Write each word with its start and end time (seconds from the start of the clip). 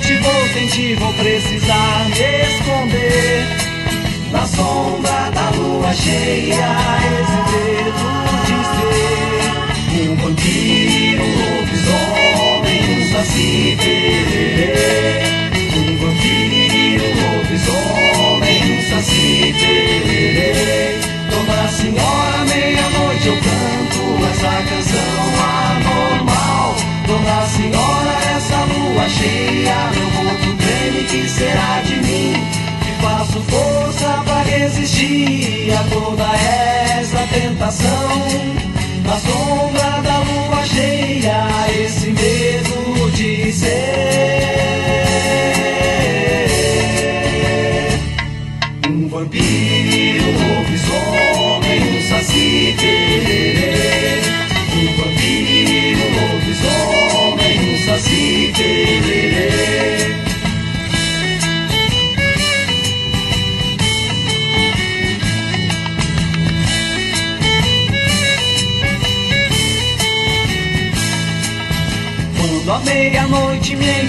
diferente 0.00 0.16
vou 0.18 0.48
sentir, 0.48 0.96
vou 0.96 1.12
precisar 1.14 2.06
me 2.08 2.42
esconder 2.42 3.46
Na 4.32 4.46
sombra 4.46 5.30
da 5.32 5.50
lua 5.50 5.92
cheia, 5.92 6.70
esse 7.20 7.38
medo 7.52 8.06
de 8.46 8.58
ser 8.72 10.10
Um 10.10 10.16
vampiro, 10.16 11.22
um 11.22 11.34
lobisomem, 11.58 12.80
um 12.96 13.12
saci 13.12 13.76
pererê 13.78 14.72
Um 15.76 15.96
vampiro, 15.98 17.06
um 17.06 17.48
um 18.72 18.82
saci 18.88 19.54
pererê 19.58 21.00
Dona 21.30 21.68
Senhora, 21.68 22.19
cheia, 29.20 29.90
meu 29.94 30.10
corpo 30.10 30.56
treme, 30.56 31.04
que 31.04 31.28
será 31.28 31.82
de 31.82 31.96
mim? 31.96 32.32
Que 32.82 32.92
faço 33.02 33.40
força 33.42 34.22
para 34.24 34.42
resistir 34.42 35.72
a 35.72 35.82
toda 35.94 36.24
essa 36.98 37.26
tentação. 37.32 38.10
Na 39.04 39.16
sombra 39.16 40.02
da 40.02 40.09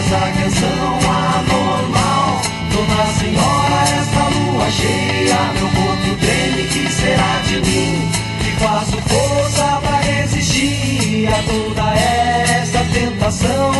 essa 0.00 0.20
canção 0.32 0.98
anormal. 1.04 2.40
Dona 2.72 3.06
Senhora, 3.18 3.80
essa 4.00 4.22
lua 4.34 4.70
cheia, 4.70 5.38
meu 5.54 5.68
corpo 5.68 6.16
treme, 6.20 6.64
que 6.68 6.90
será 6.90 7.40
de 7.46 7.60
mim? 7.60 8.10
Que 8.42 8.50
faço 8.62 8.96
força 9.02 9.80
pra 9.82 9.98
resistir 10.00 11.28
a 11.28 11.42
toda 11.42 11.94
essa 11.94 12.82
tentação. 12.92 13.72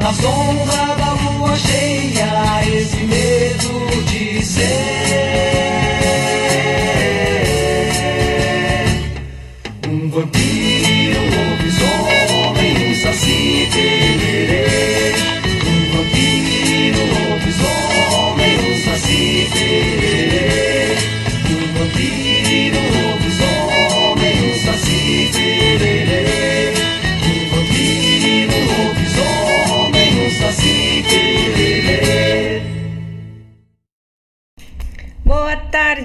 Na 0.00 0.12
sombra 0.12 0.94
da 0.96 1.10
lua 1.14 1.56
cheia, 1.56 2.62
esse 2.66 2.96
medo 2.96 4.04
de 4.06 4.44
ser 4.44 4.64
um 9.88 10.10
vampiro, 10.10 11.20
um 11.20 11.50
lobisomem, 11.50 12.90
um 12.90 12.94
saci 12.94 13.68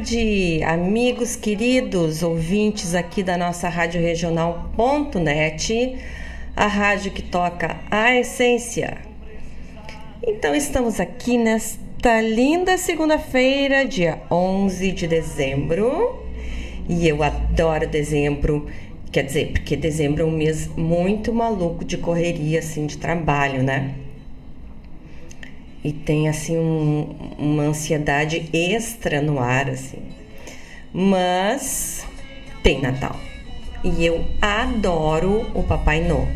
tarde, 0.09 0.63
amigos 0.63 1.35
queridos, 1.35 2.23
ouvintes 2.23 2.95
aqui 2.95 3.21
da 3.21 3.37
nossa 3.37 3.69
Rádio 3.69 4.01
Regional.net, 4.01 5.97
a 6.55 6.65
rádio 6.65 7.11
que 7.11 7.21
toca 7.21 7.79
a 7.91 8.15
essência. 8.15 8.97
Então, 10.25 10.55
estamos 10.55 10.99
aqui 10.99 11.37
nesta 11.37 12.21
linda 12.21 12.75
segunda-feira, 12.75 13.85
dia 13.85 14.19
11 14.31 14.91
de 14.93 15.05
dezembro, 15.07 16.25
e 16.87 17.07
eu 17.07 17.21
adoro 17.21 17.87
dezembro, 17.87 18.65
quer 19.11 19.25
dizer, 19.25 19.51
porque 19.51 19.75
dezembro 19.75 20.23
é 20.23 20.25
um 20.25 20.31
mês 20.31 20.67
muito 20.75 21.31
maluco 21.31 21.85
de 21.85 21.97
correria, 21.97 22.57
assim, 22.59 22.87
de 22.87 22.97
trabalho, 22.97 23.61
né? 23.61 23.93
E 25.83 25.93
tem 25.93 26.27
assim 26.27 26.57
um, 26.57 27.15
uma 27.37 27.63
ansiedade 27.63 28.49
extra 28.53 29.21
no 29.21 29.39
ar 29.39 29.69
assim. 29.69 30.01
Mas 30.93 32.05
tem 32.63 32.81
Natal. 32.81 33.15
E 33.83 34.05
eu 34.05 34.25
adoro 34.41 35.49
o 35.53 35.63
Papai 35.63 36.01
Noel. 36.01 36.27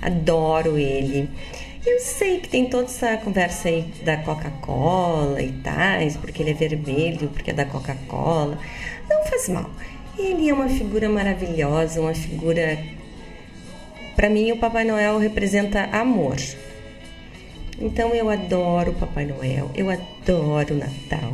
Adoro 0.00 0.78
ele. 0.78 1.28
Eu 1.84 2.00
sei 2.00 2.38
que 2.38 2.48
tem 2.48 2.66
toda 2.66 2.84
essa 2.84 3.16
conversa 3.18 3.68
aí 3.68 3.82
da 4.04 4.16
Coca-Cola 4.18 5.40
e 5.42 5.52
tais, 5.52 6.16
porque 6.16 6.42
ele 6.42 6.50
é 6.50 6.54
vermelho, 6.54 7.28
porque 7.28 7.50
é 7.50 7.54
da 7.54 7.64
Coca-Cola. 7.64 8.58
Não 9.08 9.24
faz 9.24 9.48
mal. 9.48 9.70
Ele 10.18 10.48
é 10.48 10.54
uma 10.54 10.68
figura 10.68 11.08
maravilhosa, 11.08 12.00
uma 12.00 12.14
figura. 12.14 12.78
Para 14.16 14.28
mim, 14.28 14.50
o 14.52 14.58
Papai 14.58 14.84
Noel 14.84 15.18
representa 15.18 15.84
amor. 15.92 16.36
Então 17.80 18.14
eu 18.14 18.28
adoro 18.28 18.92
Papai 18.94 19.24
Noel, 19.24 19.70
eu 19.74 19.88
adoro 19.88 20.74
Natal. 20.74 21.32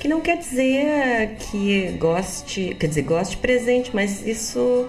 Que 0.00 0.08
não 0.08 0.20
quer 0.20 0.38
dizer 0.38 1.36
que 1.38 1.92
goste, 1.98 2.76
quer 2.78 2.86
dizer, 2.86 3.02
goste 3.02 3.36
presente, 3.36 3.90
mas 3.94 4.26
isso 4.26 4.88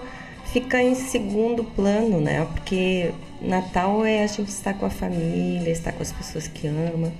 fica 0.52 0.82
em 0.82 0.94
segundo 0.94 1.64
plano, 1.64 2.20
né? 2.20 2.46
Porque 2.52 3.12
Natal 3.40 4.04
é 4.04 4.22
a 4.22 4.26
gente 4.26 4.48
estar 4.48 4.74
com 4.74 4.86
a 4.86 4.90
família, 4.90 5.70
estar 5.70 5.92
com 5.92 6.02
as 6.02 6.12
pessoas 6.12 6.46
que 6.48 6.66
ama. 6.66 7.12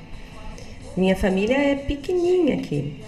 Minha 0.97 1.17
família 1.17 1.57
é 1.57 1.75
pequenininha 1.77 2.57
aqui. 2.57 3.01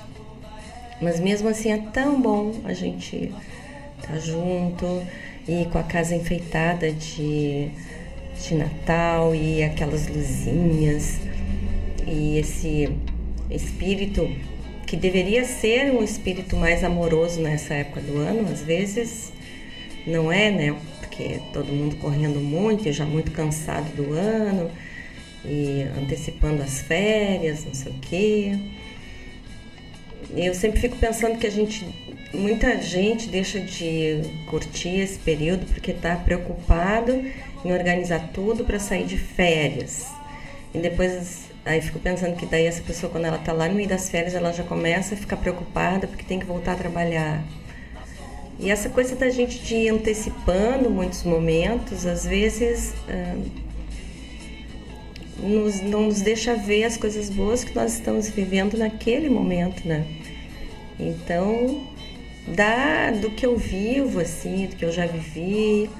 Mas 1.00 1.18
mesmo 1.18 1.48
assim 1.48 1.72
é 1.72 1.78
tão 1.92 2.20
bom 2.20 2.52
a 2.64 2.72
gente 2.72 3.32
estar 4.00 4.18
junto 4.18 5.02
e 5.48 5.64
com 5.66 5.78
a 5.78 5.82
casa 5.82 6.14
enfeitada 6.14 6.92
de 6.92 7.70
de 8.40 8.54
Natal 8.54 9.34
e 9.34 9.62
aquelas 9.62 10.06
luzinhas 10.08 11.18
e 12.06 12.38
esse 12.38 12.88
espírito 13.50 14.30
que 14.86 14.96
deveria 14.96 15.44
ser 15.44 15.92
um 15.92 16.02
espírito 16.02 16.56
mais 16.56 16.84
amoroso 16.84 17.40
nessa 17.40 17.74
época 17.74 18.00
do 18.00 18.18
ano, 18.18 18.50
às 18.50 18.60
vezes 18.60 19.32
não 20.06 20.30
é, 20.30 20.50
né? 20.50 20.76
Porque 21.00 21.40
todo 21.52 21.72
mundo 21.72 21.96
correndo 21.96 22.40
muito, 22.40 22.90
já 22.92 23.04
muito 23.04 23.30
cansado 23.30 23.94
do 23.94 24.12
ano 24.12 24.70
e 25.44 25.82
antecipando 25.98 26.62
as 26.62 26.80
férias, 26.80 27.64
não 27.64 27.74
sei 27.74 27.92
o 27.92 27.94
quê. 28.00 28.58
Eu 30.36 30.54
sempre 30.54 30.80
fico 30.80 30.96
pensando 30.96 31.38
que 31.38 31.46
a 31.46 31.50
gente, 31.50 31.86
muita 32.32 32.80
gente 32.80 33.28
deixa 33.28 33.60
de 33.60 34.22
curtir 34.46 35.00
esse 35.00 35.18
período 35.18 35.66
porque 35.66 35.90
está 35.90 36.16
preocupado 36.16 37.12
em 37.64 37.72
organizar 37.72 38.30
tudo 38.32 38.64
para 38.64 38.78
sair 38.78 39.04
de 39.04 39.16
férias. 39.16 40.06
E 40.74 40.78
depois, 40.78 41.50
aí 41.64 41.80
fico 41.80 41.98
pensando 41.98 42.36
que 42.36 42.46
daí 42.46 42.66
essa 42.66 42.82
pessoa, 42.82 43.10
quando 43.10 43.26
ela 43.26 43.38
tá 43.38 43.52
lá 43.52 43.68
no 43.68 43.74
meio 43.74 43.88
das 43.88 44.08
férias, 44.08 44.34
ela 44.34 44.52
já 44.52 44.64
começa 44.64 45.14
a 45.14 45.18
ficar 45.18 45.36
preocupada 45.36 46.06
porque 46.06 46.24
tem 46.24 46.38
que 46.38 46.46
voltar 46.46 46.72
a 46.72 46.76
trabalhar. 46.76 47.42
E 48.58 48.70
essa 48.70 48.88
coisa 48.88 49.16
da 49.16 49.28
gente 49.28 49.58
de 49.58 49.74
ir 49.74 49.88
antecipando 49.88 50.88
muitos 50.88 51.24
momentos, 51.24 52.06
às 52.06 52.24
vezes 52.24 52.94
ah, 53.08 53.36
nos, 55.42 55.80
não 55.80 56.04
nos 56.04 56.20
deixa 56.20 56.54
ver 56.54 56.84
as 56.84 56.96
coisas 56.96 57.28
boas 57.28 57.64
que 57.64 57.74
nós 57.74 57.94
estamos 57.94 58.28
vivendo 58.28 58.78
naquele 58.78 59.28
momento, 59.28 59.86
né? 59.86 60.06
Então, 60.98 61.86
da, 62.46 63.10
do 63.10 63.30
que 63.30 63.44
eu 63.44 63.56
vivo, 63.56 64.20
assim, 64.20 64.66
do 64.66 64.76
que 64.76 64.84
eu 64.84 64.92
já 64.92 65.06
vivi, 65.06 65.90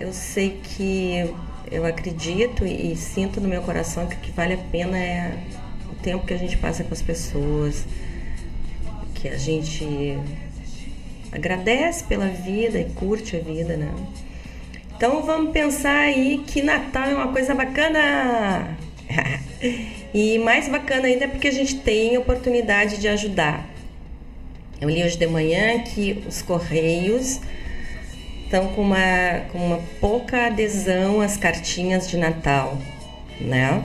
eu 0.00 0.12
sei 0.12 0.60
que 0.62 1.34
eu 1.70 1.86
acredito 1.86 2.66
e, 2.66 2.94
sinto 2.96 3.40
no 3.40 3.48
meu 3.48 3.62
coração 3.62 4.06
que 4.06 4.16
o 4.16 4.18
que 4.18 4.30
vale 4.30 4.54
a 4.54 4.58
pena 4.58 4.98
é 4.98 5.38
o 5.90 5.94
tempo 5.96 6.26
que 6.26 6.34
a 6.34 6.36
gente 6.36 6.56
passa 6.58 6.84
com 6.84 6.92
as 6.92 7.02
pessoas, 7.02 7.86
que 9.14 9.28
a 9.28 9.36
gente 9.36 10.18
agradece 11.30 12.04
pela 12.04 12.26
vida 12.26 12.78
e 12.78 12.84
curte 12.90 13.36
a 13.36 13.40
vida, 13.40 13.76
né? 13.76 13.92
Então 14.94 15.22
vamos 15.22 15.52
pensar 15.52 15.98
aí 15.98 16.44
que 16.46 16.62
Natal 16.62 17.08
é 17.08 17.14
uma 17.14 17.32
coisa 17.32 17.54
bacana. 17.54 18.76
e 20.14 20.38
mais 20.38 20.68
bacana 20.68 21.06
ainda 21.06 21.24
é 21.24 21.28
porque 21.28 21.48
a 21.48 21.52
gente 21.52 21.76
tem 21.76 22.16
oportunidade 22.18 22.98
de 22.98 23.08
ajudar. 23.08 23.68
Eu 24.80 24.88
li 24.88 25.02
hoje 25.02 25.16
de 25.16 25.26
manhã 25.26 25.78
que 25.80 26.22
os 26.26 26.42
Correios 26.42 27.40
estão 28.52 28.68
com 28.68 28.82
uma, 28.82 29.40
com 29.50 29.58
uma 29.58 29.80
pouca 29.98 30.48
adesão 30.48 31.22
às 31.22 31.38
cartinhas 31.38 32.06
de 32.06 32.18
Natal, 32.18 32.76
né? 33.40 33.82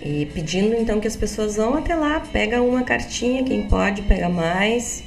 E 0.00 0.26
pedindo 0.26 0.76
então 0.76 1.00
que 1.00 1.08
as 1.08 1.16
pessoas 1.16 1.56
vão 1.56 1.74
até 1.74 1.92
lá, 1.96 2.20
pega 2.20 2.62
uma 2.62 2.84
cartinha, 2.84 3.42
quem 3.42 3.66
pode 3.66 4.02
pega 4.02 4.28
mais, 4.28 5.02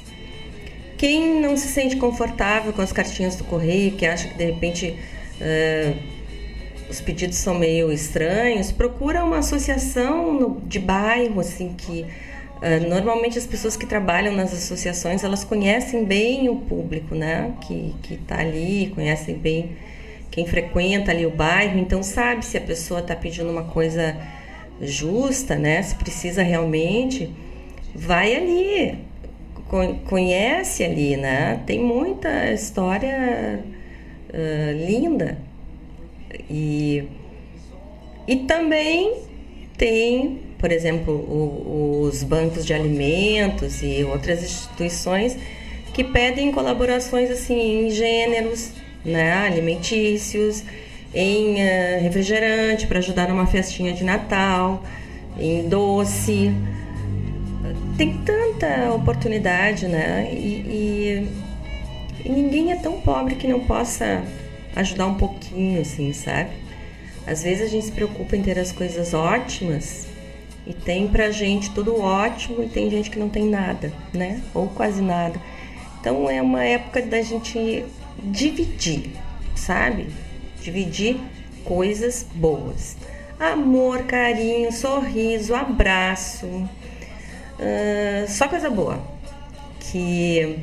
quem 0.98 1.40
não 1.40 1.56
se 1.56 1.70
sente 1.70 1.96
confortável 1.96 2.74
com 2.74 2.82
as 2.82 2.92
cartinhas 2.92 3.38
do 3.38 3.46
correio, 3.46 3.94
que 3.94 4.06
acha 4.06 4.28
que 4.28 4.38
de 4.38 4.46
repente 4.46 4.98
uh, 5.40 5.98
os 6.90 7.00
pedidos 7.00 7.38
são 7.38 7.56
meio 7.56 7.90
estranhos, 7.90 8.70
procura 8.70 9.24
uma 9.24 9.38
associação 9.38 10.34
no, 10.34 10.62
de 10.62 10.80
bairro, 10.80 11.40
assim, 11.40 11.74
que 11.78 12.06
normalmente 12.90 13.38
as 13.38 13.46
pessoas 13.46 13.78
que 13.78 13.86
trabalham 13.86 14.36
nas 14.36 14.54
associações, 14.54 15.24
elas 15.24 15.44
conhecem 15.44 16.04
bem 16.06 16.50
o 16.50 16.56
público, 16.56 17.14
né, 17.14 17.54
que 17.62 17.94
está 18.10 18.40
ali, 18.40 18.92
conhecem 18.96 19.36
bem 19.36 19.76
quem 20.32 20.46
frequenta 20.46 21.12
ali 21.12 21.26
o 21.26 21.32
bairro, 21.32 21.78
então 21.80 22.02
sabe 22.02 22.46
se 22.46 22.58
a 22.58 22.62
pessoa 22.62 23.00
está 23.00 23.16
pedindo 23.16 23.50
uma 23.50 23.64
coisa 23.64 24.18
justa, 24.82 25.56
né, 25.56 25.82
se 25.82 25.96
precisa 25.96 26.42
realmente, 26.42 27.34
vai 27.96 28.36
ali, 28.36 29.00
conhece 30.08 30.84
ali, 30.84 31.18
né? 31.18 31.62
Tem 31.66 31.80
muita 31.80 32.52
história 32.52 33.64
uh, 34.30 34.86
linda. 34.86 35.38
E, 36.50 37.06
e 38.28 38.36
também 38.38 39.22
tem, 39.78 40.42
por 40.58 40.72
exemplo, 40.72 41.14
o, 41.14 42.02
os 42.04 42.24
bancos 42.24 42.66
de 42.66 42.74
alimentos 42.74 43.82
e 43.84 44.04
outras 44.04 44.44
instituições 44.44 45.38
que 45.94 46.04
pedem 46.04 46.52
colaborações 46.52 47.30
assim 47.32 47.88
em 47.88 47.92
gêneros, 47.92 48.72
né, 49.04 49.34
alimentícios, 49.34 50.64
em 51.14 51.54
uh, 51.54 52.02
refrigerante 52.02 52.88
para 52.88 53.00
ajudar 53.00 53.30
numa 53.30 53.48
festinha 53.48 53.94
de 53.94 54.04
Natal, 54.04 54.84
em 55.40 55.68
doce 55.70 56.54
tem 57.98 58.18
tanta 58.20 58.92
oportunidade, 58.94 59.88
né? 59.88 60.30
E, 60.32 60.36
e, 60.36 61.28
e, 62.26 62.30
ninguém 62.30 62.72
é 62.72 62.76
tão 62.76 63.00
pobre 63.00 63.36
que 63.36 63.48
não 63.48 63.62
possa 63.62 64.24
ajudar 64.76 65.08
um 65.08 65.16
pouquinho, 65.16 65.82
assim, 65.82 66.12
sabe? 66.12 66.50
Às 67.26 67.44
vezes 67.44 67.64
a 67.64 67.68
gente 67.68 67.86
se 67.86 67.92
preocupa 67.92 68.36
em 68.36 68.42
ter 68.42 68.60
as 68.60 68.72
coisas 68.72 69.14
ótimas 69.14 70.08
e 70.66 70.74
tem 70.74 71.08
pra 71.08 71.32
gente 71.32 71.72
tudo 71.72 72.00
ótimo 72.00 72.64
e 72.64 72.68
tem 72.68 72.90
gente 72.90 73.10
que 73.10 73.20
não 73.20 73.30
tem 73.30 73.46
nada, 73.46 73.92
né? 74.14 74.42
Ou 74.54 74.68
quase 74.68 75.02
nada. 75.02 75.40
Então 76.00 76.30
é 76.30 76.42
uma 76.42 76.64
época 76.64 77.02
da 77.02 77.22
gente 77.22 77.86
dividir, 78.24 79.12
sabe? 79.56 80.08
Dividir 80.62 81.18
coisas 81.64 82.26
boas. 82.36 82.96
Amor, 83.40 84.04
carinho, 84.04 84.72
sorriso, 84.72 85.54
abraço 85.54 86.68
Uh, 87.56 88.28
só 88.28 88.48
coisa 88.48 88.70
boa. 88.70 89.02
Que 89.80 90.58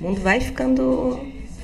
o 0.00 0.04
mundo 0.04 0.20
vai 0.20 0.40
ficando 0.40 1.20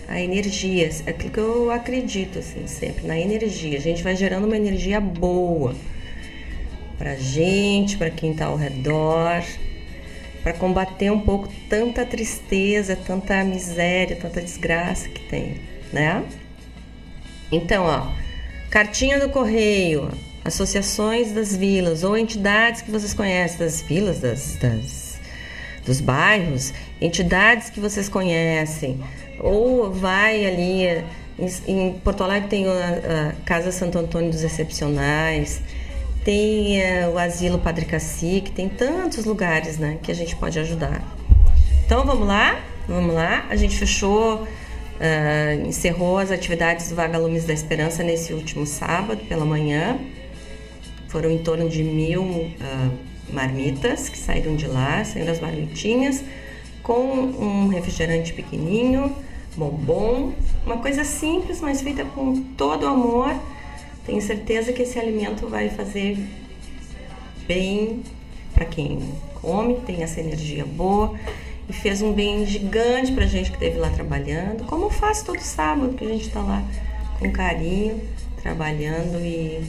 a 0.07 0.21
energia, 0.21 0.89
é 1.07 1.11
aquilo 1.11 1.33
que 1.33 1.41
eu 1.41 1.71
acredito 1.71 2.39
assim, 2.39 2.67
sempre, 2.67 3.07
na 3.07 3.19
energia. 3.19 3.77
A 3.77 3.81
gente 3.81 4.03
vai 4.03 4.15
gerando 4.15 4.47
uma 4.47 4.57
energia 4.57 5.01
boa 5.01 5.75
pra 6.99 7.15
gente, 7.15 7.97
para 7.97 8.11
quem 8.11 8.35
tá 8.35 8.47
ao 8.47 8.57
redor, 8.57 9.43
para 10.43 10.53
combater 10.53 11.11
um 11.11 11.21
pouco 11.21 11.49
tanta 11.69 12.05
tristeza, 12.05 12.97
tanta 12.97 13.43
miséria, 13.45 14.17
tanta 14.17 14.43
desgraça 14.43 15.09
que 15.09 15.21
tem, 15.29 15.61
né? 15.93 16.25
Então, 17.51 17.85
ó, 17.85 18.13
cartinha 18.69 19.19
do 19.19 19.29
correio, 19.31 20.11
associações 20.45 21.33
das 21.33 21.57
vilas 21.57 22.03
ou 22.03 22.19
entidades 22.19 22.83
que 22.83 22.91
vocês 22.91 23.15
conhecem 23.15 23.59
das 23.59 23.81
vilas, 23.81 24.21
das, 24.21 24.57
das 24.57 25.09
dos 25.89 26.03
bairros, 26.03 26.75
entidades 27.01 27.71
que 27.71 27.81
vocês 27.81 28.11
conhecem, 28.11 29.01
ou 29.41 29.91
vai 29.91 30.45
ali 30.45 31.03
em, 31.39 31.49
em 31.67 31.93
Porto 32.01 32.23
Alegre 32.23 32.49
tem 32.49 32.67
a, 32.67 33.31
a, 33.31 33.33
Casa 33.45 33.73
Santo 33.73 33.99
Antônio 33.99 34.31
dos 34.31 34.43
Excepcionais, 34.43 35.63
tem 36.25 36.81
uh, 36.81 37.13
o 37.15 37.19
Asilo 37.19 37.59
Padre 37.59 37.85
Cacique, 37.85 38.51
tem 38.51 38.69
tantos 38.69 39.25
lugares, 39.25 39.79
né, 39.79 39.99
que 40.03 40.11
a 40.11 40.15
gente 40.15 40.37
pode 40.37 40.59
ajudar. 40.59 41.03
Então 41.85 42.05
vamos 42.05 42.27
lá, 42.27 42.61
vamos 42.87 43.15
lá. 43.15 43.47
A 43.49 43.57
gente 43.57 43.77
fechou, 43.77 44.43
uh, 44.43 45.67
encerrou 45.67 46.19
as 46.19 46.31
atividades 46.31 46.91
do 46.91 46.95
Vagalumes 46.95 47.45
da 47.45 47.53
Esperança 47.53 48.03
nesse 48.03 48.33
último 48.33 48.67
sábado 48.67 49.25
pela 49.27 49.45
manhã. 49.45 49.99
Foram 51.09 51.31
em 51.31 51.39
torno 51.39 51.69
de 51.69 51.83
mil 51.83 52.23
uh, 52.23 52.53
marmitas 53.33 54.09
que 54.09 54.19
saíram 54.19 54.55
de 54.55 54.67
lá, 54.67 55.05
saíram 55.05 55.33
as 55.33 55.41
marmitinhas, 55.41 56.23
com 56.83 57.01
um 57.01 57.69
refrigerante 57.69 58.33
pequenininho, 58.33 59.15
bombom, 59.57 60.33
uma 60.65 60.79
coisa 60.79 61.05
simples, 61.05 61.61
mas 61.61 61.81
feita 61.81 62.05
com 62.05 62.43
todo 62.57 62.85
o 62.85 62.87
amor. 62.87 63.35
Tenho 64.09 64.23
certeza 64.23 64.73
que 64.73 64.81
esse 64.81 64.99
alimento 64.99 65.47
vai 65.49 65.69
fazer 65.69 66.17
bem 67.47 68.03
para 68.55 68.65
quem 68.65 69.13
come, 69.35 69.75
tem 69.81 70.03
essa 70.03 70.19
energia 70.19 70.65
boa 70.65 71.15
e 71.69 71.75
fez 71.75 72.01
um 72.01 72.15
bem 72.15 72.47
gigante 72.47 73.13
para 73.13 73.27
gente 73.27 73.51
que 73.51 73.57
esteve 73.59 73.79
lá 73.79 73.91
trabalhando, 73.91 74.65
como 74.65 74.89
faz 74.89 75.23
todo 75.23 75.39
sábado 75.41 75.93
que 75.93 76.07
a 76.07 76.09
gente 76.09 76.27
está 76.27 76.41
lá 76.41 76.65
com 77.19 77.31
carinho, 77.31 78.01
trabalhando 78.43 79.21
e 79.21 79.63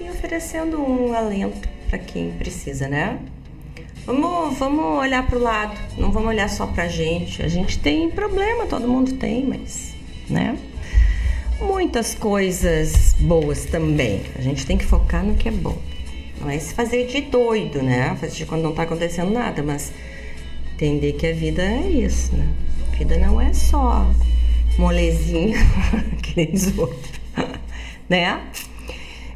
e 0.00 0.08
oferecendo 0.08 0.80
um 0.80 1.12
alento 1.12 1.68
para 1.90 1.98
quem 1.98 2.32
precisa, 2.32 2.88
né? 2.88 3.20
Vamos, 4.06 4.58
vamos 4.58 5.00
olhar 5.00 5.26
para 5.26 5.38
o 5.38 5.42
lado, 5.42 5.78
não 5.98 6.10
vamos 6.10 6.30
olhar 6.30 6.48
só 6.48 6.66
para 6.66 6.84
a 6.84 6.88
gente. 6.88 7.42
A 7.42 7.48
gente 7.48 7.78
tem 7.78 8.10
problema, 8.10 8.64
todo 8.64 8.88
mundo 8.88 9.12
tem, 9.12 9.46
mas, 9.46 9.94
né? 10.30 10.56
Muitas 11.66 12.14
coisas 12.14 13.14
boas 13.18 13.64
também. 13.64 14.22
A 14.36 14.40
gente 14.40 14.66
tem 14.66 14.76
que 14.76 14.84
focar 14.84 15.24
no 15.24 15.34
que 15.34 15.48
é 15.48 15.52
bom. 15.52 15.78
Não 16.40 16.50
é 16.50 16.58
se 16.58 16.74
fazer 16.74 17.06
de 17.06 17.20
doido, 17.22 17.82
né? 17.82 18.16
Fazer 18.20 18.34
de 18.34 18.46
quando 18.46 18.62
não 18.62 18.70
está 18.70 18.82
acontecendo 18.82 19.30
nada, 19.30 19.62
mas 19.62 19.92
entender 20.74 21.12
que 21.12 21.26
a 21.26 21.32
vida 21.32 21.62
é 21.62 21.88
isso, 21.88 22.34
né? 22.34 22.48
A 22.92 22.96
vida 22.96 23.16
não 23.18 23.40
é 23.40 23.52
só 23.52 24.06
molezinha 24.76 25.58
que 26.22 26.36
nem 26.36 26.52
os 26.52 26.76
outros, 26.76 27.10
né? 28.08 28.40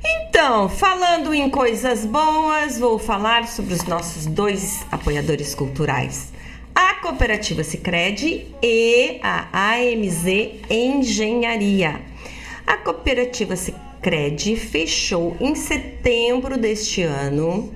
Então, 0.05 0.69
falando 0.69 1.33
em 1.33 1.49
coisas 1.49 2.05
boas, 2.05 2.79
vou 2.79 2.99
falar 2.99 3.47
sobre 3.47 3.75
os 3.75 3.85
nossos 3.85 4.27
dois 4.27 4.85
apoiadores 4.91 5.55
culturais. 5.55 6.33
A 6.75 6.95
Cooperativa 6.95 7.65
Sicredi 7.65 8.47
e 8.63 9.19
a 9.23 9.49
AMZ 9.53 10.27
Engenharia. 10.69 12.16
A 12.67 12.77
Cooperativa 12.79 13.55
Sicredi 13.55 14.57
fechou 14.57 15.37
em 15.41 15.55
setembro 15.55 16.59
deste 16.59 17.03
ano 17.03 17.73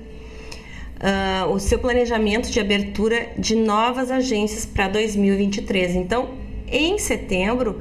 uh, 1.01 1.49
o 1.51 1.59
seu 1.59 1.79
planejamento 1.79 2.51
de 2.51 2.59
abertura 2.59 3.29
de 3.37 3.55
novas 3.55 4.11
agências 4.11 4.65
para 4.65 4.89
2023. 4.89 5.95
Então, 5.95 6.29
em 6.67 6.97
setembro, 6.97 7.79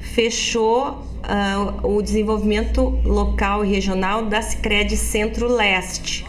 fechou 0.00 0.88
uh, 0.88 1.86
o 1.86 2.02
desenvolvimento 2.02 2.82
local 3.04 3.64
e 3.64 3.68
regional 3.68 4.24
da 4.24 4.42
Sicredi 4.42 4.96
Centro-Leste. 4.96 6.27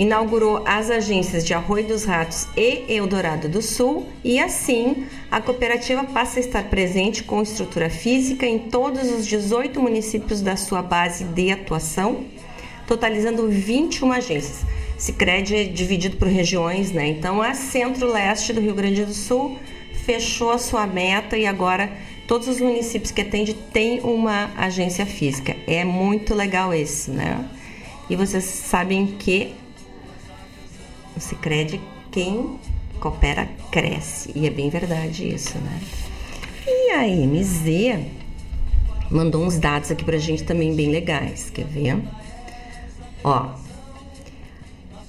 Inaugurou 0.00 0.62
as 0.64 0.88
agências 0.88 1.44
de 1.44 1.52
Arroio 1.52 1.86
dos 1.86 2.06
Ratos 2.06 2.48
e 2.56 2.84
Eldorado 2.88 3.50
do 3.50 3.60
Sul 3.60 4.06
e 4.24 4.40
assim 4.40 5.04
a 5.30 5.42
cooperativa 5.42 6.04
passa 6.04 6.38
a 6.38 6.40
estar 6.40 6.70
presente 6.70 7.22
com 7.22 7.42
estrutura 7.42 7.90
física 7.90 8.46
em 8.46 8.58
todos 8.60 9.12
os 9.12 9.26
18 9.26 9.78
municípios 9.78 10.40
da 10.40 10.56
sua 10.56 10.80
base 10.80 11.24
de 11.24 11.52
atuação, 11.52 12.24
totalizando 12.86 13.46
21 13.46 14.10
agências. 14.10 14.64
Sicredi 14.96 15.54
é 15.54 15.64
dividido 15.64 16.16
por 16.16 16.28
regiões, 16.28 16.90
né? 16.92 17.06
Então 17.06 17.42
a 17.42 17.52
Centro-Leste 17.52 18.54
do 18.54 18.60
Rio 18.62 18.74
Grande 18.74 19.04
do 19.04 19.12
Sul 19.12 19.58
fechou 20.06 20.50
a 20.50 20.56
sua 20.56 20.86
meta 20.86 21.36
e 21.36 21.44
agora 21.44 21.92
todos 22.26 22.48
os 22.48 22.58
municípios 22.58 23.12
que 23.12 23.20
atende 23.20 23.52
têm 23.52 24.00
uma 24.00 24.50
agência 24.56 25.04
física. 25.04 25.54
É 25.66 25.84
muito 25.84 26.34
legal 26.34 26.72
isso, 26.72 27.10
né? 27.10 27.44
E 28.08 28.16
vocês 28.16 28.44
sabem 28.44 29.06
que 29.06 29.59
o 31.20 31.22
Sicredi 31.22 31.78
quem 32.10 32.58
coopera 32.98 33.46
cresce. 33.70 34.32
E 34.34 34.46
é 34.46 34.50
bem 34.50 34.70
verdade 34.70 35.28
isso, 35.28 35.58
né? 35.58 35.80
E 36.66 36.92
a 36.92 37.06
MZ 37.06 38.06
mandou 39.10 39.44
uns 39.44 39.58
dados 39.58 39.90
aqui 39.90 40.02
pra 40.02 40.16
gente 40.16 40.42
também 40.42 40.74
bem 40.74 40.90
legais. 40.90 41.50
Quer 41.50 41.66
ver? 41.66 41.98
Ó, 43.22 43.50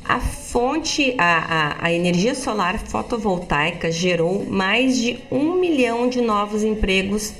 a 0.03 0.19
fonte, 0.19 1.15
a, 1.17 1.37
a, 1.37 1.85
a, 1.85 1.93
energia 1.93 2.35
solar 2.35 2.77
fotovoltaica 2.77 3.89
gerou 3.89 4.45
mais 4.45 4.97
de 4.97 5.17
um 5.31 5.55
milhão 5.59 6.09
de 6.09 6.19
novos 6.19 6.61
empregos 6.63 7.33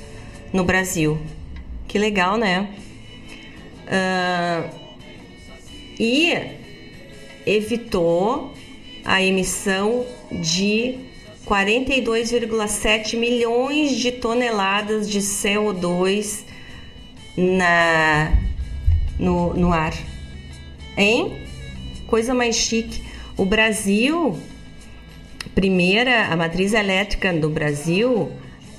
no 0.50 0.64
Brasil. 0.64 1.20
Que 1.86 1.98
legal, 1.98 2.38
né? 2.38 2.70
Uh, 3.86 4.82
e 6.00 6.32
evitou 7.46 8.52
a 9.04 9.22
emissão 9.22 10.04
de 10.30 10.98
42,7 11.46 13.16
milhões 13.16 13.96
de 13.96 14.12
toneladas 14.12 15.08
de 15.08 15.20
CO2 15.20 16.44
na, 17.36 18.32
no, 19.18 19.54
no 19.54 19.72
ar. 19.72 19.94
Hein? 20.96 21.42
coisa 22.12 22.34
mais 22.34 22.56
chique. 22.56 23.02
O 23.38 23.46
Brasil, 23.46 24.38
primeira, 25.54 26.26
a 26.26 26.36
matriz 26.36 26.74
elétrica 26.74 27.32
do 27.32 27.48
Brasil, 27.48 28.30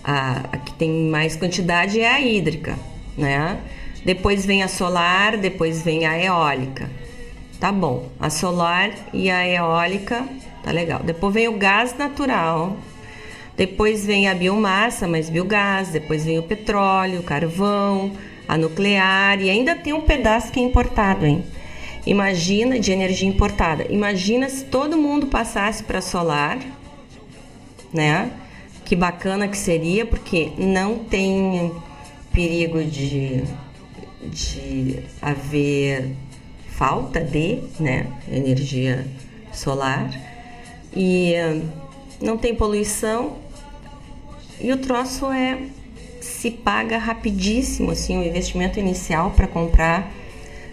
a, 0.03 0.41
a 0.51 0.57
que 0.57 0.71
tem 0.73 1.09
mais 1.09 1.35
quantidade 1.35 1.99
é 1.99 2.07
a 2.07 2.21
hídrica, 2.21 2.77
né? 3.17 3.59
Depois 4.05 4.45
vem 4.45 4.61
a 4.61 4.67
solar, 4.67 5.35
depois 5.35 5.81
vem 5.81 6.05
a 6.05 6.15
eólica. 6.23 6.91
Tá 7.63 7.71
bom, 7.71 8.09
a 8.19 8.29
solar 8.29 8.91
e 9.13 9.29
a 9.29 9.47
eólica, 9.47 10.27
tá 10.61 10.69
legal. 10.69 10.99
Depois 11.01 11.33
vem 11.33 11.47
o 11.47 11.57
gás 11.57 11.97
natural, 11.97 12.75
depois 13.55 14.05
vem 14.05 14.27
a 14.27 14.35
biomassa, 14.35 15.07
mais 15.07 15.29
biogás, 15.29 15.87
depois 15.87 16.25
vem 16.25 16.37
o 16.37 16.43
petróleo, 16.43 17.21
o 17.21 17.23
carvão, 17.23 18.11
a 18.49 18.57
nuclear 18.57 19.41
e 19.41 19.49
ainda 19.49 19.77
tem 19.77 19.93
um 19.93 20.01
pedaço 20.01 20.51
que 20.51 20.59
é 20.59 20.63
importado, 20.63 21.25
hein? 21.25 21.41
Imagina 22.05 22.77
de 22.77 22.91
energia 22.91 23.29
importada. 23.29 23.89
Imagina 23.89 24.49
se 24.49 24.65
todo 24.65 24.97
mundo 24.97 25.27
passasse 25.27 25.85
para 25.85 26.01
solar, 26.01 26.59
né? 27.93 28.29
Que 28.83 28.93
bacana 28.93 29.47
que 29.47 29.57
seria, 29.57 30.05
porque 30.05 30.51
não 30.57 30.97
tem 30.97 31.71
perigo 32.33 32.83
de, 32.83 33.41
de 34.21 34.99
haver 35.21 36.13
falta 36.83 37.21
de 37.21 37.61
né, 37.79 38.07
energia 38.29 39.07
solar 39.53 40.09
e 40.93 41.33
não 42.21 42.37
tem 42.37 42.53
poluição 42.53 43.37
e 44.59 44.69
o 44.69 44.75
troço 44.75 45.31
é 45.31 45.59
se 46.19 46.51
paga 46.51 46.97
rapidíssimo 46.97 47.91
assim 47.91 48.17
o 48.17 48.23
investimento 48.25 48.81
inicial 48.81 49.31
para 49.31 49.47
comprar 49.47 50.11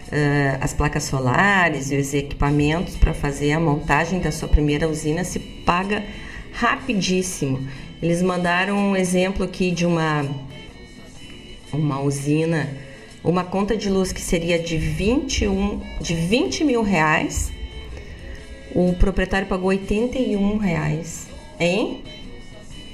uh, 0.08 0.58
as 0.60 0.72
placas 0.72 1.04
solares 1.04 1.92
e 1.92 1.96
os 1.96 2.12
equipamentos 2.12 2.96
para 2.96 3.14
fazer 3.14 3.52
a 3.52 3.60
montagem 3.60 4.18
da 4.18 4.32
sua 4.32 4.48
primeira 4.48 4.88
usina 4.88 5.22
se 5.22 5.38
paga 5.38 6.02
rapidíssimo. 6.52 7.64
Eles 8.02 8.20
mandaram 8.20 8.76
um 8.76 8.96
exemplo 8.96 9.44
aqui 9.44 9.70
de 9.70 9.86
uma, 9.86 10.26
uma 11.72 12.00
usina, 12.00 12.68
uma 13.22 13.44
conta 13.44 13.76
de 13.76 13.88
luz 13.88 14.12
que 14.12 14.20
seria 14.20 14.58
de 14.58 14.76
21, 14.76 15.80
de 16.00 16.14
20 16.14 16.64
mil 16.64 16.82
reais. 16.82 17.52
O 18.74 18.94
proprietário 18.94 19.46
pagou 19.48 19.68
81 19.68 20.56
reais. 20.58 21.26
Hein? 21.58 22.02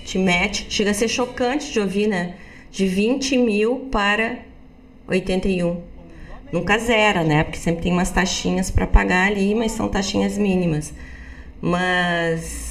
Te 0.05 0.19
mete. 0.19 0.67
Chega 0.69 0.91
a 0.91 0.95
ser 0.95 1.09
chocante 1.09 1.73
de 1.73 1.81
ouvir, 1.81 2.07
né? 2.07 2.37
De 2.71 2.87
20 2.87 3.39
mil 3.39 3.89
para 3.91 4.39
81 5.09 5.97
nunca 6.53 6.79
zera, 6.79 7.23
né? 7.23 7.45
Porque 7.45 7.59
sempre 7.59 7.83
tem 7.83 7.93
umas 7.93 8.11
taxinhas 8.11 8.71
para 8.71 8.87
pagar 8.87 9.29
ali, 9.29 9.55
mas 9.55 9.73
são 9.73 9.89
taxinhas 9.89 10.39
mínimas. 10.39 10.93
Mas 11.61 12.66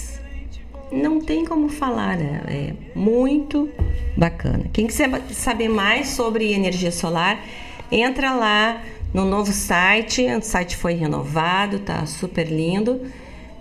não 0.96 1.20
tem 1.20 1.46
como 1.46 1.70
falar, 1.70 2.18
né? 2.18 2.42
É 2.48 2.74
muito 2.98 3.70
bacana. 4.18 4.66
Quem 4.72 4.88
quiser 4.88 5.10
saber 5.32 5.70
mais 5.70 6.10
sobre 6.10 6.54
energia 6.54 6.92
solar, 6.92 7.44
entra 7.92 8.34
lá 8.34 8.82
no 9.14 9.26
novo 9.26 9.52
site. 9.52 10.26
O 10.28 10.42
site 10.42 10.78
foi 10.78 10.94
renovado, 10.94 11.80
tá 11.80 12.06
super 12.06 12.48
lindo, 12.48 13.02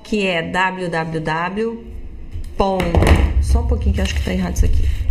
que 0.03 0.27
é 0.27 0.43
www. 0.43 1.85
Só 3.43 3.61
um 3.61 3.67
pouquinho 3.67 3.95
que 3.95 4.01
eu 4.01 4.05
acho 4.05 4.15
que 4.15 4.25
tá 4.25 4.33
errado 4.33 4.57
isso 4.57 4.65
aqui 4.65 5.05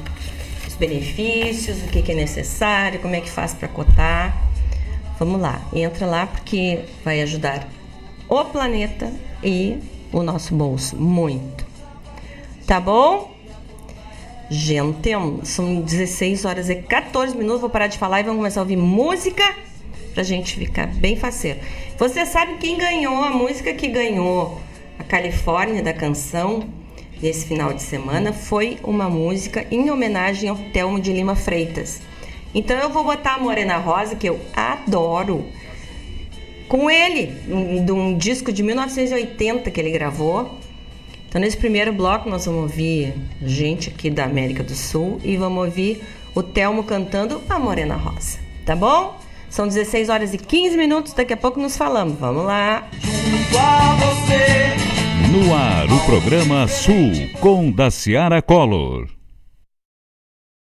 os 0.66 0.74
benefícios, 0.74 1.82
o 1.82 1.88
que, 1.88 2.02
que 2.02 2.12
é 2.12 2.14
necessário, 2.14 3.00
como 3.00 3.14
é 3.14 3.22
que 3.22 3.30
faz 3.30 3.54
para 3.54 3.68
cotar. 3.68 4.36
Vamos 5.18 5.40
lá, 5.40 5.62
entra 5.72 6.06
lá 6.06 6.26
porque 6.26 6.80
vai 7.02 7.22
ajudar 7.22 7.66
o 8.30 8.44
planeta 8.44 9.12
e 9.42 9.78
o 10.12 10.22
nosso 10.22 10.54
bolso 10.54 10.96
muito. 10.96 11.66
Tá 12.66 12.80
bom? 12.80 13.34
Gente, 14.48 15.10
são 15.42 15.80
16 15.80 16.44
horas 16.44 16.70
e 16.70 16.76
14 16.76 17.36
minutos. 17.36 17.60
Vou 17.60 17.70
parar 17.70 17.88
de 17.88 17.98
falar 17.98 18.20
e 18.20 18.22
vamos 18.22 18.38
começar 18.38 18.60
a 18.60 18.62
ouvir 18.62 18.76
música 18.76 19.42
pra 20.14 20.22
gente 20.22 20.56
ficar 20.56 20.86
bem 20.86 21.16
faceiro. 21.16 21.58
Você 21.98 22.24
sabe 22.24 22.58
quem 22.58 22.78
ganhou 22.78 23.22
a 23.22 23.30
música 23.30 23.74
que 23.74 23.88
ganhou 23.88 24.60
a 24.98 25.04
Califórnia 25.04 25.82
da 25.82 25.92
canção 25.92 26.64
nesse 27.20 27.46
final 27.46 27.72
de 27.72 27.82
semana 27.82 28.32
foi 28.32 28.78
uma 28.82 29.08
música 29.08 29.66
em 29.70 29.90
homenagem 29.90 30.48
ao 30.48 30.56
Telmo 30.56 31.00
de 31.00 31.12
Lima 31.12 31.34
Freitas. 31.34 32.00
Então 32.54 32.76
eu 32.76 32.90
vou 32.90 33.04
botar 33.04 33.34
a 33.34 33.38
Morena 33.38 33.76
Rosa, 33.76 34.16
que 34.16 34.28
eu 34.28 34.40
adoro, 34.52 35.44
com 36.70 36.88
ele, 36.88 37.26
de 37.84 37.90
um, 37.90 38.10
um 38.10 38.16
disco 38.16 38.52
de 38.52 38.62
1980 38.62 39.68
que 39.72 39.80
ele 39.80 39.90
gravou. 39.90 40.56
Então 41.28 41.40
nesse 41.40 41.56
primeiro 41.56 41.92
bloco 41.92 42.30
nós 42.30 42.46
vamos 42.46 42.62
ouvir 42.62 43.12
gente 43.42 43.90
aqui 43.90 44.08
da 44.08 44.24
América 44.24 44.62
do 44.62 44.74
Sul 44.74 45.20
e 45.24 45.36
vamos 45.36 45.64
ouvir 45.64 46.00
o 46.32 46.44
Telmo 46.44 46.84
cantando 46.84 47.42
a 47.48 47.58
Morena 47.58 47.96
Rosa, 47.96 48.38
tá 48.64 48.76
bom? 48.76 49.18
São 49.48 49.66
16 49.66 50.08
horas 50.08 50.32
e 50.32 50.38
15 50.38 50.76
minutos, 50.76 51.12
daqui 51.12 51.32
a 51.32 51.36
pouco 51.36 51.58
nos 51.58 51.76
falamos. 51.76 52.16
Vamos 52.20 52.44
lá. 52.44 52.88
Junto 53.00 53.58
a 53.58 53.96
você. 53.96 55.36
No 55.36 55.52
ar, 55.52 55.90
o 55.90 56.06
programa 56.06 56.68
Sul 56.68 57.10
com 57.40 57.72
Daciara 57.72 58.40
Collor. 58.40 59.08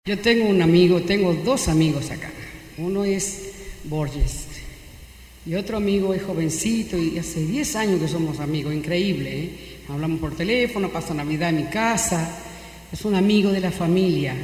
Eu 0.07 0.19
tenho 0.19 0.45
um 0.45 0.63
amigo, 0.63 1.01
tenho 1.01 1.33
dois 1.43 1.67
amigos 1.71 2.11
acá. 2.11 2.29
Um 2.79 3.03
é 3.03 3.19
Borges 3.85 4.46
y 5.47 5.55
otro 5.55 5.77
amigo 5.77 6.13
es 6.13 6.25
jovencito 6.25 6.99
y 6.99 7.19
hace 7.19 7.41
10 7.41 7.77
años 7.77 8.01
que 8.01 8.09
somos 8.09 8.41
amigos, 8.41 8.75
increíble. 8.75 9.31
¿eh? 9.31 9.51
Hablamos 9.89 10.19
por 10.19 10.35
teléfono, 10.35 10.91
pasa 10.91 11.15
Navidad 11.15 11.51
en 11.51 11.57
mi 11.57 11.65
casa. 11.67 12.37
Es 12.93 13.05
un 13.05 13.15
amigo 13.15 13.53
de 13.53 13.61
la 13.61 13.71
familia. 13.71 14.35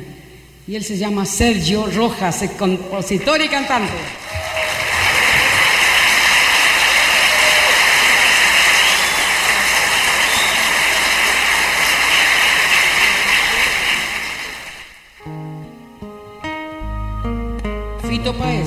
Y 0.68 0.76
él 0.76 0.84
se 0.84 0.96
llama 0.96 1.26
Sergio 1.26 1.86
Rojas, 1.86 2.42
es 2.42 2.52
compositor 2.52 3.40
y 3.42 3.48
cantante. 3.48 3.92
Fito 18.08 18.32
Paez, 18.34 18.61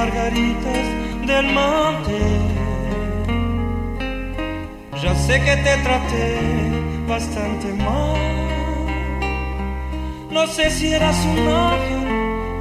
margaritas 0.00 0.86
del 1.30 1.46
monte. 1.58 2.18
Ya 5.02 5.14
sé 5.26 5.34
que 5.46 5.54
te 5.66 5.74
traté 5.86 6.26
bastante 7.06 7.68
mal. 7.86 8.18
No 10.36 10.42
sé 10.46 10.64
si 10.76 10.86
eras 10.98 11.18
un 11.32 11.40
ángel 11.72 12.04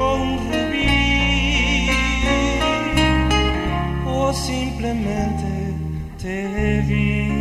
o 0.06 0.08
un 0.26 0.32
rubí, 0.48 1.90
o 4.06 4.34
simplemente 4.34 5.52
te 6.22 6.36
vi. 6.88 7.39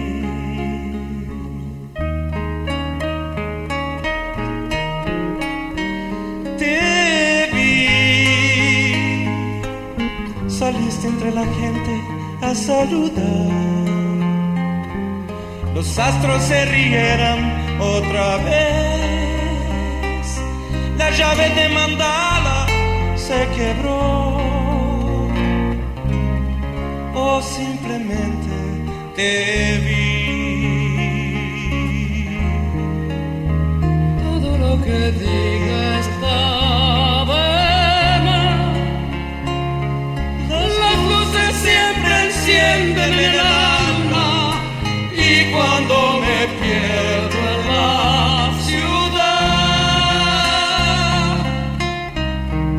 Entre 11.05 11.31
la 11.31 11.45
gente 11.45 12.02
a 12.43 12.55
saludar. 12.55 13.69
Los 15.75 15.99
astros 15.99 16.43
se 16.43 16.64
rieran 16.67 17.81
otra 17.81 18.37
vez. 18.38 20.26
La 20.97 21.11
llave 21.11 21.49
de 21.50 21.69
mandala 21.69 22.67
se 23.17 23.47
quebró. 23.57 24.38
O 27.14 27.43
simplemente 27.43 28.57
te 29.17 29.78
vi. 29.85 30.09
Todo 34.25 34.59
lo 34.59 34.83
que 34.85 35.12
diga 35.12 35.98
encienden 42.49 43.12
en 43.12 43.19
el 43.19 43.40
alma 43.40 44.61
y 45.12 45.52
cuando 45.52 46.21
me 46.21 46.47
pierdo 46.61 47.38
en 47.55 47.61
la 47.73 48.52
ciudad, 48.69 50.09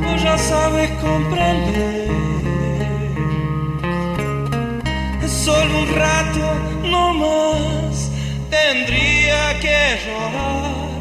Pues 0.03 0.23
ya 0.23 0.38
sabes 0.38 0.89
comprender. 1.01 2.09
Solo 5.27 5.79
un 5.79 5.88
rato, 5.95 6.45
no 6.91 7.13
más. 7.13 8.11
Tendría 8.49 9.59
que 9.59 9.79
llorar 10.05 10.99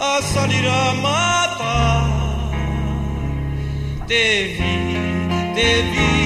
a 0.00 0.22
salir 0.22 0.66
a 0.68 0.92
matar. 0.94 2.06
Te 4.06 4.24
vi, 4.56 4.74
te 5.54 5.68
vi, 5.92 6.17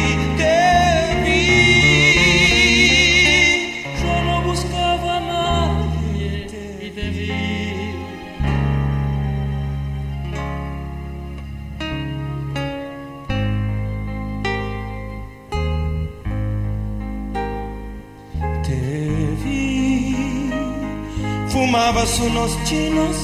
unos 22.27 22.51
chinos 22.65 23.17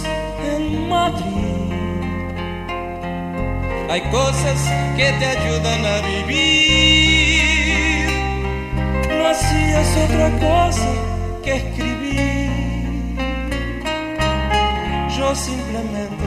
en 0.52 0.88
Madrid. 0.88 1.38
Hay 3.90 4.02
cosas 4.10 4.58
que 4.96 5.12
te 5.18 5.26
ayudan 5.26 5.86
a 5.86 6.00
vivir. 6.12 8.08
No 9.08 9.26
hacías 9.28 9.96
otra 10.04 10.28
cosa 10.38 10.90
que 11.42 11.52
escribir. 11.56 12.50
Yo 15.16 15.34
simplemente 15.34 16.26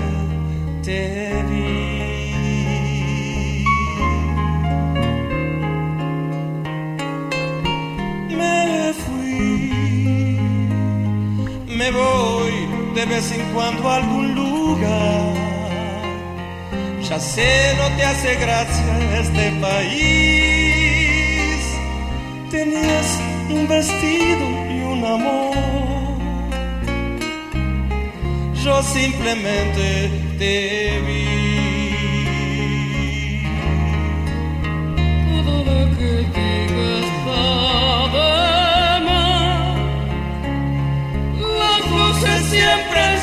te 0.84 1.44
vi. 1.50 2.02
me 8.38 8.94
fui. 8.94 9.60
Me 11.78 11.88
voy 11.92 12.41
de 12.94 13.06
vez 13.06 13.32
en 13.32 13.54
cuando 13.54 13.90
a 13.90 13.96
algún 13.98 14.36
lugar. 14.36 15.34
Ya 17.08 17.20
sé, 17.20 17.76
no 17.78 17.88
te 17.96 18.04
hace 18.04 18.36
gracia 18.36 19.20
este 19.20 19.52
país. 19.62 20.42
Tenías 22.50 23.20
un 23.50 23.68
vestido 23.68 24.46
y 24.70 24.82
un 24.94 25.06
amor. 25.06 25.56
Yo 28.64 28.84
simplemente 28.84 30.12
te 30.38 31.02
vi. 31.08 31.52
todo 35.28 35.64
lo 35.64 35.98
que 35.98 36.12
diga 36.18 36.61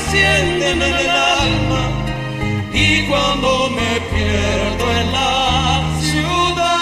encienden 0.09 0.83
en 0.83 0.95
el 0.95 1.11
alma 1.11 1.83
y 2.73 3.07
cuando 3.09 3.71
me 3.71 4.01
pierdo 4.13 4.85
en 5.01 5.13
la 5.13 5.83
ciudad, 6.01 6.79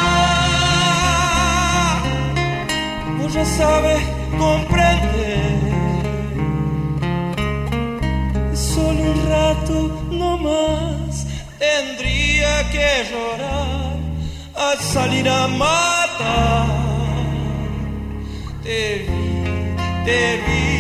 Vos 3.18 3.32
ya 3.34 3.44
sabes 3.44 4.02
comprender. 4.38 5.56
Solo 8.54 9.00
un 9.12 9.28
rato 9.28 9.76
no 10.10 10.38
más 10.38 11.26
tendría 11.58 12.70
que 12.70 12.88
llorar 13.10 13.96
al 14.54 14.78
salir 14.78 15.28
a 15.28 15.48
matar. 15.48 16.66
Te 18.62 19.06
vi, 19.08 19.44
te 20.04 20.20
vi, 20.46 20.75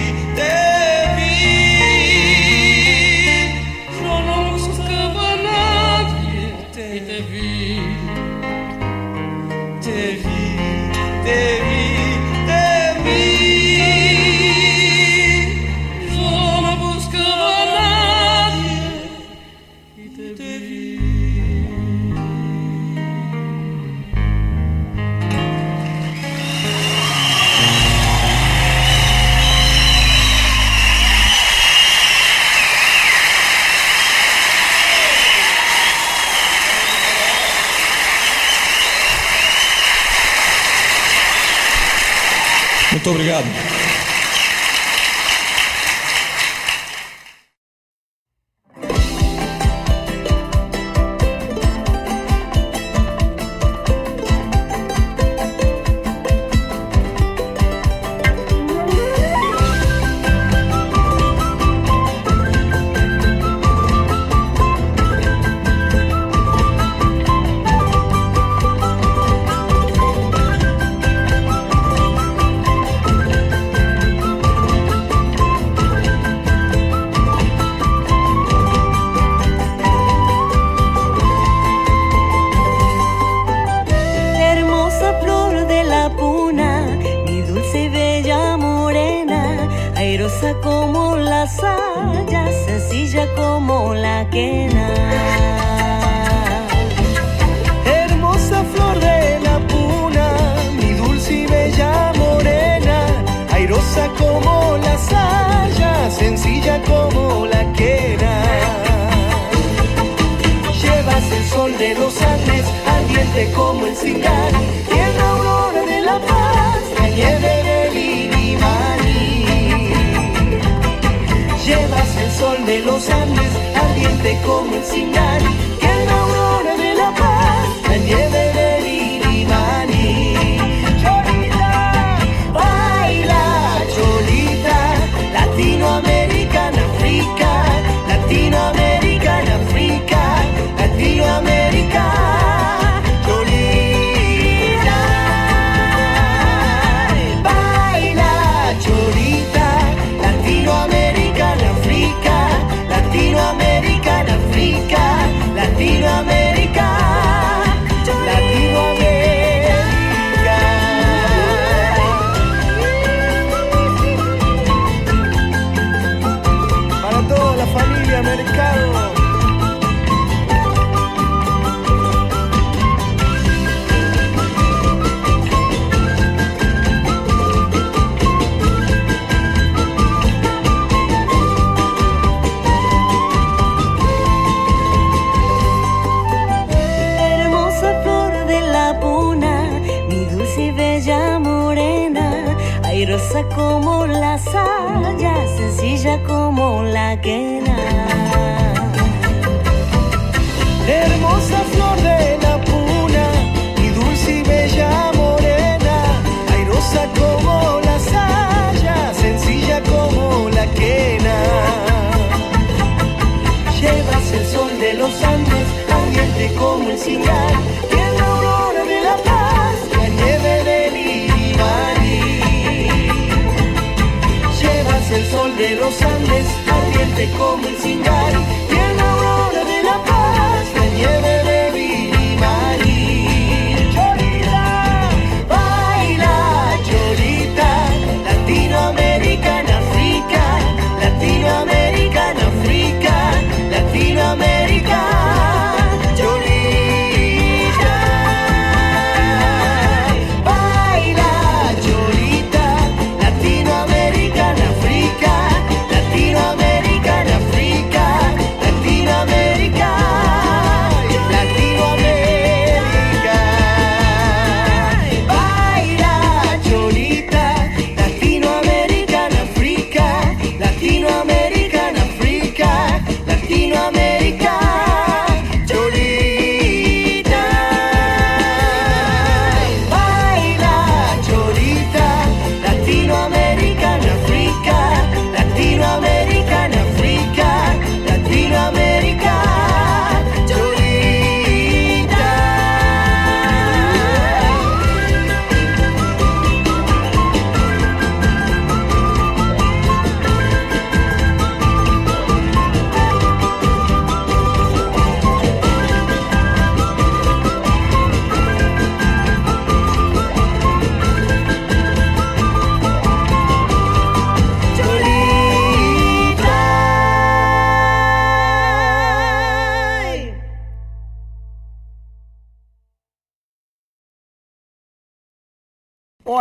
Muito 43.06 43.20
obrigado. 43.20 43.85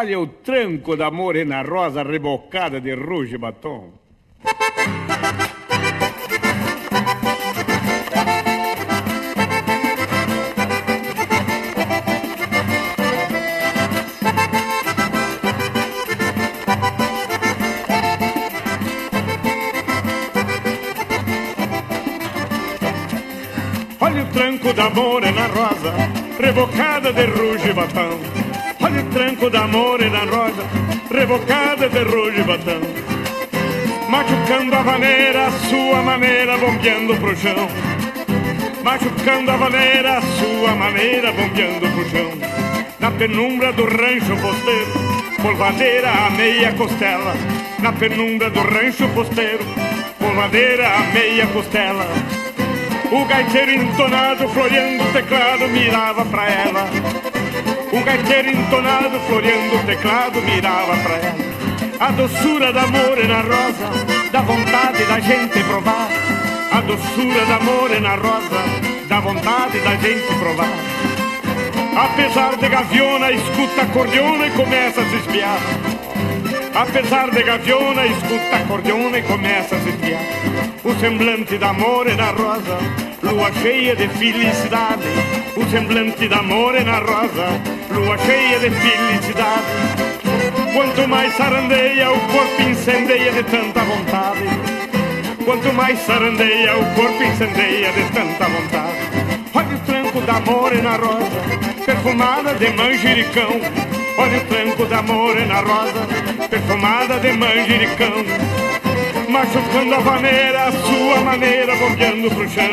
olha 0.06 0.20
o 0.20 0.28
tranco 0.28 0.96
da 0.96 1.10
morena 1.10 1.64
rosa 1.64 2.04
rebocada 2.04 2.80
de 2.80 2.94
ruge 2.94 3.40
batom. 3.40 3.92
Olha 24.02 24.22
o 24.22 24.32
tranco 24.32 24.72
da 24.72 24.88
morena 24.92 25.48
rosa, 25.48 25.94
rebocada 26.38 27.12
de 27.12 27.26
ruge 27.26 27.74
batom 27.74 28.45
tranco 29.16 29.50
d'amore 29.50 30.10
da 30.10 30.26
rosa, 30.26 30.66
revocada 31.10 31.88
de 31.88 32.04
rojo 32.04 32.38
e 32.38 32.44
batão. 32.44 32.82
Machucando 34.10 34.76
a 34.76 34.82
vaneira, 34.82 35.48
a 35.48 35.52
sua 35.52 36.02
maneira, 36.02 36.58
bombeando 36.58 37.16
pro 37.16 37.34
chão. 37.34 37.70
Machucando 38.84 39.52
a 39.52 39.56
vaneira, 39.56 40.18
a 40.18 40.22
sua 40.22 40.76
maneira, 40.76 41.32
bombeando 41.32 41.88
pro 41.94 42.10
chão. 42.10 42.32
Na 43.00 43.10
penumbra 43.12 43.72
do 43.72 43.86
rancho 43.86 44.36
posteiro, 44.36 44.92
polvadeira 45.42 46.12
a 46.12 46.30
meia 46.32 46.74
costela. 46.74 47.34
Na 47.80 47.94
penumbra 47.94 48.50
do 48.50 48.60
rancho 48.60 49.08
posteiro, 49.16 49.64
polvadeira 50.20 50.90
a 50.94 51.00
meia 51.14 51.48
costela. 51.48 52.06
O 53.14 53.24
gaiteiro 53.24 53.72
entonado, 53.72 54.50
floreando 54.50 55.06
o 55.06 55.14
teclado, 55.14 55.70
mirava 55.70 56.26
pra 56.26 56.50
ela. 56.50 56.90
O 57.96 58.04
gaiteiro 58.04 58.50
entonado, 58.50 59.18
floreando 59.22 59.78
o 59.78 59.84
teclado, 59.86 60.42
mirava 60.42 60.98
pra 60.98 61.16
ela. 61.16 61.36
A 61.98 62.12
doçura 62.12 62.74
da 62.74 62.86
morena 62.88 63.40
rosa, 63.40 64.30
da 64.34 64.42
vontade 64.42 65.06
da 65.06 65.18
gente 65.22 65.64
provar. 65.64 66.10
A 66.74 66.82
doçura 66.82 67.46
da 67.46 67.58
morena 67.62 68.16
rosa, 68.16 68.62
da 69.08 69.22
vontade 69.22 69.80
da 69.80 69.96
gente 69.96 70.28
provar. 70.38 70.74
Apesar 71.96 72.58
de 72.58 72.68
gaviona, 72.68 73.32
escuta 73.32 73.84
acordeona 73.84 74.48
e 74.48 74.52
começa 74.52 75.00
a 75.00 75.06
se 75.06 75.16
espiar. 75.16 75.60
Apesar 76.76 77.32
de 77.32 77.44
gaviona, 77.44 78.06
escuta 78.08 78.58
acordeona 78.58 79.20
e 79.20 79.24
começa 79.24 79.78
a 79.78 79.80
se 79.80 79.88
espiar. 79.88 80.22
O 80.84 80.94
semblante 81.00 81.58
da 81.58 81.72
morena 81.72 82.32
rosa 82.32 82.78
lua 83.26 83.52
cheia 83.54 83.96
de 83.96 84.08
felicidade. 84.08 85.04
O 85.56 85.66
semblante 85.70 86.28
da 86.28 86.42
morena 86.44 87.00
rosa, 87.00 87.48
lua 87.92 88.18
cheia 88.20 88.60
de 88.60 88.70
felicidade. 88.70 89.66
Quanto 90.74 91.08
mais 91.08 91.34
sarandeia, 91.36 92.12
o 92.12 92.20
corpo 92.20 92.62
incendeia 92.62 93.32
de 93.32 93.44
tanta 93.44 93.82
vontade. 93.82 94.44
Quanto 95.44 95.74
mais 95.74 96.00
sarandeia, 96.00 96.78
o 96.78 96.86
corpo 96.96 97.24
incendeia 97.24 97.92
de 97.92 98.04
tanta 98.14 98.46
vontade. 98.46 98.98
Olha 99.54 99.76
o 99.76 99.80
tranco 99.80 100.22
da 100.22 100.40
morena 100.42 100.98
rosa, 100.98 101.86
perfumada 101.86 102.54
de 102.56 102.70
manjericão. 102.72 103.62
Olha 104.18 104.38
o 104.38 104.46
tranco 104.46 104.86
da 104.86 105.02
morena 105.02 105.62
rosa, 105.62 106.08
perfumada 106.50 107.20
de 107.20 107.32
manjericão. 107.32 108.85
Machucando 109.36 109.96
a 109.96 110.00
vaneira, 110.00 110.64
a 110.64 110.72
sua 110.72 111.20
maneira, 111.26 111.76
bobeando 111.76 112.32
pro 112.32 112.50
chão. 112.50 112.70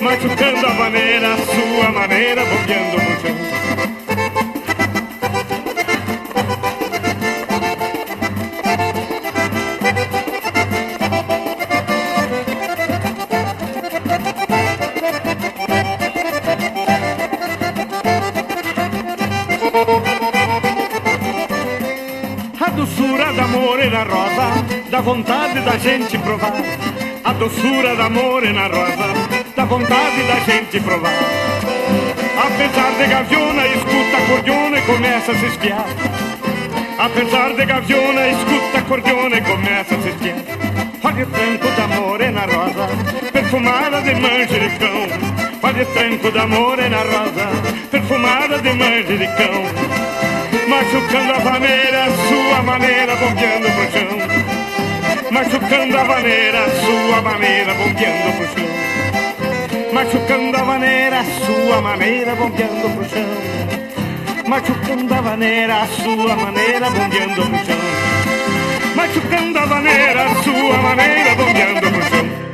Machucando 0.00 0.66
a 0.66 0.70
vaneira, 0.70 1.34
a 1.34 1.36
sua 1.36 1.92
maneira, 1.92 2.42
bobeando 2.46 2.96
pro 2.96 3.20
chão. 3.20 4.03
Dá 24.94 25.00
vontade 25.00 25.60
da 25.62 25.76
gente 25.76 26.16
provar. 26.18 26.52
A 27.24 27.32
doçura 27.32 27.96
da 27.96 28.08
morena 28.08 28.68
rosa, 28.68 29.08
dá 29.56 29.64
vontade 29.64 30.22
da 30.22 30.38
gente 30.46 30.78
provar. 30.78 31.18
Apesar 32.38 32.92
de 32.92 33.06
gaviona, 33.08 33.66
escuta 33.66 34.16
acordeona 34.18 34.78
e 34.78 34.82
começa 34.82 35.32
a 35.32 35.34
se 35.34 35.46
espiar. 35.46 35.84
Apesar 36.96 37.54
de 37.54 37.66
gaviona, 37.66 38.28
escuta 38.28 38.78
acordeona 38.78 39.36
e 39.36 39.40
começa 39.40 39.96
a 39.96 40.00
se 40.00 40.08
espiar. 40.10 40.36
Olha 41.02 41.24
o 41.24 41.26
tranco 41.26 41.70
da 41.76 41.86
morena 41.88 42.40
rosa, 42.42 42.88
perfumada 43.32 44.00
de 44.00 44.14
manjericão. 44.14 45.08
Olha 45.60 45.82
o 45.82 45.86
tranco 45.86 46.30
da 46.30 46.46
morena 46.46 46.98
rosa, 46.98 47.48
perfumada 47.90 48.58
de 48.60 48.72
manjericão. 48.72 49.64
Machucando 50.68 51.32
a 51.32 51.38
vaneira, 51.38 52.06
sua 52.28 52.62
maneira, 52.62 53.16
bombeando 53.16 53.66
pro 53.72 53.90
chão. 53.90 54.33
Machucando 55.34 55.98
a 55.98 56.04
vaneira, 56.04 56.64
sua 56.80 57.20
maneira, 57.20 57.74
bombeando 57.74 58.36
pro 58.36 58.46
chão. 58.54 59.92
Machucando 59.92 60.56
a 60.56 60.62
vaneira, 60.62 61.24
sua 61.24 61.80
maneira, 61.80 62.36
bombeando 62.36 62.88
pro 62.94 63.04
chão. 63.08 63.26
Machucando 64.46 65.12
a 65.12 65.20
vaneira, 65.20 65.86
sua 65.88 66.36
maneira, 66.36 66.88
bombeando 66.88 67.46
pro 67.46 67.66
chão. 67.66 67.78
Machucando 68.94 69.58
a 69.58 69.66
vaneira, 69.66 70.24
sua 70.44 70.76
maneira, 70.78 71.34
bombeando 71.34 71.80
pro 71.80 72.02
chão. 72.10 72.53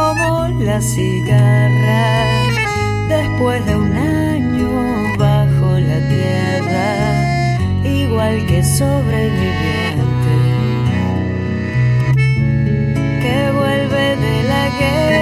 la 0.71 0.79
cigarra. 0.81 2.03
Después 3.09 3.59
de 3.65 3.75
un 3.75 3.91
año 3.93 4.71
bajo 5.17 5.69
la 5.89 5.99
tierra 6.13 6.87
igual 7.83 8.35
que 8.49 8.63
sobreviviente 8.63 10.35
que 13.23 13.37
vuelve 13.59 14.05
de 14.25 14.35
la 14.51 14.63
guerra. 14.81 15.21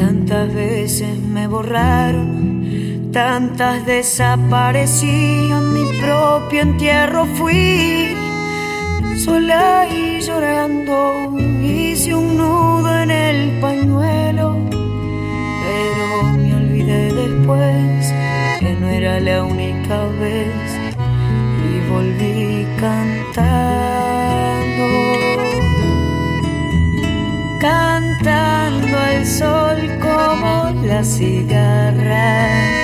Tantas 0.00 0.46
veces 0.54 1.14
me 1.34 1.44
borraron 1.48 2.34
tantas 3.14 3.86
mi 5.72 5.83
propio 6.04 6.60
entierro 6.62 7.24
fui, 7.36 8.14
sola 9.24 9.86
y 9.90 10.20
llorando, 10.20 11.34
hice 11.62 12.14
un 12.14 12.36
nudo 12.36 12.90
en 13.02 13.10
el 13.10 13.60
pañuelo, 13.60 14.46
pero 15.64 16.06
me 16.36 16.54
olvidé 16.60 17.12
después 17.22 18.12
que 18.60 18.70
no 18.80 18.88
era 18.88 19.20
la 19.20 19.44
única 19.44 19.96
vez. 20.20 20.66
Y 21.70 21.72
volví 21.90 22.66
cantando, 22.78 24.06
cantando 27.60 28.98
al 28.98 29.26
sol 29.26 29.78
como 30.02 30.70
la 30.86 31.02
cigarra 31.02 32.83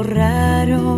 Borraron, 0.00 0.96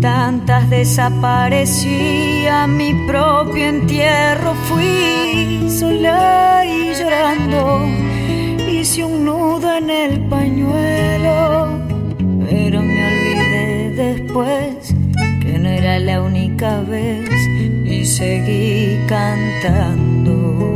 tantas 0.00 0.70
desaparecí, 0.70 2.46
a 2.50 2.66
mi 2.66 2.94
propio 3.06 3.66
entierro 3.66 4.54
fui 4.66 5.68
sola 5.68 6.64
y 6.64 6.94
llorando, 6.94 7.84
hice 8.66 9.04
un 9.04 9.26
nudo 9.26 9.76
en 9.76 9.90
el 9.90 10.26
pañuelo, 10.28 11.68
pero 12.48 12.80
me 12.82 13.00
olvidé 13.10 13.92
después 13.94 14.94
que 15.42 15.58
no 15.58 15.68
era 15.68 15.98
la 15.98 16.22
única 16.22 16.80
vez 16.80 17.28
y 17.84 18.06
seguí 18.06 18.98
cantando. 19.06 20.71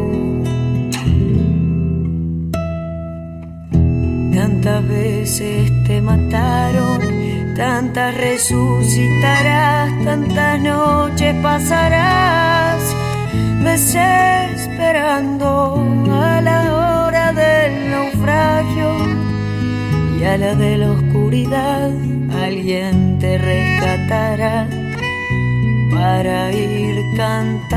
Tantas 4.66 4.88
veces 4.88 5.70
te 5.85 6.02
mataron, 6.02 7.55
tantas 7.55 8.16
resucitarás, 8.16 9.92
tantas 10.05 10.61
noches 10.61 11.37
pasarás 11.40 12.83
desesperando 13.62 15.46
a 16.11 16.40
la 16.40 16.74
hora 16.74 17.33
del 17.33 17.90
naufragio 17.92 18.90
y 20.18 20.24
a 20.24 20.37
la 20.37 20.57
de 20.57 20.79
la 20.79 20.90
oscuridad 20.90 21.92
alguien 22.33 23.20
te 23.20 23.38
rescatará 23.38 24.66
para 25.94 26.52
ir 26.52 27.05
cantando, 27.16 27.76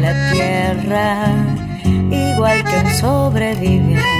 La 0.00 0.32
tierra, 0.32 1.32
igual 2.10 2.64
que 2.64 2.76
un 2.76 2.94
sobreviviente 2.94 4.17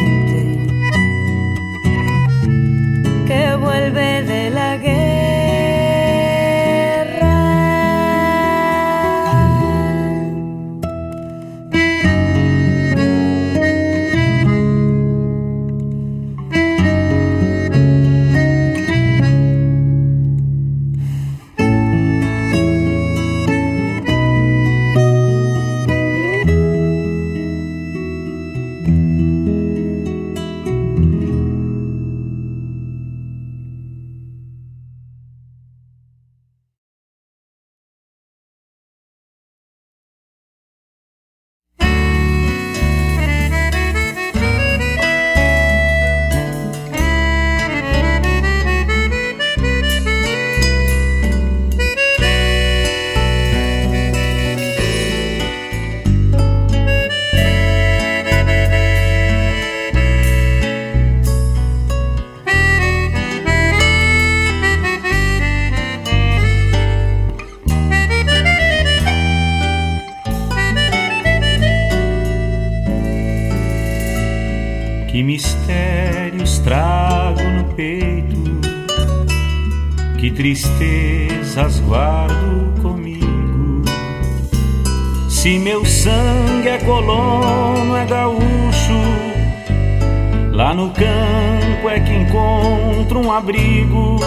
abrigo. 93.48 94.18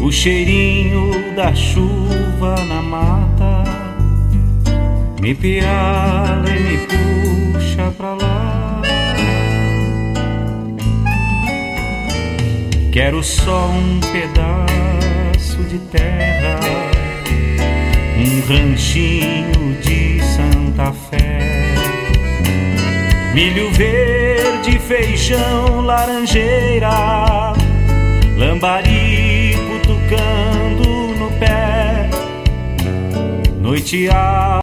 O 0.00 0.10
cheirinho 0.10 1.34
da 1.36 1.54
chuva 1.54 2.56
na 2.64 2.82
mata 2.82 3.64
me 5.20 5.34
piala 5.34 6.48
e 6.48 6.60
me 6.60 6.78
puxa 6.86 7.92
pra 7.96 8.14
lá. 8.14 8.82
Quero 12.92 13.22
só 13.22 13.68
um 13.68 14.00
pedaço 14.00 15.62
de 15.64 15.78
terra, 15.78 16.58
um 18.16 18.40
ranchinho 18.48 19.80
de 19.82 20.20
Santa 20.22 20.92
Fé. 20.92 21.38
Milho 23.34 23.70
verde, 23.72 24.78
feijão, 24.80 25.82
laranjeira, 25.82 27.57
lambari 28.38 29.52
cutucando 29.66 30.88
no 31.18 31.28
pé. 31.40 32.08
Noite 33.60 34.08
a 34.08 34.60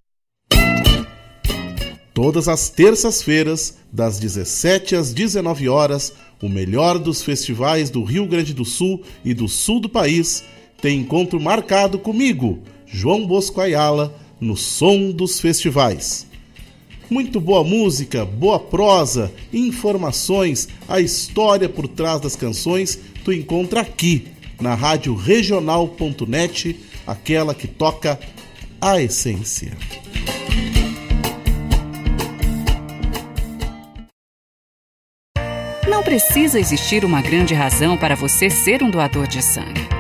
Todas 2.14 2.48
as 2.48 2.70
terças-feiras, 2.70 3.78
das 3.92 4.18
17 4.18 4.96
às 4.96 5.14
19 5.14 5.68
horas, 5.68 6.14
o 6.42 6.48
melhor 6.48 6.98
dos 6.98 7.22
festivais 7.22 7.90
do 7.90 8.02
Rio 8.06 8.26
Grande 8.26 8.54
do 8.54 8.64
Sul 8.64 9.04
e 9.26 9.34
do 9.34 9.50
sul 9.50 9.82
do 9.82 9.90
país 9.90 10.46
tem 10.82 11.02
encontro 11.02 11.38
marcado 11.42 12.00
comigo, 12.00 12.60
João 12.86 13.28
Bosco 13.28 13.60
Ayala, 13.60 14.16
no 14.40 14.56
Som 14.56 15.12
dos 15.12 15.42
Festivais. 15.42 16.26
Muito 17.10 17.40
boa 17.40 17.64
música, 17.64 18.26
boa 18.26 18.60
prosa, 18.60 19.32
informações, 19.54 20.68
a 20.88 21.00
história 21.00 21.70
por 21.70 21.88
trás 21.88 22.20
das 22.20 22.36
canções 22.36 23.00
tu 23.24 23.32
encontra 23.32 23.82
aqui 23.82 24.28
na 24.60 24.74
rádio 24.74 25.16
regional.net, 25.16 26.80
aquela 27.06 27.54
que 27.54 27.68
toca 27.68 28.20
a 28.82 29.02
essência. 29.02 29.78
Não 35.88 36.02
precisa 36.04 36.60
existir 36.60 37.06
uma 37.06 37.22
grande 37.22 37.54
razão 37.54 37.98
para 37.98 38.16
você 38.16 38.50
ser 38.50 38.82
um 38.82 38.90
doador 38.90 39.28
de 39.28 39.42
sangue. 39.42 39.95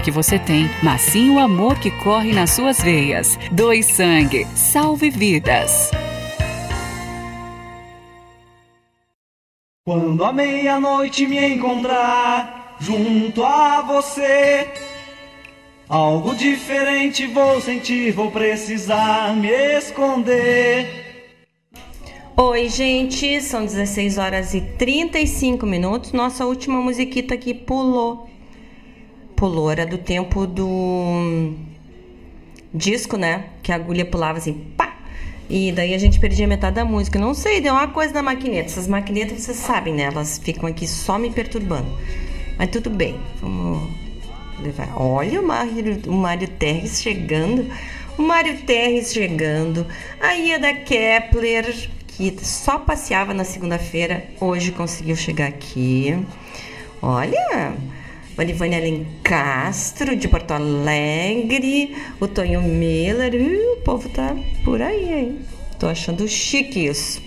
que 0.00 0.10
você 0.10 0.38
tem, 0.38 0.68
mas 0.82 1.00
sim 1.02 1.30
o 1.30 1.38
amor 1.38 1.78
que 1.78 1.90
corre 1.90 2.32
nas 2.32 2.50
suas 2.50 2.82
veias. 2.82 3.38
Doe 3.52 3.82
sangue, 3.82 4.46
salve 4.54 5.10
vidas. 5.10 5.90
Quando 9.84 10.24
a 10.24 10.32
meia-noite 10.32 11.26
me 11.26 11.54
encontrar 11.54 12.76
junto 12.78 13.44
a 13.44 13.82
você, 13.82 14.68
algo 15.88 16.34
diferente 16.34 17.26
vou 17.26 17.60
sentir, 17.60 18.12
vou 18.12 18.30
precisar 18.30 19.34
me 19.34 19.48
esconder. 19.48 21.10
Oi, 22.36 22.68
gente, 22.68 23.40
são 23.42 23.64
16 23.64 24.16
horas 24.16 24.54
e 24.54 24.60
35 24.60 25.66
minutos. 25.66 26.12
Nossa 26.12 26.46
última 26.46 26.80
musiquita 26.80 27.34
aqui 27.34 27.52
pulou. 27.52 28.30
Pulou, 29.40 29.70
era 29.70 29.86
do 29.86 29.96
tempo 29.96 30.46
do 30.46 31.54
disco, 32.74 33.16
né? 33.16 33.46
Que 33.62 33.72
a 33.72 33.76
agulha 33.76 34.04
pulava 34.04 34.36
assim, 34.36 34.52
pá! 34.76 34.98
E 35.48 35.72
daí 35.72 35.94
a 35.94 35.98
gente 35.98 36.20
perdia 36.20 36.46
metade 36.46 36.76
da 36.76 36.84
música. 36.84 37.18
Não 37.18 37.32
sei, 37.32 37.58
deu 37.58 37.72
uma 37.72 37.88
coisa 37.88 38.12
da 38.12 38.22
maquineta. 38.22 38.66
Essas 38.66 38.86
maquinetas, 38.86 39.40
vocês 39.40 39.56
sabem, 39.56 39.94
né? 39.94 40.02
Elas 40.02 40.36
ficam 40.36 40.68
aqui 40.68 40.86
só 40.86 41.18
me 41.18 41.30
perturbando. 41.30 41.88
Mas 42.58 42.68
tudo 42.68 42.90
bem, 42.90 43.18
vamos 43.40 43.90
levar. 44.62 44.92
Olha 44.94 45.40
o 45.40 45.46
Mário, 45.46 46.02
o 46.06 46.12
Mário 46.12 46.46
Terres 46.46 47.00
chegando. 47.00 47.66
O 48.18 48.22
Mário 48.22 48.58
Terres 48.58 49.10
chegando. 49.10 49.86
A 50.20 50.32
Ieda 50.32 50.74
Kepler, 50.74 51.88
que 52.08 52.36
só 52.44 52.78
passeava 52.78 53.32
na 53.32 53.44
segunda-feira, 53.44 54.22
hoje 54.38 54.70
conseguiu 54.70 55.16
chegar 55.16 55.48
aqui. 55.48 56.14
Olha, 57.00 57.72
Marivânia 58.40 58.78
Alencastro, 58.78 60.16
de 60.16 60.26
Porto 60.26 60.52
Alegre, 60.52 61.94
o 62.18 62.26
Tonho 62.26 62.62
Miller, 62.62 63.34
uh, 63.34 63.74
o 63.74 63.82
povo 63.82 64.08
tá 64.08 64.34
por 64.64 64.80
aí, 64.80 65.12
hein? 65.12 65.38
Tô 65.78 65.86
achando 65.86 66.26
chique 66.26 66.86
isso. 66.86 67.20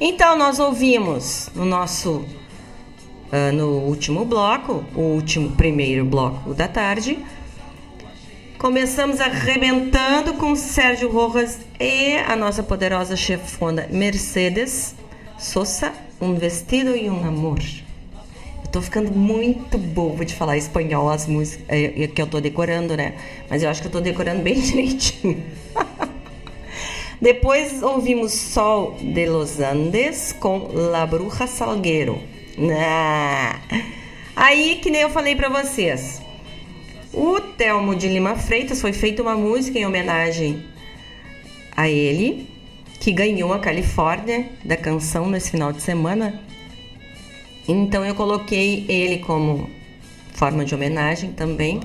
Então, 0.00 0.36
nós 0.36 0.58
ouvimos 0.58 1.48
no 1.54 1.64
nosso, 1.64 2.24
uh, 3.30 3.52
no 3.54 3.82
último 3.82 4.24
bloco, 4.24 4.84
o 4.96 5.00
último 5.00 5.52
primeiro 5.52 6.04
bloco 6.04 6.52
da 6.54 6.66
tarde, 6.66 7.16
começamos 8.58 9.20
arrebentando 9.20 10.34
com 10.34 10.56
Sérgio 10.56 11.08
Rojas 11.08 11.60
e 11.78 12.16
a 12.16 12.34
nossa 12.34 12.64
poderosa 12.64 13.14
chefona 13.14 13.86
Mercedes 13.92 14.96
Sosa, 15.38 15.92
um 16.20 16.34
vestido 16.34 16.96
e 16.96 17.08
um 17.08 17.24
amor 17.24 17.60
tô 18.72 18.80
ficando 18.80 19.12
muito 19.12 19.76
bobo 19.76 20.24
de 20.24 20.34
falar 20.34 20.56
espanhol 20.56 21.10
as 21.10 21.26
músicas 21.26 21.64
é, 21.68 22.04
é, 22.04 22.08
que 22.08 22.20
eu 22.20 22.26
tô 22.26 22.40
decorando, 22.40 22.96
né? 22.96 23.14
Mas 23.48 23.62
eu 23.62 23.68
acho 23.68 23.82
que 23.82 23.88
eu 23.88 23.92
tô 23.92 24.00
decorando 24.00 24.42
bem 24.42 24.58
direitinho. 24.58 25.44
Depois 27.20 27.82
ouvimos 27.82 28.32
Sol 28.32 28.96
de 28.98 29.26
los 29.26 29.60
Andes 29.60 30.32
com 30.32 30.70
La 30.72 31.06
Bruja 31.06 31.46
Salgueiro. 31.46 32.18
Ah. 32.58 33.60
Aí, 34.34 34.80
que 34.82 34.90
nem 34.90 35.02
eu 35.02 35.10
falei 35.10 35.36
para 35.36 35.48
vocês, 35.50 36.20
o 37.12 37.38
Telmo 37.40 37.94
de 37.94 38.08
Lima 38.08 38.34
Freitas 38.34 38.80
foi 38.80 38.92
feita 38.92 39.22
uma 39.22 39.36
música 39.36 39.78
em 39.78 39.86
homenagem 39.86 40.64
a 41.76 41.88
ele, 41.88 42.48
que 42.98 43.12
ganhou 43.12 43.52
a 43.52 43.58
Califórnia 43.58 44.48
da 44.64 44.76
canção 44.76 45.28
nesse 45.28 45.50
final 45.50 45.72
de 45.72 45.82
semana. 45.82 46.40
Então 47.68 48.04
eu 48.04 48.14
coloquei 48.14 48.84
ele 48.88 49.18
como 49.18 49.70
forma 50.32 50.64
de 50.64 50.74
homenagem 50.74 51.32
também, 51.32 51.80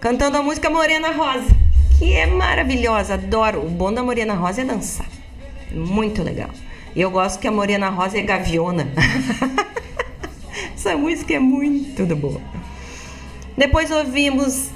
cantando 0.00 0.38
a 0.38 0.42
música 0.42 0.70
Morena 0.70 1.10
Rosa, 1.10 1.54
que 1.98 2.12
é 2.12 2.26
maravilhosa, 2.26 3.14
adoro. 3.14 3.64
O 3.64 3.68
bom 3.68 3.92
da 3.92 4.02
Morena 4.02 4.34
Rosa 4.34 4.62
é 4.62 4.64
dançar, 4.64 5.08
é 5.70 5.74
muito 5.74 6.22
legal. 6.22 6.50
E 6.96 7.00
eu 7.00 7.10
gosto 7.10 7.40
que 7.40 7.48
a 7.48 7.52
Morena 7.52 7.90
Rosa 7.90 8.18
é 8.18 8.22
gaviona. 8.22 8.88
Essa 10.74 10.96
música 10.96 11.34
é 11.34 11.38
muito 11.38 12.04
boa. 12.16 12.40
Depois 13.56 13.90
ouvimos 13.90 14.70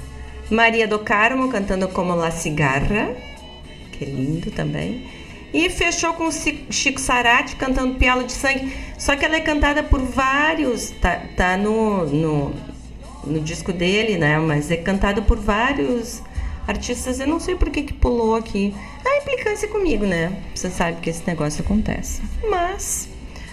Maria 0.49 0.87
do 0.87 0.99
Carmo 0.99 1.49
cantando 1.49 1.87
como 1.87 2.13
La 2.13 2.31
Cigarra, 2.31 3.15
que 3.91 4.03
é 4.03 4.07
lindo 4.07 4.51
também. 4.51 5.07
E 5.53 5.69
fechou 5.69 6.13
com 6.13 6.29
Chico 6.31 6.99
Sarati 6.99 7.55
cantando 7.55 7.95
Pialo 7.95 8.23
de 8.23 8.31
Sangue. 8.31 8.71
Só 8.97 9.15
que 9.15 9.25
ela 9.25 9.35
é 9.35 9.39
cantada 9.39 9.81
por 9.81 9.99
vários. 10.01 10.91
Tá, 11.01 11.21
tá 11.35 11.57
no, 11.57 12.05
no, 12.05 12.53
no 13.25 13.39
disco 13.39 13.73
dele, 13.73 14.17
né? 14.17 14.37
Mas 14.37 14.69
é 14.69 14.77
cantada 14.77 15.21
por 15.21 15.39
vários 15.39 16.21
artistas. 16.67 17.19
Eu 17.19 17.27
não 17.27 17.39
sei 17.39 17.55
por 17.55 17.69
que, 17.71 17.81
que 17.81 17.93
pulou 17.93 18.35
aqui. 18.35 18.75
A 19.03 19.17
implicância 19.21 19.67
comigo, 19.67 20.05
né? 20.05 20.43
Você 20.53 20.69
sabe 20.69 21.01
que 21.01 21.09
esse 21.09 21.25
negócio 21.25 21.63
acontece. 21.63 22.21
Mas 22.47 23.09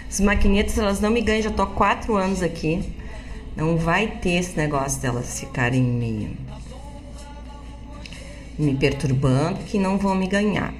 as 0.09 0.20
maquinetas, 0.20 0.78
elas 0.78 1.01
não 1.01 1.11
me 1.11 1.22
ganham. 1.22 1.42
Já 1.42 1.51
tô 1.51 1.62
há 1.62 1.66
quatro 1.66 2.14
anos 2.16 2.42
aqui. 2.42 2.92
Não 3.57 3.78
vai 3.78 4.07
ter 4.07 4.32
esse 4.32 4.55
negócio 4.55 5.01
delas 5.01 5.40
ficarem 5.40 5.82
me, 5.82 6.36
me 8.59 8.74
perturbando, 8.76 9.61
que 9.61 9.78
não 9.78 9.97
vão 9.97 10.14
me 10.14 10.26
ganhar. 10.26 10.74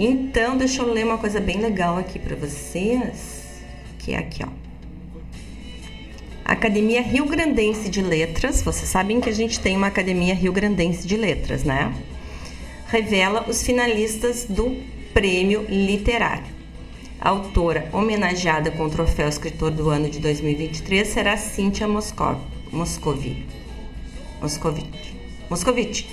Então, 0.00 0.56
deixa 0.56 0.80
eu 0.80 0.92
ler 0.92 1.04
uma 1.04 1.18
coisa 1.18 1.40
bem 1.40 1.60
legal 1.60 1.98
aqui 1.98 2.20
para 2.20 2.36
vocês, 2.36 3.60
que 3.98 4.12
é 4.12 4.18
aqui, 4.18 4.44
ó. 4.44 4.48
Academia 6.44 7.02
Rio 7.02 7.24
Grandense 7.24 7.88
de 7.88 8.00
Letras, 8.00 8.62
vocês 8.62 8.88
sabem 8.88 9.20
que 9.20 9.28
a 9.28 9.32
gente 9.32 9.58
tem 9.58 9.76
uma 9.76 9.88
Academia 9.88 10.36
Rio 10.36 10.52
Grandense 10.52 11.04
de 11.04 11.16
Letras, 11.16 11.64
né? 11.64 11.92
Revela 12.86 13.44
os 13.48 13.60
finalistas 13.64 14.44
do 14.44 14.76
Prêmio 15.12 15.66
Literário. 15.68 16.46
A 17.20 17.30
autora 17.30 17.90
homenageada 17.92 18.70
com 18.70 18.84
o 18.84 18.90
troféu 18.90 19.28
Escritor 19.28 19.72
do 19.72 19.90
Ano 19.90 20.08
de 20.08 20.20
2023 20.20 21.08
será 21.08 21.36
Cíntia 21.36 21.88
Moscov, 21.88 22.38
Moscovi. 22.70 23.44
Moscovite. 24.40 25.16
Moscovite. 25.50 26.08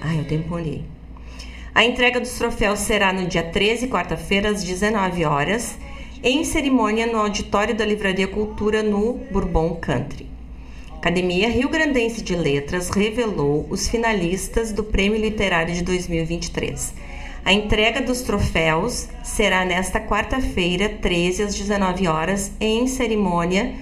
Ai, 0.00 0.18
eu 0.18 0.24
temporei. 0.24 0.95
A 1.76 1.84
entrega 1.84 2.18
dos 2.18 2.30
troféus 2.38 2.78
será 2.78 3.12
no 3.12 3.26
dia 3.26 3.42
13, 3.42 3.88
quarta-feira, 3.88 4.48
às 4.48 4.64
19 4.64 5.26
horas, 5.26 5.76
em 6.22 6.42
cerimônia 6.42 7.06
no 7.06 7.18
auditório 7.18 7.74
da 7.74 7.84
Livraria 7.84 8.26
Cultura 8.26 8.82
no 8.82 9.20
Bourbon 9.30 9.74
Country. 9.74 10.26
Academia 10.96 11.50
Rio 11.50 11.68
Grandense 11.68 12.22
de 12.22 12.34
Letras 12.34 12.88
revelou 12.88 13.66
os 13.68 13.88
finalistas 13.88 14.72
do 14.72 14.82
Prêmio 14.82 15.20
Literário 15.20 15.74
de 15.74 15.82
2023. 15.82 16.94
A 17.44 17.52
entrega 17.52 18.00
dos 18.00 18.22
troféus 18.22 19.10
será 19.22 19.62
nesta 19.62 20.00
quarta-feira, 20.00 20.88
13 20.88 21.42
às 21.42 21.54
19 21.54 22.08
horas, 22.08 22.52
em 22.58 22.86
cerimônia 22.86 23.74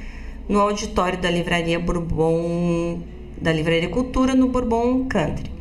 no 0.48 0.58
auditório 0.58 1.20
da 1.20 1.30
Livraria 1.30 1.78
Bourbon 1.78 3.02
da 3.40 3.52
Livraria 3.52 3.88
Cultura 3.88 4.34
no 4.34 4.48
Bourbon 4.48 5.04
Country. 5.04 5.54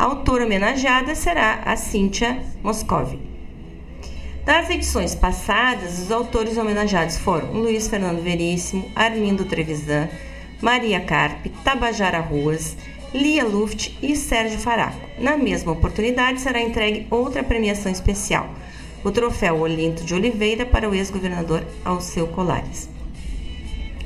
A 0.00 0.04
autora 0.04 0.46
homenageada 0.46 1.14
será 1.14 1.60
a 1.62 1.76
Cíntia 1.76 2.42
Moscovi. 2.62 3.18
Das 4.46 4.70
edições 4.70 5.14
passadas, 5.14 5.98
os 5.98 6.10
autores 6.10 6.56
homenageados 6.56 7.18
foram 7.18 7.52
Luiz 7.52 7.86
Fernando 7.86 8.22
Veríssimo, 8.22 8.90
Arlindo 8.96 9.44
Trevisan, 9.44 10.08
Maria 10.62 11.00
Carpe, 11.00 11.50
Tabajara 11.62 12.18
Ruas, 12.18 12.78
Lia 13.12 13.44
Luft 13.44 13.94
e 14.02 14.16
Sérgio 14.16 14.58
Faraco. 14.58 15.06
Na 15.18 15.36
mesma 15.36 15.72
oportunidade, 15.72 16.40
será 16.40 16.62
entregue 16.62 17.06
outra 17.10 17.44
premiação 17.44 17.92
especial, 17.92 18.48
o 19.04 19.10
troféu 19.10 19.60
Olinto 19.60 20.02
de 20.02 20.14
Oliveira 20.14 20.64
para 20.64 20.88
o 20.88 20.94
ex-governador 20.94 21.62
Alceu 21.84 22.26
Colares. 22.28 22.88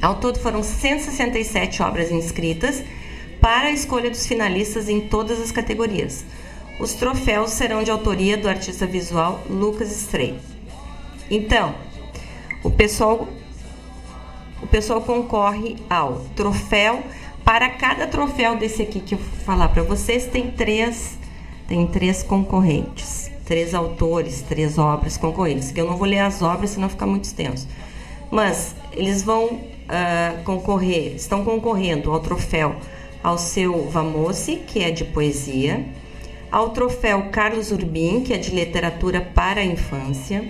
Ao 0.02 0.16
todo 0.16 0.40
foram 0.40 0.60
167 0.60 1.84
obras 1.84 2.10
inscritas 2.10 2.82
para 3.44 3.66
a 3.66 3.72
escolha 3.72 4.08
dos 4.08 4.26
finalistas 4.26 4.88
em 4.88 5.02
todas 5.02 5.38
as 5.38 5.52
categorias. 5.52 6.24
Os 6.80 6.94
troféus 6.94 7.50
serão 7.50 7.82
de 7.82 7.90
autoria 7.90 8.38
do 8.38 8.48
artista 8.48 8.86
visual 8.86 9.42
Lucas 9.50 9.94
Stray. 9.94 10.38
Então, 11.30 11.74
o 12.62 12.70
pessoal 12.70 13.28
o 14.62 14.66
pessoal 14.66 15.02
concorre 15.02 15.76
ao 15.90 16.22
troféu. 16.34 17.02
Para 17.44 17.68
cada 17.68 18.06
troféu 18.06 18.56
desse 18.56 18.80
aqui 18.80 18.98
que 18.98 19.14
eu 19.14 19.18
vou 19.18 19.44
falar 19.44 19.68
para 19.68 19.82
vocês, 19.82 20.26
tem 20.26 20.50
três, 20.50 21.18
tem 21.68 21.86
três 21.86 22.22
concorrentes, 22.22 23.30
três 23.44 23.74
autores, 23.74 24.40
três 24.40 24.78
obras 24.78 25.18
concorrentes. 25.18 25.70
Eu 25.76 25.84
não 25.84 25.98
vou 25.98 26.08
ler 26.08 26.20
as 26.20 26.40
obras, 26.40 26.70
senão 26.70 26.88
fica 26.88 27.06
muito 27.06 27.24
extenso. 27.24 27.68
Mas 28.30 28.74
eles 28.92 29.22
vão 29.22 29.44
uh, 29.48 30.42
concorrer, 30.44 31.14
estão 31.14 31.44
concorrendo 31.44 32.10
ao 32.10 32.20
troféu 32.20 32.76
ao 33.24 33.38
seu 33.38 33.88
Vamose, 33.88 34.56
que 34.66 34.80
é 34.80 34.90
de 34.90 35.02
poesia, 35.02 35.82
ao 36.52 36.70
troféu 36.70 37.30
Carlos 37.32 37.72
Urbim, 37.72 38.22
que 38.22 38.34
é 38.34 38.36
de 38.36 38.54
literatura 38.54 39.22
para 39.22 39.62
a 39.62 39.64
infância, 39.64 40.46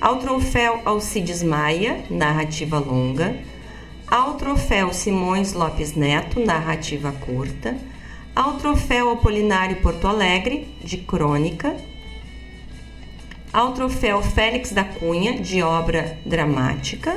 ao 0.00 0.18
troféu 0.18 0.82
Alcides 0.84 1.44
Maia, 1.44 2.04
narrativa 2.10 2.80
longa, 2.80 3.38
ao 4.08 4.34
troféu 4.34 4.92
Simões 4.92 5.52
Lopes 5.52 5.94
Neto, 5.94 6.40
narrativa 6.40 7.12
curta, 7.12 7.76
ao 8.34 8.54
troféu 8.54 9.10
Apolinário 9.10 9.76
Porto 9.76 10.08
Alegre, 10.08 10.66
de 10.82 10.96
crônica, 10.96 11.76
ao 13.52 13.74
troféu 13.74 14.20
Félix 14.22 14.72
da 14.72 14.82
Cunha, 14.82 15.38
de 15.38 15.62
obra 15.62 16.18
dramática, 16.26 17.16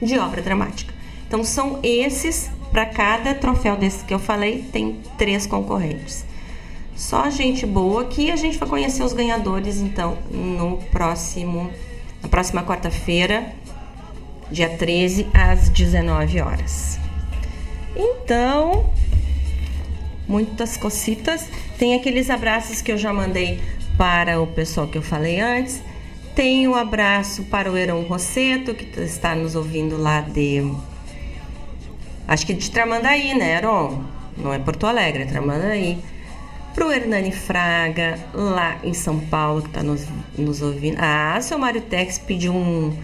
de 0.00 0.16
obra 0.20 0.40
dramática. 0.40 0.94
Então 1.26 1.42
são 1.42 1.80
esses 1.82 2.48
para 2.72 2.86
cada 2.86 3.34
troféu 3.34 3.76
desse 3.76 4.04
que 4.04 4.12
eu 4.12 4.18
falei, 4.18 4.64
tem 4.72 5.00
três 5.16 5.46
concorrentes. 5.46 6.24
Só 6.96 7.30
gente 7.30 7.66
boa 7.66 8.06
que 8.06 8.30
a 8.30 8.36
gente 8.36 8.58
vai 8.58 8.68
conhecer 8.68 9.02
os 9.02 9.12
ganhadores 9.12 9.78
então 9.78 10.18
no 10.30 10.78
próximo 10.90 11.70
na 12.22 12.28
próxima 12.28 12.62
quarta-feira, 12.62 13.52
dia 14.50 14.68
13 14.68 15.26
às 15.34 15.68
19 15.68 16.40
horas. 16.40 16.98
Então, 17.96 18.90
muitas 20.28 20.76
cocitas. 20.76 21.48
Tem 21.78 21.94
aqueles 21.94 22.30
abraços 22.30 22.80
que 22.80 22.92
eu 22.92 22.96
já 22.96 23.12
mandei 23.12 23.60
para 23.98 24.40
o 24.40 24.46
pessoal 24.46 24.86
que 24.86 24.96
eu 24.96 25.02
falei 25.02 25.40
antes. 25.40 25.82
Tenho 26.34 26.70
um 26.70 26.74
abraço 26.74 27.42
para 27.44 27.70
o 27.70 27.76
Heron 27.76 28.02
Rosseto, 28.02 28.74
que 28.74 29.00
está 29.00 29.34
nos 29.34 29.54
ouvindo 29.54 30.00
lá 30.00 30.20
de. 30.20 30.62
Acho 32.26 32.46
que 32.46 32.54
de 32.54 32.70
Tramandaí, 32.70 33.34
né, 33.34 33.56
Heron? 33.56 34.04
Não 34.36 34.52
é 34.52 34.58
Porto 34.58 34.86
Alegre, 34.86 35.24
é 35.24 35.26
Tramandaí. 35.26 35.98
Para 36.74 36.86
o 36.86 36.92
Hernani 36.92 37.32
Fraga, 37.32 38.18
lá 38.32 38.78
em 38.82 38.94
São 38.94 39.20
Paulo, 39.20 39.60
que 39.60 39.68
está 39.68 39.82
nos, 39.82 40.06
nos 40.38 40.62
ouvindo. 40.62 40.96
Ah, 40.98 41.38
seu 41.40 41.58
Mário 41.58 41.82
Tex 41.82 42.18
pediu 42.18 42.54
um, 42.54 42.96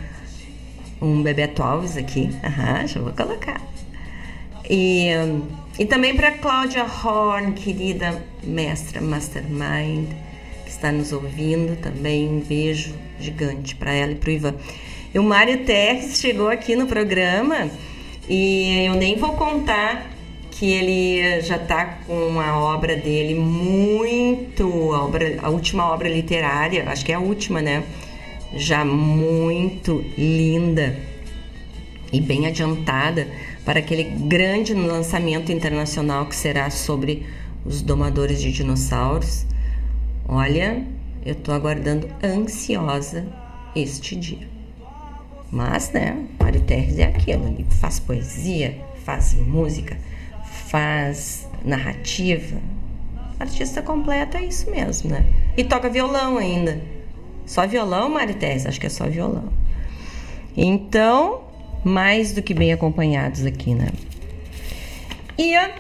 um 1.03 1.23
Bebeto 1.23 1.63
Alves 1.63 1.97
aqui. 1.97 2.31
Aham, 2.43 2.87
já 2.87 3.01
vou 3.01 3.13
colocar. 3.13 3.61
E, 4.71 5.09
e 5.79 5.85
também 5.85 6.17
para 6.17 6.31
Cláudia 6.33 6.85
Horn, 6.85 7.53
querida 7.53 8.25
mestra 8.43 9.03
Mastermind, 9.03 10.09
que 10.65 10.71
está 10.71 10.91
nos 10.91 11.13
ouvindo 11.13 11.77
também. 11.83 12.29
Um 12.29 12.41
beijo 12.41 12.95
gigante 13.21 13.75
para 13.75 13.93
ela 13.93 14.13
e 14.13 14.15
para 14.15 14.31
o 14.31 14.33
Ivan. 14.33 14.55
E 15.13 15.19
o 15.19 15.23
Mário 15.23 15.65
Terres 15.67 16.19
chegou 16.19 16.49
aqui 16.49 16.75
no 16.75 16.87
programa 16.87 17.71
e 18.29 18.87
eu 18.87 18.95
nem 18.95 19.17
vou 19.17 19.33
contar 19.33 20.11
que 20.51 20.71
ele 20.73 21.41
já 21.41 21.57
está 21.57 21.85
com 22.07 22.41
a 22.41 22.59
obra 22.59 22.97
dele 22.97 23.35
muito, 23.35 24.93
a, 24.93 25.05
obra, 25.05 25.39
a 25.41 25.49
última 25.49 25.87
obra 25.87 26.09
literária, 26.09 26.89
acho 26.91 27.05
que 27.05 27.13
é 27.13 27.15
a 27.15 27.21
última, 27.21 27.63
né? 27.63 27.85
Já 28.55 28.85
muito 28.85 30.05
linda 30.17 30.99
e 32.13 32.21
bem 32.21 32.47
adiantada 32.47 33.29
para 33.65 33.79
aquele 33.79 34.05
grande 34.05 34.75
lançamento 34.75 35.53
internacional 35.53 36.27
que 36.27 36.35
será 36.35 36.71
sobre 36.71 37.25
os 37.65 37.83
domadores 37.83 38.41
de 38.41 38.51
dinossauros. 38.51 39.47
Olha, 40.27 40.85
eu 41.25 41.33
estou 41.33 41.55
aguardando 41.55 42.09
ansiosa 42.23 43.27
este 43.77 44.17
dia. 44.17 44.58
Mas, 45.51 45.91
né, 45.93 46.25
Mário 46.39 46.61
Terres 46.61 46.99
é 46.99 47.05
aquilo, 47.05 47.47
ele 47.47 47.67
faz 47.81 47.99
poesia, 47.99 48.79
faz 49.05 49.35
música, 49.35 49.97
faz 50.69 51.49
narrativa. 51.65 52.61
Artista 53.41 53.81
completa 53.81 54.39
é 54.39 54.45
isso 54.45 54.71
mesmo, 54.71 55.11
né? 55.11 55.25
E 55.57 55.65
toca 55.65 55.89
violão 55.89 56.37
ainda. 56.37 56.81
Só 57.47 57.67
violão, 57.67 58.11
Mário 58.11 58.35
Terres? 58.35 58.67
Acho 58.67 58.79
que 58.79 58.87
é 58.87 58.91
só 58.91 59.09
violão. 59.09 59.49
Então, 60.57 61.45
mais 61.85 62.33
do 62.33 62.43
que 62.43 62.53
bem 62.53 62.73
acompanhados 62.73 63.47
aqui, 63.47 63.75
né? 63.75 63.89
E 65.39 65.55
a, 65.55 65.71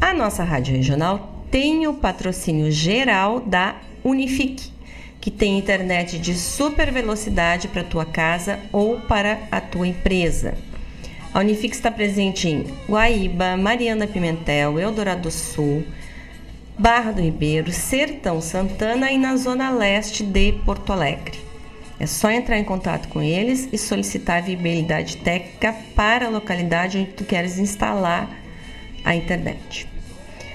a 0.00 0.14
nossa 0.14 0.44
rádio 0.44 0.74
regional 0.74 1.44
tem 1.50 1.86
o 1.86 1.94
patrocínio 1.94 2.70
geral 2.70 3.40
da 3.40 3.76
Unifique, 4.02 4.70
que 5.24 5.30
tem 5.30 5.56
internet 5.56 6.18
de 6.18 6.34
super 6.34 6.92
velocidade 6.92 7.66
para 7.68 7.82
tua 7.82 8.04
casa 8.04 8.60
ou 8.70 9.00
para 9.00 9.38
a 9.50 9.58
tua 9.58 9.88
empresa. 9.88 10.52
A 11.32 11.40
Unifique 11.40 11.74
está 11.74 11.90
presente 11.90 12.46
em 12.46 12.66
Guaíba, 12.86 13.56
Mariana 13.56 14.06
Pimentel, 14.06 14.78
Eldorado 14.78 15.22
do 15.22 15.30
Sul, 15.30 15.82
Barra 16.78 17.10
do 17.10 17.22
Ribeiro, 17.22 17.72
Sertão 17.72 18.38
Santana 18.42 19.10
e 19.10 19.16
na 19.16 19.34
zona 19.36 19.70
leste 19.70 20.22
de 20.22 20.52
Porto 20.62 20.92
Alegre. 20.92 21.38
É 21.98 22.04
só 22.04 22.30
entrar 22.30 22.58
em 22.58 22.64
contato 22.64 23.08
com 23.08 23.22
eles 23.22 23.66
e 23.72 23.78
solicitar 23.78 24.36
a 24.36 24.42
viabilidade 24.42 25.16
técnica 25.16 25.74
para 25.96 26.26
a 26.26 26.30
localidade 26.30 26.98
onde 26.98 27.12
tu 27.12 27.24
queres 27.24 27.58
instalar 27.58 28.28
a 29.02 29.16
internet. 29.16 29.93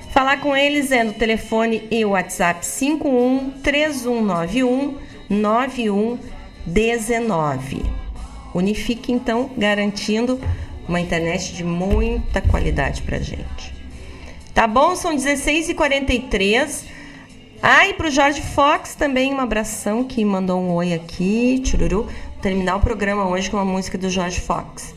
Falar 0.10 0.42
com 0.42 0.58
eles 0.58 0.92
é 0.92 1.04
no 1.04 1.14
telefone 1.14 1.88
e 1.92 2.04
WhatsApp 2.04 2.66
51 2.66 3.52
3191 3.64 4.98
9119. 5.30 7.84
Unifique 8.54 9.12
então 9.12 9.50
garantindo 9.56 10.40
uma 10.88 11.00
internet 11.00 11.54
de 11.54 11.64
muita 11.64 12.42
qualidade 12.42 13.04
para 13.04 13.20
gente. 13.20 13.76
Tá 14.54 14.66
bom? 14.66 14.96
São 14.96 15.16
16h43. 15.16 16.86
Ah, 17.62 17.88
e 17.88 17.94
pro 17.94 18.10
Jorge 18.10 18.42
Fox 18.42 18.96
também 18.96 19.32
um 19.34 19.40
abração 19.40 20.04
que 20.04 20.26
mandou 20.26 20.60
um 20.60 20.74
oi 20.74 20.94
aqui, 20.94 21.62
chururu. 21.64 22.08
Terminar 22.42 22.78
o 22.78 22.80
programa 22.80 23.28
hoje 23.28 23.52
com 23.52 23.58
uma 23.58 23.66
música 23.66 23.98
do 23.98 24.10
Jorge 24.10 24.40
Fox. 24.40 24.96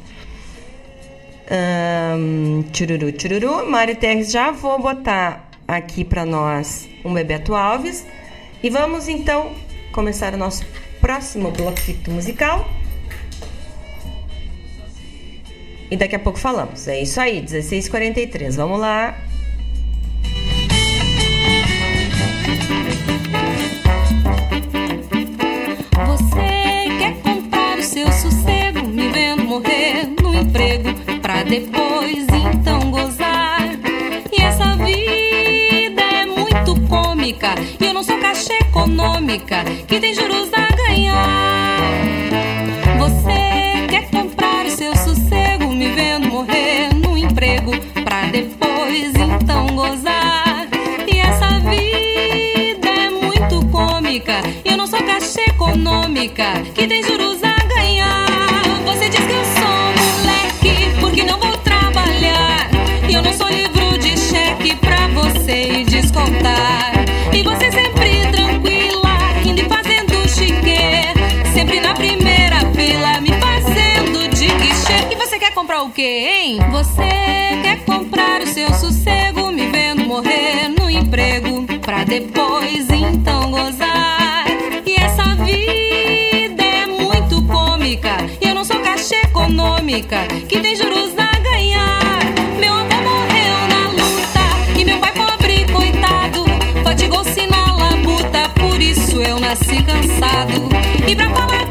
Um, 1.50 2.64
chururu, 2.72 3.12
chururu. 3.18 3.70
Mari 3.70 3.94
Terres, 3.96 4.30
já 4.30 4.50
vou 4.50 4.80
botar 4.80 5.48
aqui 5.66 6.04
para 6.04 6.24
nós 6.24 6.88
um 7.04 7.12
Bebeto 7.12 7.54
Alves. 7.54 8.06
E 8.62 8.70
vamos 8.70 9.08
então 9.08 9.52
começar 9.92 10.34
o 10.34 10.36
nosso 10.36 10.64
próximo 11.00 11.50
bloco 11.50 11.80
musical. 12.08 12.68
E 15.90 15.96
daqui 15.96 16.16
a 16.16 16.18
pouco 16.18 16.38
falamos. 16.38 16.88
É 16.88 17.02
isso 17.02 17.20
aí, 17.20 17.42
16h43. 17.42 18.56
Vamos 18.56 18.80
lá. 18.80 19.14
Depois 31.52 32.26
então 32.30 32.90
gozar. 32.90 33.60
E 34.32 34.40
essa 34.40 34.74
vida 34.76 36.00
é 36.00 36.24
muito 36.24 36.80
cômica. 36.88 37.54
E 37.78 37.84
eu 37.84 37.92
não 37.92 38.02
sou 38.02 38.16
caixa 38.18 38.54
econômica 38.54 39.62
que 39.86 40.00
tem 40.00 40.14
juros 40.14 40.48
a 40.54 40.74
ganhar. 40.74 41.78
Você 43.00 43.86
quer 43.90 44.08
comprar 44.10 44.64
o 44.64 44.70
seu 44.70 44.96
sossego, 44.96 45.74
me 45.74 45.88
vendo 45.90 46.28
morrer 46.28 46.94
no 46.94 47.18
emprego 47.18 47.72
pra 48.02 48.30
depois 48.30 49.12
então 49.14 49.66
gozar. 49.76 50.68
E 51.06 51.18
essa 51.18 51.60
vida 51.68 52.88
é 52.88 53.10
muito 53.10 53.66
cômica. 53.70 54.40
E 54.64 54.70
eu 54.70 54.78
não 54.78 54.86
sou 54.86 55.02
caixa 55.02 55.42
econômica 55.50 56.62
que 56.74 56.86
tem 56.86 57.02
juros 57.02 57.42
sei 57.42 57.51
quê, 76.02 76.28
hein? 76.42 76.58
Você 76.72 77.08
quer 77.62 77.84
comprar 77.84 78.42
o 78.42 78.46
seu 78.48 78.74
sossego, 78.74 79.52
me 79.52 79.68
vendo 79.68 80.04
morrer 80.04 80.68
no 80.68 80.90
emprego. 80.90 81.64
Pra 81.80 82.02
depois 82.02 82.88
então 82.90 83.52
gozar. 83.52 84.46
E 84.84 84.94
essa 85.00 85.22
vida 85.36 86.64
é 86.64 86.86
muito 86.86 87.40
cômica. 87.46 88.16
E 88.40 88.48
eu 88.48 88.54
não 88.54 88.64
sou 88.64 88.80
caixa 88.80 89.14
econômica, 89.14 90.26
que 90.48 90.58
tem 90.58 90.74
juros 90.74 91.12
a 91.16 91.38
ganhar. 91.38 92.18
Meu 92.58 92.74
avô 92.74 92.96
morreu 93.08 93.56
na 93.72 93.90
luta 93.90 94.80
e 94.80 94.84
meu 94.84 94.98
pai 94.98 95.12
Fatigou-se 96.82 97.46
na 97.46 97.76
labuta, 97.76 98.48
por 98.60 98.82
isso 98.82 99.22
eu 99.22 99.38
nasci 99.38 99.80
cansado. 99.84 100.68
E 101.08 101.14
pra 101.14 101.30
falar 101.30 101.61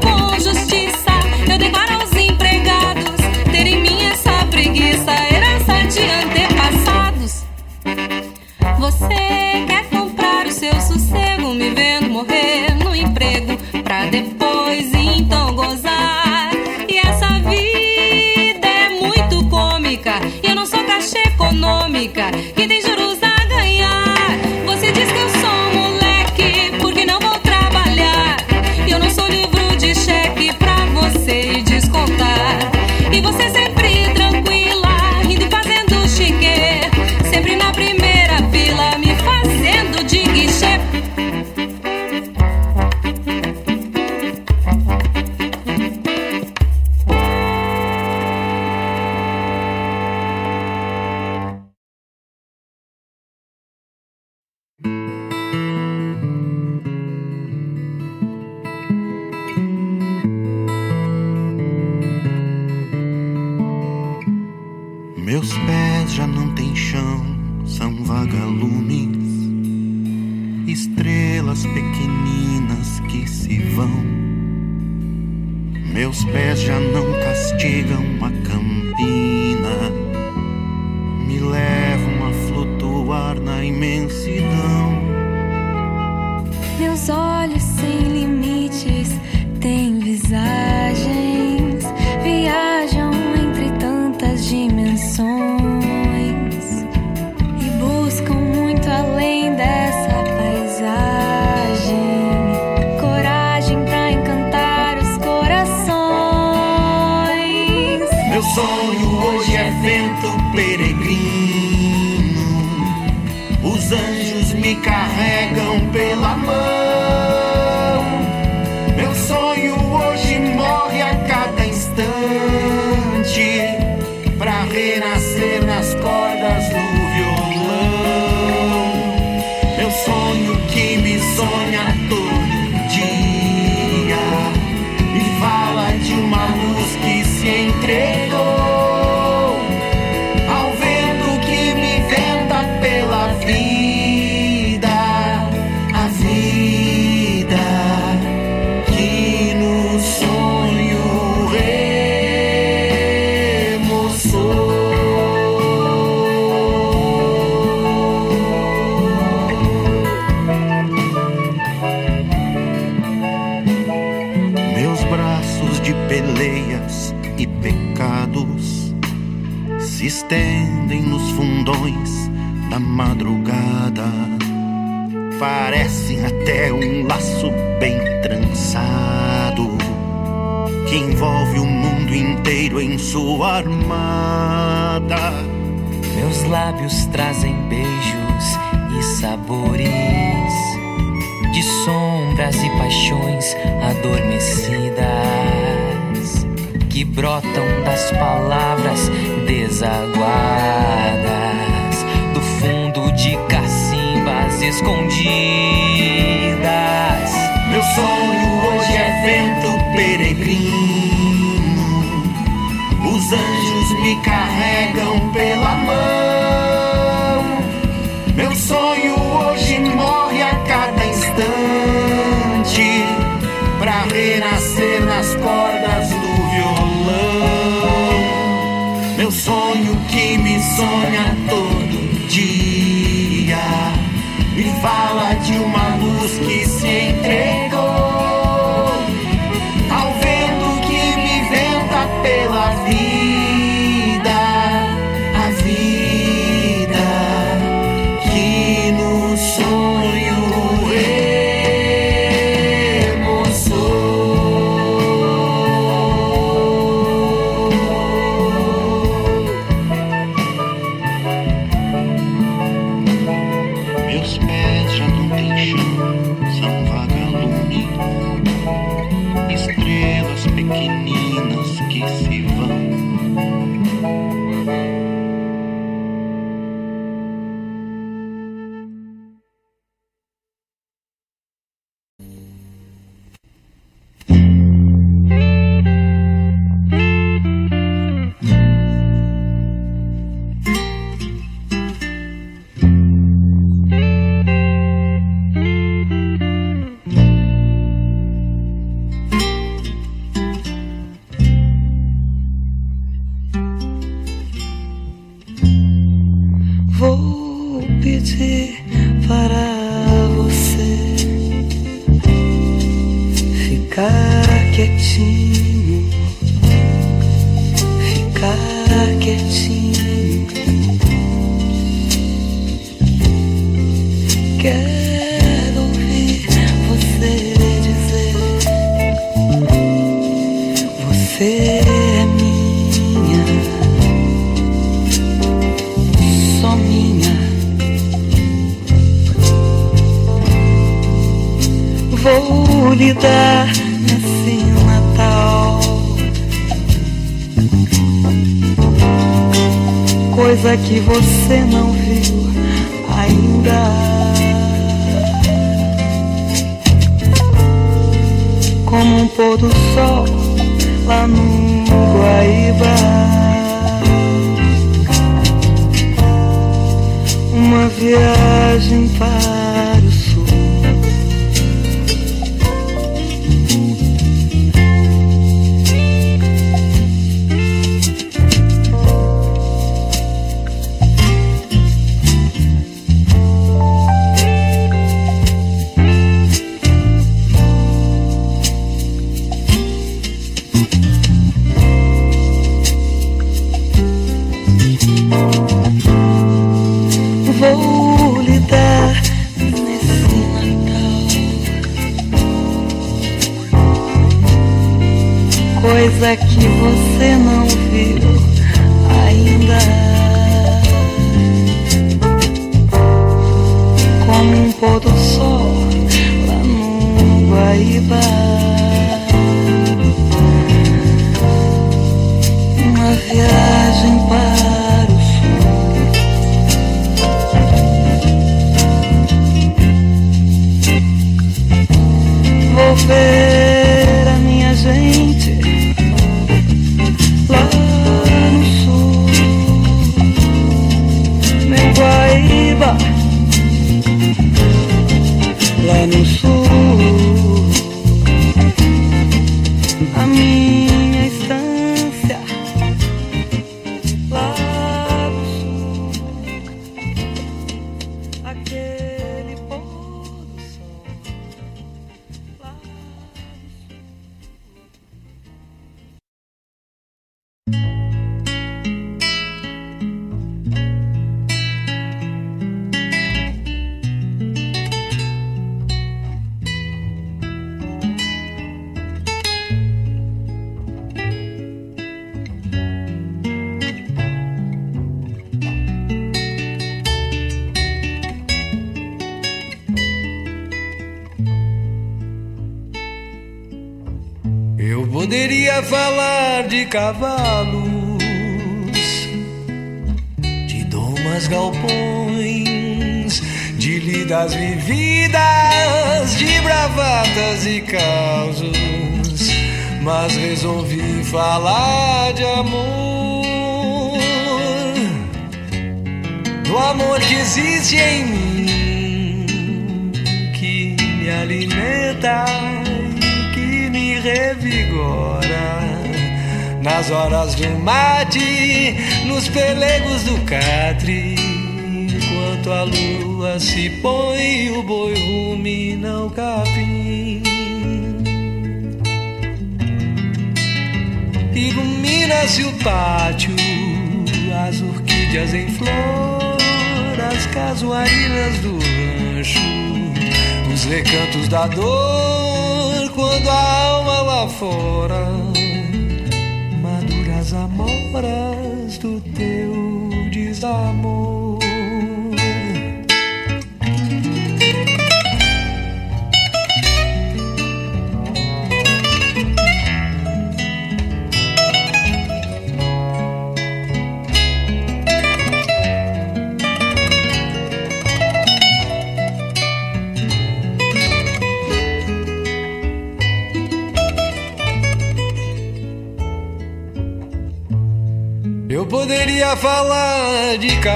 as 199.84 200.21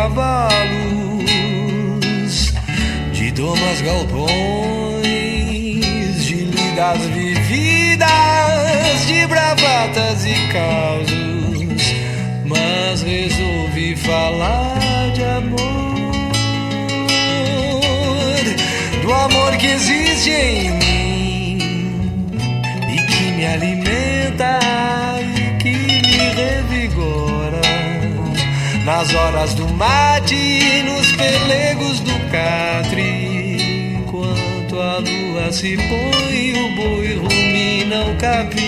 cavalos, 0.06 1.26
de 3.12 3.32
domas 3.32 3.82
galpões, 3.82 4.30
de 6.26 6.46
lidas 6.46 7.02
vividas, 7.08 9.08
de 9.08 9.26
bravatas 9.26 10.24
e 10.26 10.36
causos, 10.54 11.96
mas 12.46 13.02
resolvi 13.02 13.96
falar 13.96 15.10
de 15.16 15.24
amor, 15.24 15.96
do 19.02 19.12
amor 19.12 19.58
que 19.58 19.66
existe 19.66 20.30
em 20.30 20.55
nas 29.06 29.14
horas 29.14 29.54
do 29.54 29.68
mate, 29.70 30.84
nos 30.84 31.12
pelegos 31.12 32.00
do 32.00 32.14
catre, 32.32 33.98
enquanto 34.00 34.80
a 34.80 34.98
lua 34.98 35.52
se 35.52 35.78
põe, 35.78 36.54
o 36.54 36.76
boi 36.76 37.14
rumina 37.16 38.06
o 38.06 38.16
capim. 38.16 38.64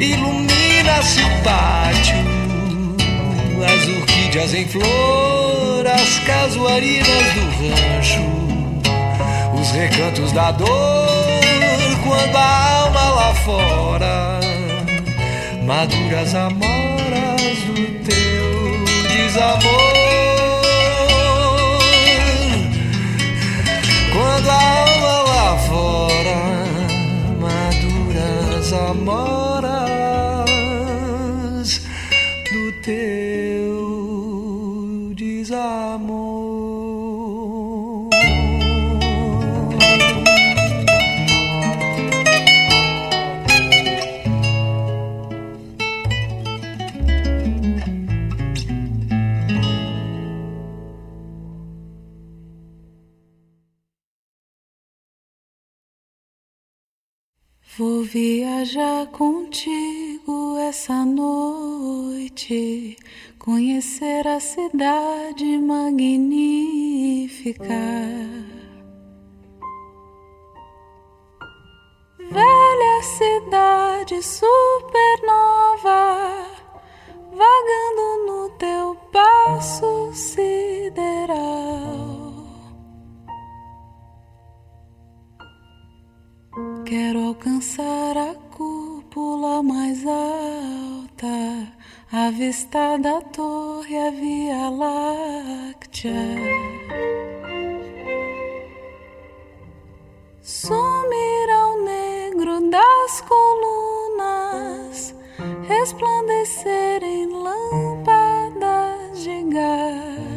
Ilumina-se 0.00 1.20
o 1.20 1.42
pátio, 1.42 2.16
as 3.66 3.88
orquídeas 3.88 4.54
em 4.54 4.66
flor, 4.66 5.86
as 5.86 6.18
casuarinas 6.20 7.32
do 7.34 7.44
rancho, 7.60 8.24
os 9.60 9.70
recantos 9.72 10.32
da 10.32 10.52
dor, 10.52 10.68
quando 12.02 12.36
a 12.36 12.82
alma 12.82 13.10
lá 13.10 13.34
fora 13.34 14.33
maduras 15.64 16.34
amoras 16.34 17.58
do 17.66 17.74
teu 18.04 18.84
desamor. 19.08 19.94
Quando 24.12 24.48
a 24.50 24.52
alma 24.54 25.22
lá 25.22 25.56
fora, 25.68 26.40
maduras 27.40 28.72
amoras 28.72 29.70
do 32.52 32.72
teu 32.82 33.13
contigo 59.54 60.58
essa 60.58 61.04
noite, 61.04 62.96
conhecer 63.38 64.26
a 64.26 64.40
cidade 64.40 65.58
magnífica. 65.58 67.68
Velha 72.18 73.02
cidade 73.04 74.20
supernova, 74.24 74.48
vagando 77.30 78.26
no 78.26 78.48
teu 78.58 78.96
passo 79.12 80.12
sideral. 80.12 81.38
Quero 86.84 87.28
alcançar 87.28 88.16
a 88.16 88.34
cúpula 89.14 89.62
mais 89.62 90.04
alta, 90.04 91.72
avistar 92.10 92.98
da 92.98 93.20
torre 93.20 93.96
a 93.96 94.10
Via 94.10 94.68
Láctea. 94.70 96.12
Sumir 100.42 101.50
ao 101.50 101.78
negro 101.84 102.68
das 102.68 103.20
colunas, 103.20 105.14
resplandecer 105.68 107.04
em 107.04 107.26
lâmpadas 107.26 109.22
de 109.22 109.44
gás. 109.44 110.33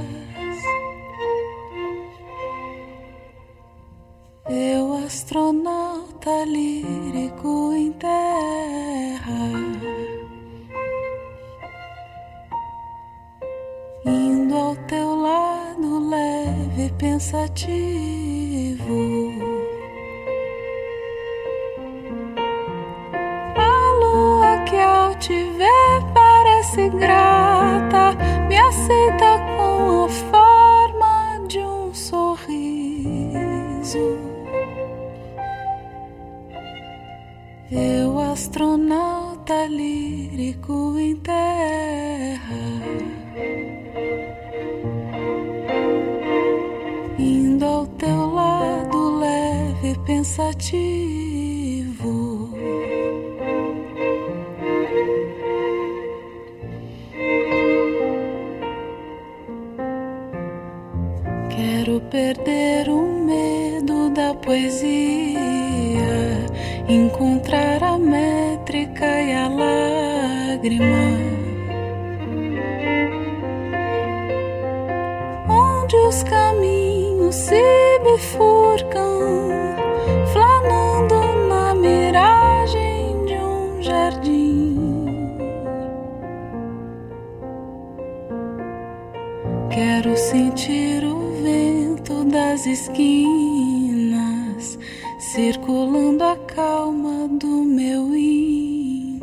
Eu, 4.50 4.94
astronauta 5.06 6.46
lírico 6.46 7.74
em 7.74 7.92
terra, 7.92 9.52
indo 14.06 14.56
ao 14.56 14.74
teu 14.88 15.16
lado 15.18 16.00
leve 16.00 16.86
e 16.86 16.90
pensativo. 16.94 17.58
A 23.58 23.92
lua 24.00 24.64
que 24.64 24.78
ao 24.78 25.14
te 25.16 25.44
ver 25.44 26.02
parece 26.14 26.88
grata, 26.88 28.16
me 28.48 28.58
aceita 28.58 29.40
com 29.58 30.06
a 30.06 30.10
forma 30.10 31.46
de 31.50 31.60
um 31.60 31.94
sorriso. 31.94 32.48
Eu, 37.70 38.18
astronauta 38.18 39.66
lírico 39.66 40.98
em 40.98 41.18
terra, 41.18 42.56
indo 47.20 47.66
ao 47.66 47.86
teu 47.88 48.28
lado 48.34 49.20
leve 49.20 50.00
pensativo. 50.06 51.58
Quero 61.50 62.00
perder 62.10 62.88
o 62.90 63.02
medo 63.26 64.10
da 64.12 64.34
poesia, 64.36 65.57
encontrar 66.88 67.84
a 67.84 67.98
métrica 67.98 69.06
e 69.22 69.34
a 69.34 69.50
lágrima. 69.50 70.86
Onde 75.50 75.96
os 75.98 76.24
caminhos 76.24 77.36
se 77.36 78.00
bifurcam, 78.04 79.50
flanando 80.32 81.48
na 81.50 81.76
miragem 81.76 83.26
de 83.26 83.36
um 83.36 83.82
jardim. 83.82 85.38
Quero 89.70 90.16
sentir 90.16 91.04
o 91.04 91.44
vento 91.44 92.24
das 92.26 92.66
esquinas 92.66 93.77
circulando 95.28 96.24
a 96.24 96.38
calma 96.38 97.28
do 97.28 97.64
meu 97.64 98.16
íntimo. 98.16 99.22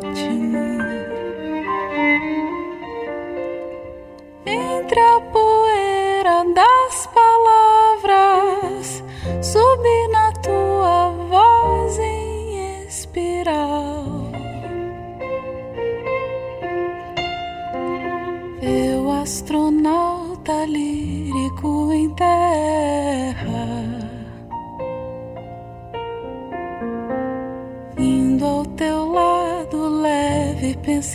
Entre 4.44 5.00
a 5.00 5.20
poeira 5.32 6.44
das 6.54 6.93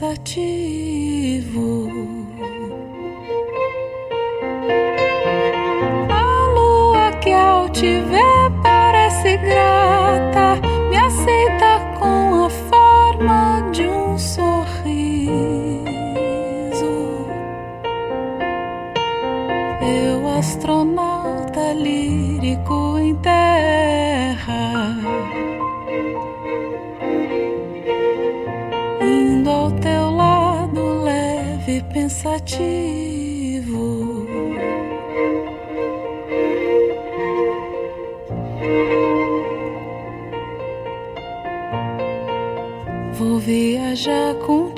leve 0.02 0.89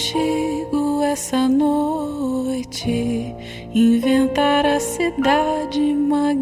contigo 0.01 1.03
essa 1.03 1.47
noite, 1.47 3.35
inventar 3.71 4.65
a 4.65 4.79
cidade 4.79 5.93
magnífica. 5.93 6.41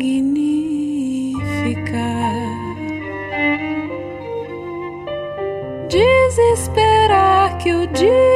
Desesperar 5.89 7.57
que 7.57 7.73
o 7.73 7.85
dia 7.87 8.28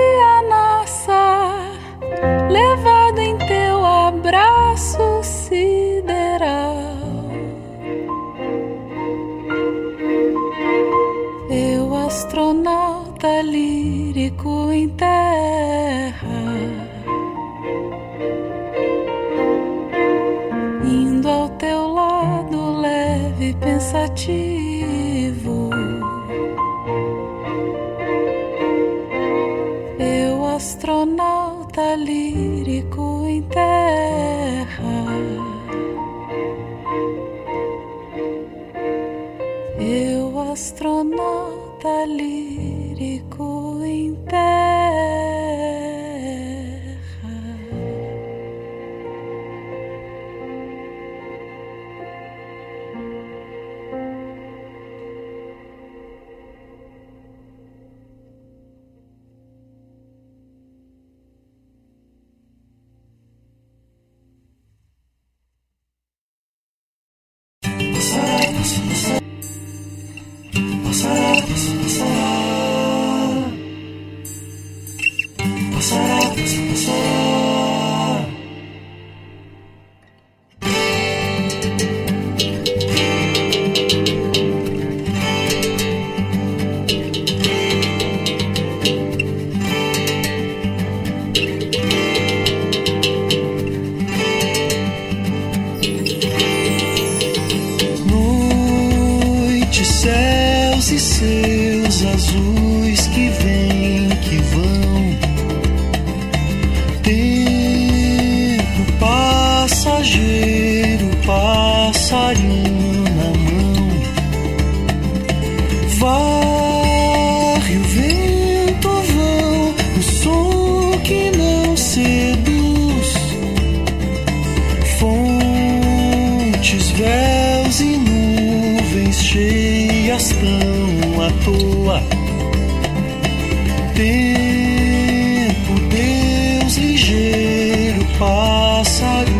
pássaro 138.83 139.31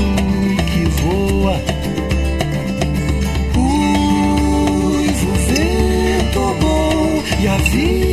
que 0.72 0.86
voa. 1.02 1.62
Uivo, 3.58 5.32
vento 5.48 6.56
bom 6.62 7.24
e 7.42 7.48
a 7.48 7.58
viva 7.58 8.13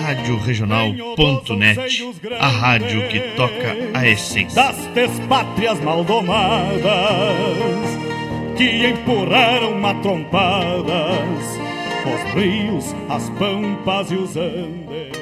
Rádio 0.00 0.36
Regional.net, 0.38 2.04
a 2.38 2.46
rádio 2.48 3.08
que 3.08 3.20
toca 3.36 3.76
a 3.94 4.06
essência. 4.06 4.62
das 4.62 4.76
despátrias 4.88 5.80
maldomadas 5.80 6.82
que 8.56 8.86
empurraram 8.86 9.78
matrompadas 9.78 11.58
os 12.06 12.34
rios, 12.34 12.94
as 13.08 13.30
pampas 13.30 14.10
e 14.10 14.16
os 14.16 14.36
andes. 14.36 15.14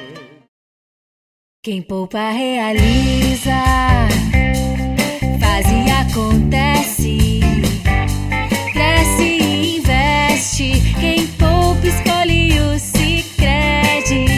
Quem 1.63 1.81
poupa 1.81 2.31
realiza, 2.31 3.63
faz 5.39 5.65
e 5.71 5.89
acontece, 5.89 7.32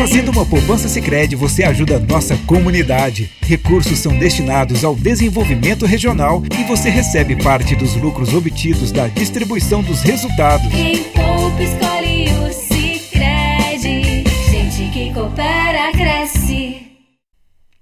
Fazendo 0.05 0.29
uma 0.29 0.45
poupança 0.45 0.87
Sicredi, 0.87 1.35
você 1.35 1.63
ajuda 1.63 1.95
a 1.95 1.99
nossa 1.99 2.37
comunidade. 2.45 3.31
Recursos 3.41 3.97
são 3.97 4.15
destinados 4.15 4.85
ao 4.85 4.95
desenvolvimento 4.95 5.83
regional 5.83 6.43
e 6.55 6.63
você 6.65 6.91
recebe 6.91 7.35
parte 7.41 7.75
dos 7.75 7.95
lucros 7.95 8.31
obtidos 8.31 8.91
da 8.91 9.07
distribuição 9.07 9.81
dos 9.81 10.03
resultados. 10.03 10.67
Quem 10.71 11.05
poupa 11.05 11.63
escolhe 11.63 12.29
o 12.37 12.53
Sicredi. 12.53 14.23
Gente 14.51 14.91
que 14.93 15.11
coopera 15.11 15.91
cresce. 15.91 16.85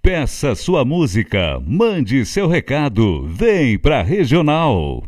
Peça 0.02 0.56
sua 0.56 0.86
música, 0.86 1.62
mande 1.68 2.26
seu 2.26 2.48
recado, 2.48 3.28
vem 3.28 3.78
pra 3.78 4.02
Regional. 4.02 5.04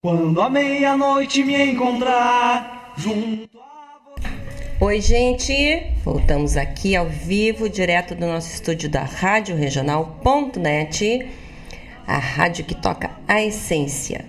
Quando 0.00 0.40
a 0.40 0.48
meia-noite 0.48 1.42
me 1.42 1.72
encontrar 1.72 2.94
junto 2.96 3.71
Oi, 4.84 5.00
gente! 5.00 5.54
Voltamos 6.02 6.56
aqui 6.56 6.96
ao 6.96 7.08
vivo, 7.08 7.68
direto 7.68 8.16
do 8.16 8.26
nosso 8.26 8.52
estúdio 8.52 8.90
da 8.90 9.04
Rádio 9.04 9.54
Regional.net, 9.54 11.24
a 12.04 12.18
rádio 12.18 12.64
que 12.64 12.74
toca 12.74 13.12
a 13.28 13.40
essência. 13.40 14.24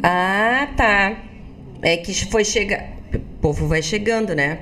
Ah, 0.00 0.68
tá. 0.76 1.16
É 1.82 1.96
que 1.96 2.14
foi 2.26 2.44
chegar. 2.44 2.92
O 3.12 3.18
povo 3.40 3.66
vai 3.66 3.82
chegando, 3.82 4.32
né? 4.32 4.60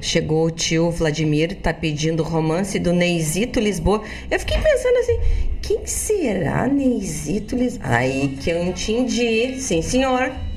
Chegou 0.00 0.46
o 0.46 0.50
tio 0.50 0.90
Vladimir, 0.90 1.54
tá 1.54 1.72
pedindo 1.72 2.24
romance 2.24 2.80
do 2.80 2.92
Neizito 2.92 3.60
Lisboa. 3.60 4.02
Eu 4.28 4.40
fiquei 4.40 4.58
pensando 4.58 4.96
assim, 4.96 5.20
quem 5.62 5.86
será 5.86 6.66
Neizito 6.66 7.54
Lisboa? 7.54 7.88
Aí 7.94 8.36
que 8.40 8.50
eu 8.50 8.60
entendi. 8.60 9.54
Sim, 9.60 9.80
senhor. 9.82 10.49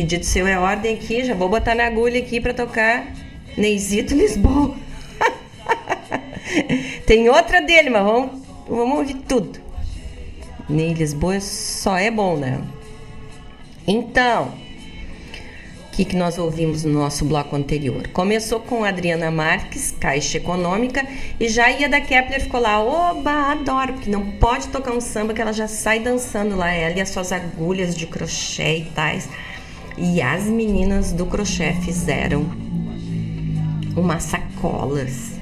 Pedido 0.00 0.24
seu 0.24 0.46
é 0.46 0.58
ordem 0.58 0.94
aqui, 0.94 1.22
já 1.26 1.34
vou 1.34 1.46
botar 1.46 1.74
na 1.74 1.84
agulha 1.84 2.20
aqui 2.20 2.40
para 2.40 2.54
tocar 2.54 3.12
Neizito 3.54 4.14
Lisboa. 4.14 4.74
Tem 7.06 7.28
outra 7.28 7.60
dele, 7.60 7.90
mas 7.90 8.02
vamos, 8.02 8.30
vamos 8.66 8.98
ouvir 8.98 9.16
tudo. 9.28 9.60
Ney 10.66 10.94
Lisboa 10.94 11.38
só 11.38 11.98
é 11.98 12.10
bom, 12.10 12.34
né? 12.34 12.62
Então, 13.86 14.54
o 15.88 15.90
que, 15.92 16.06
que 16.06 16.16
nós 16.16 16.38
ouvimos 16.38 16.82
no 16.82 16.98
nosso 16.98 17.26
bloco 17.26 17.54
anterior? 17.54 18.08
Começou 18.08 18.58
com 18.58 18.82
Adriana 18.82 19.30
Marques, 19.30 19.94
Caixa 20.00 20.38
Econômica, 20.38 21.06
e 21.38 21.46
já 21.46 21.70
ia 21.70 21.90
da 21.90 22.00
Kepler, 22.00 22.40
ficou 22.40 22.58
lá, 22.58 22.82
oba, 22.82 23.52
adoro, 23.52 23.92
porque 23.92 24.08
não 24.08 24.30
pode 24.30 24.68
tocar 24.68 24.92
um 24.92 25.00
samba 25.00 25.34
que 25.34 25.42
ela 25.42 25.52
já 25.52 25.68
sai 25.68 25.98
dançando 25.98 26.56
lá, 26.56 26.72
ela 26.72 26.96
e 26.96 27.02
as 27.02 27.10
suas 27.10 27.32
agulhas 27.32 27.94
de 27.94 28.06
crochê 28.06 28.78
e 28.78 28.84
tais. 28.86 29.28
E 29.96 30.22
as 30.22 30.44
meninas 30.44 31.12
do 31.12 31.26
crochê 31.26 31.74
fizeram 31.74 32.46
umas 33.96 34.24
sacolas, 34.24 35.32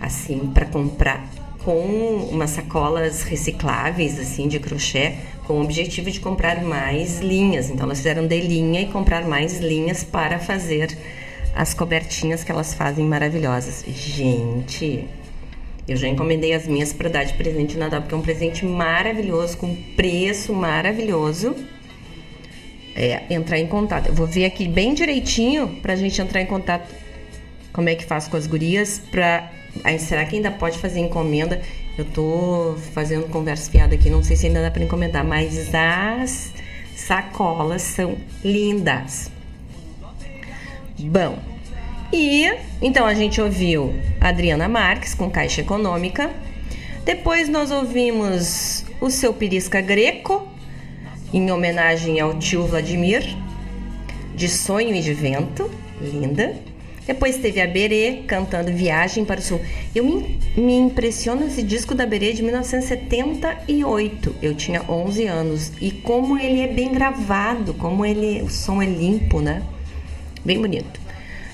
assim, 0.00 0.50
para 0.52 0.66
comprar, 0.66 1.28
com 1.64 2.28
umas 2.30 2.50
sacolas 2.50 3.22
recicláveis, 3.22 4.18
assim, 4.18 4.48
de 4.48 4.58
crochê, 4.58 5.14
com 5.46 5.54
o 5.54 5.62
objetivo 5.62 6.10
de 6.10 6.20
comprar 6.20 6.62
mais 6.62 7.20
linhas. 7.20 7.70
Então, 7.70 7.84
elas 7.86 7.98
fizeram 7.98 8.26
de 8.26 8.40
linha 8.40 8.80
e 8.80 8.86
comprar 8.86 9.26
mais 9.26 9.60
linhas 9.60 10.02
para 10.04 10.38
fazer 10.38 10.96
as 11.54 11.72
cobertinhas 11.74 12.42
que 12.42 12.50
elas 12.50 12.74
fazem 12.74 13.04
maravilhosas. 13.04 13.84
Gente, 13.86 15.06
eu 15.86 15.96
já 15.96 16.08
encomendei 16.08 16.54
as 16.54 16.66
minhas 16.66 16.92
para 16.92 17.10
dar 17.10 17.24
de 17.24 17.34
presente 17.34 17.74
de 17.74 17.78
Natal, 17.78 18.00
porque 18.00 18.14
é 18.14 18.18
um 18.18 18.22
presente 18.22 18.64
maravilhoso, 18.64 19.58
com 19.58 19.74
preço 19.96 20.52
maravilhoso. 20.52 21.54
É, 22.96 23.22
entrar 23.28 23.58
em 23.58 23.66
contato. 23.66 24.08
Eu 24.08 24.14
vou 24.14 24.26
ver 24.26 24.44
aqui 24.44 24.68
bem 24.68 24.94
direitinho 24.94 25.68
pra 25.82 25.96
gente 25.96 26.20
entrar 26.20 26.40
em 26.40 26.46
contato. 26.46 26.88
Como 27.72 27.88
é 27.88 27.94
que 27.94 28.04
faz 28.04 28.28
com 28.28 28.36
as 28.36 28.46
gurias 28.46 29.00
pra. 29.10 29.50
Aí, 29.82 29.98
será 29.98 30.24
que 30.24 30.36
ainda 30.36 30.52
pode 30.52 30.78
fazer 30.78 31.00
encomenda? 31.00 31.60
Eu 31.98 32.04
tô 32.04 32.76
fazendo 32.92 33.28
conversa 33.28 33.70
fiada 33.70 33.94
aqui, 33.94 34.08
não 34.08 34.22
sei 34.22 34.36
se 34.36 34.46
ainda 34.46 34.62
dá 34.62 34.70
para 34.70 34.84
encomendar, 34.84 35.24
mas 35.24 35.74
as 35.74 36.52
sacolas 36.94 37.82
são 37.82 38.16
lindas. 38.44 39.30
Bom, 40.98 41.38
e 42.12 42.48
então 42.80 43.04
a 43.06 43.14
gente 43.14 43.40
ouviu 43.40 43.92
Adriana 44.20 44.68
Marques 44.68 45.14
com 45.14 45.28
Caixa 45.28 45.60
Econômica. 45.60 46.30
Depois 47.04 47.48
nós 47.48 47.70
ouvimos 47.70 48.84
o 49.00 49.10
seu 49.10 49.34
Pirisca 49.34 49.80
Greco, 49.80 50.48
em 51.34 51.50
homenagem 51.50 52.20
ao 52.20 52.38
tio 52.38 52.64
Vladimir, 52.64 53.36
de 54.36 54.48
Sonho 54.48 54.94
e 54.94 55.00
de 55.00 55.12
Vento, 55.12 55.68
linda. 56.00 56.54
Depois 57.04 57.36
teve 57.36 57.60
a 57.60 57.66
Berê 57.66 58.22
cantando 58.26 58.72
Viagem 58.72 59.24
para 59.24 59.40
o 59.40 59.42
Sul. 59.42 59.60
Eu 59.94 60.04
me, 60.04 60.38
me 60.56 60.76
impressiono 60.76 61.44
esse 61.44 61.62
disco 61.62 61.92
da 61.94 62.06
Berê 62.06 62.32
de 62.32 62.42
1978. 62.42 64.36
Eu 64.40 64.54
tinha 64.54 64.82
11 64.88 65.26
anos 65.26 65.72
e 65.80 65.90
como 65.90 66.38
ele 66.38 66.60
é 66.60 66.68
bem 66.68 66.92
gravado, 66.92 67.74
como 67.74 68.06
ele, 68.06 68.40
o 68.42 68.48
som 68.48 68.80
é 68.80 68.86
limpo, 68.86 69.40
né? 69.40 69.62
Bem 70.44 70.60
bonito. 70.60 71.00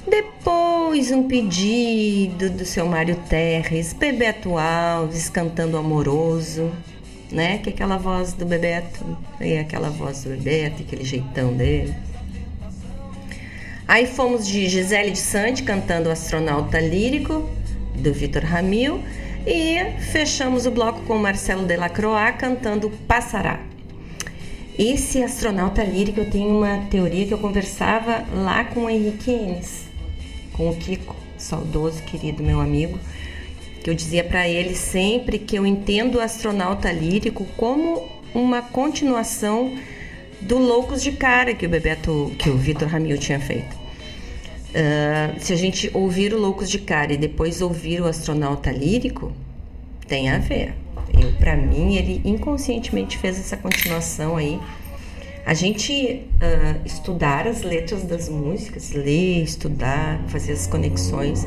Depois 0.06 1.10
um 1.10 1.26
pedido 1.26 2.50
do 2.50 2.64
seu 2.66 2.86
Mário 2.86 3.16
Terres, 3.28 3.92
Bebeto 3.92 4.56
Alves 4.58 5.28
cantando 5.28 5.76
Amoroso, 5.76 6.70
né? 7.32 7.58
Que 7.58 7.70
é 7.70 7.72
aquela 7.72 7.96
voz 7.96 8.32
do 8.32 8.44
Bebeto, 8.44 9.18
e 9.40 9.58
aquela 9.58 9.90
voz 9.90 10.24
do 10.24 10.30
Bebeto, 10.30 10.82
aquele 10.82 11.04
jeitão 11.04 11.52
dele. 11.54 11.94
Aí 13.86 14.06
fomos 14.06 14.46
de 14.46 14.68
Gisele 14.68 15.10
de 15.10 15.18
Sante 15.18 15.62
cantando 15.62 16.08
o 16.08 16.12
Astronauta 16.12 16.78
Lírico, 16.78 17.48
do 17.96 18.12
Vitor 18.12 18.44
Ramil. 18.44 19.02
E 19.46 19.98
fechamos 20.12 20.66
o 20.66 20.70
bloco 20.70 21.00
com 21.02 21.16
Marcelo 21.16 21.64
Delacroix 21.64 22.36
cantando 22.38 22.90
Passará. 23.08 23.58
Esse 24.78 25.22
astronauta 25.22 25.82
lírico, 25.82 26.20
eu 26.20 26.30
tenho 26.30 26.56
uma 26.56 26.86
teoria 26.86 27.26
que 27.26 27.34
eu 27.34 27.38
conversava 27.38 28.24
lá 28.32 28.64
com 28.64 28.84
o 28.84 28.90
Henrique 28.90 29.30
Enes, 29.30 29.88
com 30.52 30.70
o 30.70 30.76
Kiko, 30.76 31.16
saudoso, 31.36 32.02
querido 32.02 32.42
meu 32.42 32.60
amigo, 32.60 32.98
que 33.82 33.90
eu 33.90 33.94
dizia 33.94 34.22
para 34.22 34.48
ele 34.48 34.74
sempre 34.74 35.38
que 35.38 35.56
eu 35.56 35.66
entendo 35.66 36.16
o 36.16 36.20
astronauta 36.20 36.90
lírico 36.92 37.46
como 37.56 38.08
uma 38.34 38.62
continuação 38.62 39.76
do 40.40 40.58
Loucos 40.58 41.02
de 41.02 41.12
Cara 41.12 41.54
que 41.54 41.66
o 41.66 41.68
Bebeto, 41.68 42.32
que 42.38 42.48
o 42.48 42.56
Vitor 42.56 42.88
Ramil 42.88 43.18
tinha 43.18 43.40
feito. 43.40 43.78
Uh, 44.70 45.40
se 45.40 45.52
a 45.52 45.56
gente 45.56 45.90
ouvir 45.92 46.32
o 46.32 46.38
Loucos 46.38 46.70
de 46.70 46.78
Cara 46.78 47.12
e 47.12 47.16
depois 47.16 47.60
ouvir 47.60 48.00
o 48.00 48.06
Astronauta 48.06 48.70
Lírico, 48.70 49.32
tem 50.06 50.30
a 50.30 50.38
ver. 50.38 50.74
Eu, 51.12 51.32
para 51.32 51.56
mim, 51.56 51.96
ele 51.96 52.20
inconscientemente 52.24 53.18
fez 53.18 53.38
essa 53.38 53.56
continuação 53.56 54.36
aí. 54.36 54.60
A 55.44 55.54
gente 55.54 56.22
uh, 56.36 56.86
estudar 56.86 57.46
as 57.46 57.62
letras 57.62 58.02
das 58.04 58.28
músicas, 58.28 58.92
ler, 58.92 59.42
estudar, 59.42 60.20
fazer 60.28 60.52
as 60.52 60.66
conexões, 60.66 61.46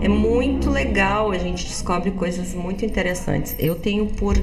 é 0.00 0.08
muito 0.08 0.70
legal. 0.70 1.30
A 1.30 1.38
gente 1.38 1.66
descobre 1.66 2.10
coisas 2.10 2.54
muito 2.54 2.84
interessantes. 2.84 3.56
Eu 3.58 3.74
tenho 3.74 4.06
por 4.06 4.36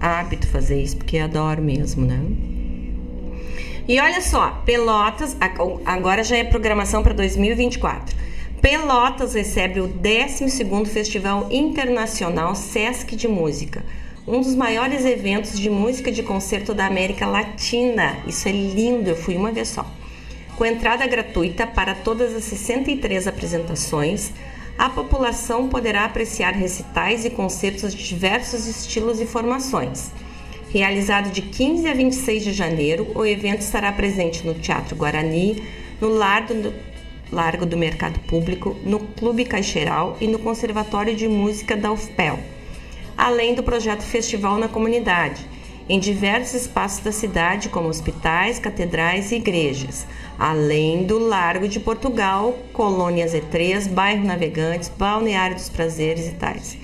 hábito 0.00 0.46
fazer 0.46 0.80
isso, 0.82 0.96
porque 0.96 1.18
adoro 1.18 1.60
mesmo, 1.60 2.06
né? 2.06 2.20
E 3.86 3.98
olha 3.98 4.20
só, 4.20 4.62
Pelotas, 4.64 5.36
agora 5.84 6.22
já 6.22 6.36
é 6.36 6.44
programação 6.44 7.02
para 7.02 7.12
2024. 7.12 8.16
Pelotas 8.62 9.34
recebe 9.34 9.80
o 9.80 9.88
12º 9.88 10.86
Festival 10.86 11.48
Internacional 11.50 12.54
Sesc 12.54 13.16
de 13.16 13.26
Música, 13.26 13.82
um 14.30 14.40
dos 14.40 14.54
maiores 14.54 15.04
eventos 15.04 15.58
de 15.58 15.68
música 15.68 16.12
de 16.12 16.22
concerto 16.22 16.72
da 16.72 16.86
América 16.86 17.26
Latina. 17.26 18.16
Isso 18.28 18.48
é 18.48 18.52
lindo, 18.52 19.10
eu 19.10 19.16
fui 19.16 19.36
uma 19.36 19.50
vez 19.50 19.66
só. 19.66 19.84
Com 20.56 20.64
entrada 20.64 21.04
gratuita 21.04 21.66
para 21.66 21.96
todas 21.96 22.32
as 22.36 22.44
63 22.44 23.26
apresentações, 23.26 24.30
a 24.78 24.88
população 24.88 25.68
poderá 25.68 26.04
apreciar 26.04 26.52
recitais 26.52 27.24
e 27.24 27.30
concertos 27.30 27.92
de 27.92 28.04
diversos 28.06 28.68
estilos 28.68 29.20
e 29.20 29.26
formações. 29.26 30.12
Realizado 30.70 31.32
de 31.32 31.42
15 31.42 31.88
a 31.88 31.94
26 31.94 32.44
de 32.44 32.52
janeiro, 32.52 33.10
o 33.16 33.26
evento 33.26 33.62
estará 33.62 33.90
presente 33.90 34.46
no 34.46 34.54
Teatro 34.54 34.94
Guarani, 34.94 35.60
no 36.00 36.08
Largo 36.08 36.54
do, 36.54 36.74
Largo 37.32 37.66
do 37.66 37.76
Mercado 37.76 38.20
Público, 38.20 38.76
no 38.84 39.00
Clube 39.00 39.44
Caixeiral 39.44 40.16
e 40.20 40.28
no 40.28 40.38
Conservatório 40.38 41.16
de 41.16 41.26
Música 41.26 41.76
da 41.76 41.90
UFPEL, 41.90 42.38
além 43.20 43.54
do 43.54 43.62
projeto 43.62 44.00
Festival 44.00 44.56
na 44.56 44.66
Comunidade, 44.66 45.46
em 45.86 46.00
diversos 46.00 46.54
espaços 46.62 47.00
da 47.00 47.12
cidade, 47.12 47.68
como 47.68 47.86
hospitais, 47.86 48.58
catedrais 48.58 49.30
e 49.30 49.36
igrejas, 49.36 50.06
além 50.38 51.04
do 51.04 51.18
Largo 51.18 51.68
de 51.68 51.78
Portugal, 51.78 52.56
Colônia 52.72 53.26
Z3, 53.26 53.90
Bairro 53.90 54.24
Navegantes, 54.24 54.90
Balneário 54.96 55.54
dos 55.54 55.68
Prazeres 55.68 56.28
e 56.28 56.32
tais. 56.32 56.78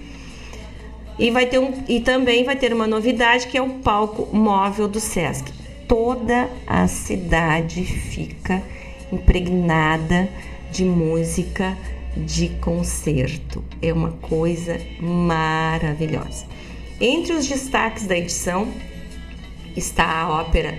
E, 1.18 1.30
vai 1.30 1.46
ter 1.46 1.58
um, 1.58 1.72
e 1.88 2.00
também 2.00 2.44
vai 2.44 2.54
ter 2.54 2.70
uma 2.74 2.86
novidade 2.86 3.46
que 3.46 3.56
é 3.56 3.62
o 3.62 3.70
palco 3.70 4.28
móvel 4.36 4.86
do 4.86 5.00
SESC. 5.00 5.50
toda 5.88 6.50
a 6.66 6.86
cidade 6.86 7.82
fica 7.82 8.62
impregnada 9.10 10.28
de 10.70 10.84
música 10.84 11.74
de 12.16 12.48
concerto. 12.60 13.62
É 13.82 13.92
uma 13.92 14.12
coisa 14.12 14.80
maravilhosa. 15.00 16.46
Entre 17.00 17.32
os 17.32 17.46
destaques 17.46 18.06
da 18.06 18.16
edição 18.16 18.68
está 19.76 20.22
a 20.22 20.40
ópera 20.40 20.78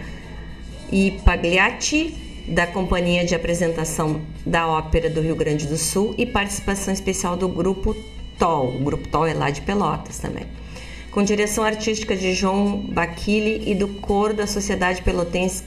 I 0.92 1.20
Pagliacci, 1.24 2.16
da 2.48 2.66
Companhia 2.66 3.26
de 3.26 3.36
Apresentação 3.36 4.22
da 4.46 4.68
Ópera 4.68 5.10
do 5.10 5.22
Rio 5.22 5.36
Grande 5.36 5.68
do 5.68 5.78
Sul 5.78 6.16
e 6.18 6.26
participação 6.26 6.94
especial 6.94 7.36
do 7.36 7.48
Grupo 7.50 7.96
TOL. 8.40 8.76
O 8.76 8.80
Grupo 8.80 9.08
TOL 9.10 9.28
é 9.28 9.34
lá 9.34 9.50
de 9.50 9.62
Pelotas 9.62 10.18
também. 10.18 10.46
Com 11.12 11.24
direção 11.24 11.64
artística 11.64 12.16
de 12.16 12.34
João 12.34 12.78
Baquili 12.78 13.70
e 13.70 13.76
do 13.76 13.88
coro 13.88 14.34
da 14.34 14.48
Sociedade 14.48 15.02
Pelotense, 15.02 15.64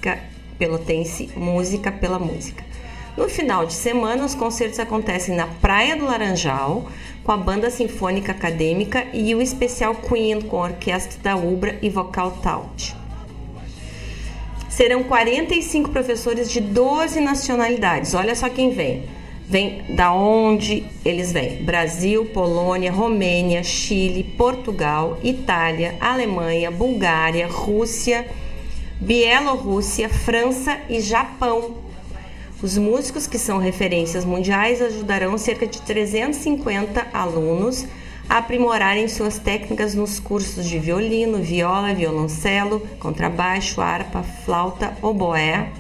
Pelotense 0.59 1.29
Música 1.37 1.93
pela 1.93 2.19
Música. 2.19 2.70
No 3.17 3.29
final 3.29 3.67
de 3.67 3.73
semana, 3.73 4.25
os 4.25 4.35
concertos 4.35 4.79
acontecem 4.79 5.35
na 5.35 5.47
Praia 5.47 5.97
do 5.97 6.05
Laranjal, 6.05 6.89
com 7.25 7.33
a 7.33 7.37
Banda 7.37 7.69
Sinfônica 7.71 8.33
Acadêmica 8.33 9.07
e 9.13 9.35
o 9.35 9.43
especial 9.43 9.95
Queen 9.95 10.41
com 10.41 10.63
a 10.63 10.69
Orquestra 10.69 11.19
da 11.23 11.37
Ubra 11.37 11.77
e 11.83 11.91
Vocal 11.91 12.31
Taut. 12.43 12.95
Serão 14.69 15.03
45 15.03 15.91
professores 15.91 16.51
de 16.51 16.61
12 16.61 17.21
nacionalidades. 17.21 18.15
Olha 18.15 18.35
só 18.35 18.49
quem 18.49 18.71
vem. 18.71 19.05
Vem 19.47 19.83
da 19.97 20.13
onde 20.13 20.85
eles 21.05 21.33
vêm: 21.33 21.65
Brasil, 21.65 22.25
Polônia, 22.27 22.93
Romênia, 22.93 23.65
Chile, 23.65 24.23
Portugal, 24.23 25.19
Itália, 25.25 25.97
Alemanha, 26.01 26.71
Bulgária, 26.71 27.49
Rússia, 27.49 28.27
Bielorrússia, 29.01 30.09
França 30.09 30.79
e 30.89 31.01
Japão. 31.01 31.90
Os 32.63 32.77
músicos 32.77 33.27
que 33.27 33.39
são 33.39 33.57
referências 33.57 34.23
mundiais 34.23 34.83
ajudarão 34.83 35.39
cerca 35.39 35.67
de 35.67 35.81
350 35.81 37.07
alunos 37.11 37.87
a 38.29 38.37
aprimorarem 38.37 39.09
suas 39.09 39.39
técnicas 39.39 39.95
nos 39.95 40.21
cursos 40.21 40.67
de 40.67 40.79
violino, 40.79 41.39
viola, 41.39 41.95
violoncelo, 41.95 42.81
contrabaixo, 42.99 43.81
harpa, 43.81 44.23
flauta, 44.23 44.95
oboé, 45.01 45.73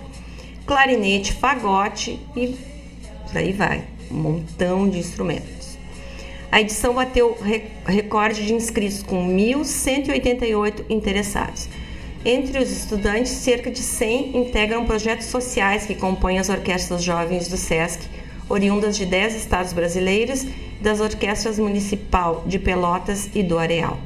clarinete, 0.66 1.34
fagote 1.34 2.18
e 2.34 2.56
por 3.26 3.36
aí 3.36 3.52
vai, 3.52 3.84
um 4.10 4.14
montão 4.14 4.88
de 4.88 4.98
instrumentos. 4.98 5.78
A 6.50 6.60
edição 6.60 6.94
bateu 6.94 7.36
recorde 7.86 8.44
de 8.44 8.54
inscritos 8.54 9.02
com 9.02 9.28
1.188 9.28 10.86
interessados. 10.88 11.68
Entre 12.24 12.58
os 12.58 12.70
estudantes, 12.70 13.32
cerca 13.32 13.70
de 13.70 13.78
100 13.78 14.36
integram 14.36 14.84
projetos 14.84 15.26
sociais 15.26 15.86
que 15.86 15.94
compõem 15.94 16.38
as 16.38 16.50
orquestras 16.50 17.02
jovens 17.02 17.48
do 17.48 17.56
SESC, 17.56 18.02
oriundas 18.46 18.96
de 18.96 19.06
10 19.06 19.36
estados 19.36 19.72
brasileiros 19.72 20.44
das 20.82 21.00
orquestras 21.00 21.58
municipal 21.58 22.44
de 22.46 22.58
Pelotas 22.58 23.30
e 23.34 23.42
do 23.42 23.58
Areal. 23.58 23.98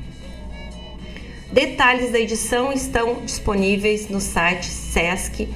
Detalhes 1.52 2.12
da 2.12 2.20
edição 2.20 2.72
estão 2.72 3.20
disponíveis 3.24 4.08
no 4.08 4.20
site 4.20 4.66
SESC 4.66 5.48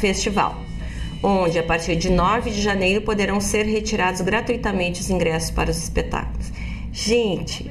Festival, 0.00 0.60
onde 1.22 1.56
a 1.56 1.62
partir 1.62 1.94
de 1.94 2.10
9 2.10 2.50
de 2.50 2.60
janeiro 2.60 3.02
poderão 3.02 3.40
ser 3.40 3.64
retirados 3.64 4.20
gratuitamente 4.22 5.00
os 5.00 5.08
ingressos 5.08 5.52
para 5.52 5.70
os 5.70 5.78
espetáculos. 5.78 6.50
Gente, 6.92 7.70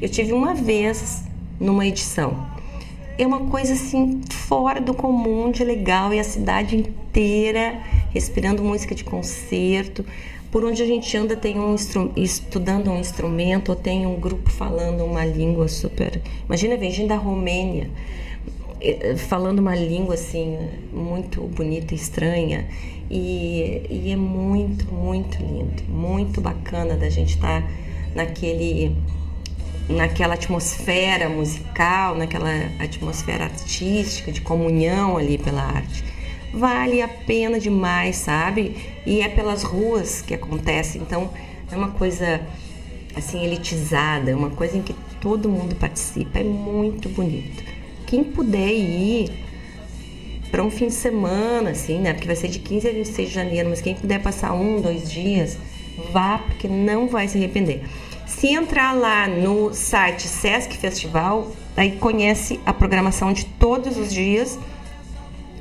eu 0.00 0.08
tive 0.08 0.32
uma 0.32 0.54
vez 0.54 1.24
numa 1.58 1.86
edição 1.86 2.59
é 3.22 3.26
uma 3.26 3.40
coisa 3.40 3.74
assim 3.74 4.22
fora 4.30 4.80
do 4.80 4.94
comum 4.94 5.50
de 5.50 5.62
legal 5.62 6.12
e 6.14 6.18
a 6.18 6.24
cidade 6.24 6.74
inteira 6.74 7.78
respirando 8.14 8.64
música 8.64 8.94
de 8.94 9.04
concerto. 9.04 10.04
Por 10.50 10.64
onde 10.64 10.82
a 10.82 10.86
gente 10.86 11.14
anda 11.16 11.36
tem 11.36 11.60
um 11.60 11.76
estudando 12.16 12.90
um 12.90 12.98
instrumento 12.98 13.68
ou 13.68 13.76
tem 13.76 14.06
um 14.06 14.18
grupo 14.18 14.50
falando 14.50 15.04
uma 15.04 15.24
língua 15.24 15.68
super. 15.68 16.20
Imagina 16.46 16.78
vem 16.78 16.90
gente 16.90 17.08
da 17.08 17.16
Romênia 17.16 17.90
eh, 18.80 19.14
falando 19.16 19.58
uma 19.58 19.76
língua 19.76 20.14
assim 20.14 20.58
muito 20.90 21.42
bonita 21.42 21.92
e 21.92 21.98
estranha 21.98 22.66
e, 23.10 23.82
e 23.90 24.10
é 24.10 24.16
muito 24.16 24.92
muito 24.92 25.36
lindo, 25.38 25.82
muito 25.88 26.40
bacana 26.40 26.96
da 26.96 27.10
gente 27.10 27.34
estar 27.34 27.62
tá 27.62 27.68
naquele 28.14 28.96
naquela 29.90 30.34
atmosfera 30.34 31.28
musical, 31.28 32.14
naquela 32.14 32.50
atmosfera 32.78 33.44
artística, 33.44 34.30
de 34.30 34.40
comunhão 34.40 35.16
ali 35.16 35.36
pela 35.36 35.62
arte. 35.62 36.04
Vale 36.52 37.00
a 37.02 37.08
pena 37.08 37.60
demais, 37.60 38.16
sabe? 38.16 38.76
E 39.06 39.20
é 39.20 39.28
pelas 39.28 39.62
ruas 39.62 40.22
que 40.22 40.34
acontece, 40.34 40.98
então 40.98 41.30
é 41.70 41.76
uma 41.76 41.90
coisa 41.90 42.40
assim 43.14 43.44
elitizada, 43.44 44.30
é 44.30 44.34
uma 44.34 44.50
coisa 44.50 44.76
em 44.76 44.82
que 44.82 44.94
todo 45.20 45.48
mundo 45.48 45.74
participa, 45.76 46.38
é 46.38 46.44
muito 46.44 47.08
bonito. 47.08 47.62
Quem 48.06 48.24
puder 48.24 48.72
ir 48.72 49.30
para 50.50 50.62
um 50.62 50.70
fim 50.70 50.88
de 50.88 50.94
semana, 50.94 51.70
assim, 51.70 51.98
né? 52.00 52.12
Porque 52.12 52.26
vai 52.26 52.36
ser 52.36 52.48
de 52.48 52.58
15 52.58 52.88
a 52.88 52.92
26 52.92 53.28
de 53.28 53.34
janeiro, 53.34 53.68
mas 53.68 53.80
quem 53.80 53.94
puder 53.94 54.20
passar 54.20 54.52
um, 54.52 54.80
dois 54.80 55.10
dias, 55.10 55.56
vá, 56.12 56.38
porque 56.38 56.66
não 56.66 57.06
vai 57.06 57.28
se 57.28 57.38
arrepender. 57.38 57.82
Se 58.30 58.54
entrar 58.54 58.92
lá 58.92 59.26
no 59.26 59.74
site 59.74 60.26
Sesc 60.26 60.78
Festival, 60.78 61.52
aí 61.76 61.96
conhece 61.96 62.60
a 62.64 62.72
programação 62.72 63.32
de 63.32 63.44
todos 63.44 63.98
os 63.98 64.10
dias 64.10 64.58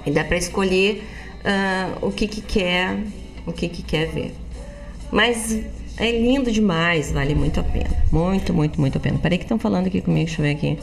e 0.05 0.11
dá 0.11 0.23
para 0.23 0.37
escolher 0.37 1.03
uh, 1.43 2.07
o 2.07 2.11
que, 2.11 2.27
que 2.27 2.41
quer, 2.41 2.97
o 3.45 3.51
que, 3.51 3.67
que 3.67 3.81
quer 3.81 4.07
ver. 4.07 4.33
Mas 5.11 5.59
é 5.97 6.11
lindo 6.11 6.51
demais, 6.51 7.11
vale 7.11 7.35
muito 7.35 7.59
a 7.59 7.63
pena. 7.63 7.89
Muito, 8.11 8.53
muito, 8.53 8.79
muito 8.79 8.97
a 8.97 9.01
pena. 9.01 9.17
Peraí 9.17 9.39
que 9.39 9.45
estão 9.45 9.59
falando 9.59 9.87
aqui 9.87 9.99
comigo, 9.99 10.27
deixa 10.27 10.41
eu 10.41 10.45
ver 10.45 10.51
aqui. 10.51 10.77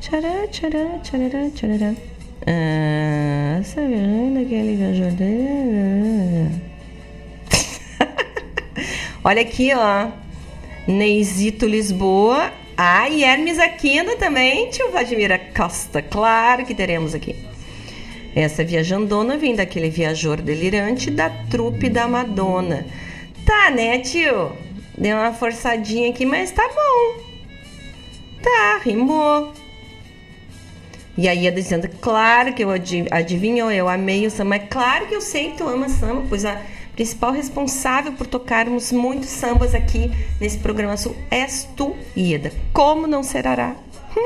Tchará, 0.00 0.48
tchará, 0.48 0.98
tchará, 0.98 1.50
tchará. 1.54 1.94
Ah, 2.46 3.62
sabe 3.62 3.94
daquele 4.34 4.76
Olha 9.24 9.40
aqui, 9.40 9.72
ó. 9.72 10.08
Neizito 10.86 11.66
Lisboa. 11.66 12.52
Ah, 12.76 13.08
e 13.08 13.22
Hermes 13.22 13.58
Aquino 13.58 14.16
também, 14.16 14.70
tio 14.70 14.90
Vladimir 14.90 15.52
Costa. 15.54 16.02
Claro 16.02 16.64
que 16.64 16.74
teremos 16.74 17.14
aqui. 17.14 17.36
Essa 18.34 18.64
viajandona 18.64 19.36
vem 19.36 19.54
daquele 19.54 19.90
viajor 19.90 20.40
delirante 20.40 21.10
da 21.10 21.28
trupe 21.28 21.90
da 21.90 22.08
Madonna. 22.08 22.86
Tá, 23.44 23.70
né, 23.70 23.98
tio? 23.98 24.52
Deu 24.96 25.16
uma 25.16 25.32
forçadinha 25.32 26.10
aqui, 26.10 26.24
mas 26.24 26.50
tá 26.50 26.66
bom. 26.68 27.22
Tá, 28.42 28.80
rimou. 28.82 29.52
E 31.16 31.28
aí 31.28 31.42
ia 31.42 31.52
dizendo, 31.52 31.88
claro 32.00 32.54
que 32.54 32.64
eu 32.64 32.70
adivinho, 33.10 33.70
eu 33.70 33.88
amei 33.88 34.26
o 34.26 34.30
samba. 34.30 34.56
É 34.56 34.60
claro 34.60 35.06
que 35.06 35.14
eu 35.14 35.20
sei 35.20 35.50
que 35.50 35.58
tu 35.58 35.68
ama 35.68 35.88
samba, 35.88 36.24
pois 36.28 36.44
a 36.44 36.58
principal 36.94 37.32
responsável 37.32 38.12
por 38.12 38.26
tocarmos 38.26 38.92
muitos 38.92 39.28
sambas 39.28 39.74
aqui 39.74 40.10
nesse 40.40 40.58
programa 40.58 40.96
sul 40.96 41.16
és 41.30 41.68
tu, 41.76 41.96
Ieda. 42.16 42.52
Como 42.72 43.06
não 43.06 43.22
será? 43.22 43.74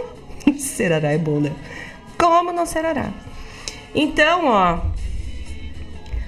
será 0.58 0.96
é 0.96 1.18
bom, 1.18 1.40
né? 1.40 1.52
Como 2.18 2.52
não 2.52 2.66
será? 2.66 3.12
Então, 3.94 4.46
ó, 4.46 4.80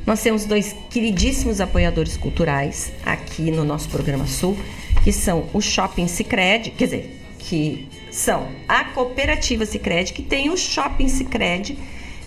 nós 0.06 0.22
temos 0.22 0.44
dois 0.44 0.74
queridíssimos 0.88 1.60
apoiadores 1.60 2.16
culturais 2.16 2.92
aqui 3.04 3.50
no 3.50 3.64
nosso 3.64 3.88
programa 3.90 4.26
Sul, 4.26 4.56
que 5.04 5.12
são 5.12 5.48
o 5.52 5.60
Shopping 5.60 6.08
Sicredi, 6.08 6.70
quer 6.70 6.84
dizer, 6.84 7.20
que 7.38 7.88
são 8.10 8.48
a 8.66 8.84
Cooperativa 8.84 9.66
Sicredi, 9.66 10.12
que 10.12 10.22
tem 10.22 10.48
o 10.48 10.56
Shopping 10.56 11.08
Sicredi, 11.08 11.78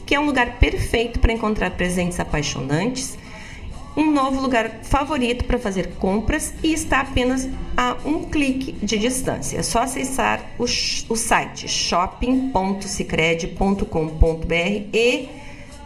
que 0.06 0.14
é 0.14 0.20
um 0.20 0.26
lugar 0.26 0.60
perfeito 0.60 1.20
para 1.20 1.34
encontrar 1.34 1.72
presentes 1.72 2.20
apaixonantes 2.20 3.18
um 3.96 4.12
novo 4.12 4.42
lugar 4.42 4.80
favorito 4.84 5.46
para 5.46 5.60
fazer 5.60 5.92
compras 6.00 6.54
e 6.64 6.74
está 6.74 7.02
apenas 7.02 7.48
a 7.76 7.98
um 8.06 8.24
clique 8.24 8.72
de 8.84 8.98
distância. 8.98 9.58
É 9.58 9.64
só 9.64 9.84
acessar 9.84 10.42
o, 10.58 10.64
o 10.64 11.16
site 11.16 11.68
shopping.sicredi.com.br 11.68 14.56
e 14.94 15.30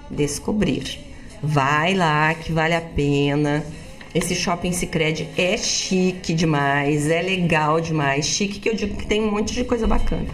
descobrir. 0.09 0.99
Vai 1.41 1.93
lá 1.93 2.33
que 2.33 2.51
vale 2.51 2.75
a 2.75 2.81
pena. 2.81 3.65
Esse 4.13 4.33
shopping 4.33 4.71
Sicredi 4.71 5.27
é 5.37 5.57
chique 5.57 6.33
demais, 6.33 7.09
é 7.09 7.21
legal 7.21 7.81
demais. 7.81 8.25
Chique 8.25 8.59
que 8.59 8.69
eu 8.69 8.75
digo 8.75 8.95
que 8.95 9.05
tem 9.05 9.21
um 9.21 9.31
monte 9.31 9.53
de 9.53 9.65
coisa 9.65 9.85
bacana. 9.85 10.27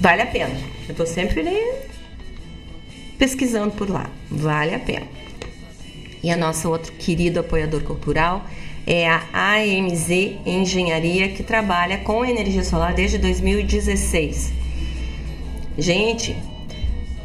vale 0.00 0.22
a 0.22 0.26
pena. 0.26 0.54
Eu 0.88 0.92
estou 0.92 1.06
sempre 1.06 1.44
pesquisando 3.18 3.72
por 3.72 3.90
lá. 3.90 4.10
Vale 4.30 4.74
a 4.74 4.78
pena. 4.78 5.06
E 6.26 6.30
a 6.32 6.36
nossa 6.36 6.68
outro 6.68 6.92
querido 6.94 7.38
apoiador 7.38 7.84
cultural 7.84 8.44
é 8.84 9.08
a 9.08 9.22
AMZ 9.32 10.10
Engenharia, 10.44 11.28
que 11.28 11.44
trabalha 11.44 11.98
com 11.98 12.24
energia 12.24 12.64
solar 12.64 12.92
desde 12.92 13.16
2016. 13.16 14.52
Gente, 15.78 16.36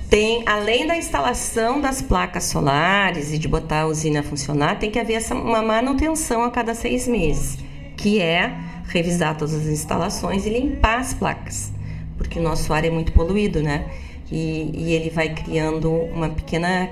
tem 0.07 0.43
além 0.45 0.85
da 0.85 0.95
instalação 0.95 1.81
das 1.81 1.99
placas 1.99 2.43
solares 2.43 3.33
e 3.33 3.39
de 3.39 3.47
botar 3.47 3.81
a 3.81 3.87
usina 3.87 4.19
a 4.19 4.23
funcionar, 4.23 4.77
tem 4.77 4.91
que 4.91 4.99
haver 4.99 5.15
essa, 5.15 5.33
uma 5.33 5.63
manutenção 5.63 6.43
a 6.43 6.51
cada 6.51 6.75
seis 6.75 7.07
meses, 7.07 7.57
que 7.97 8.21
é 8.21 8.55
revisar 8.87 9.35
todas 9.35 9.55
as 9.55 9.65
instalações 9.65 10.45
e 10.45 10.51
limpar 10.51 10.99
as 10.99 11.11
placas, 11.11 11.73
porque 12.19 12.37
o 12.37 12.43
nosso 12.43 12.71
ar 12.71 12.85
é 12.85 12.91
muito 12.91 13.11
poluído, 13.13 13.63
né? 13.63 13.83
E, 14.31 14.69
e 14.75 14.93
ele 14.93 15.09
vai 15.09 15.33
criando 15.33 15.91
uma 15.91 16.29
pequena 16.29 16.87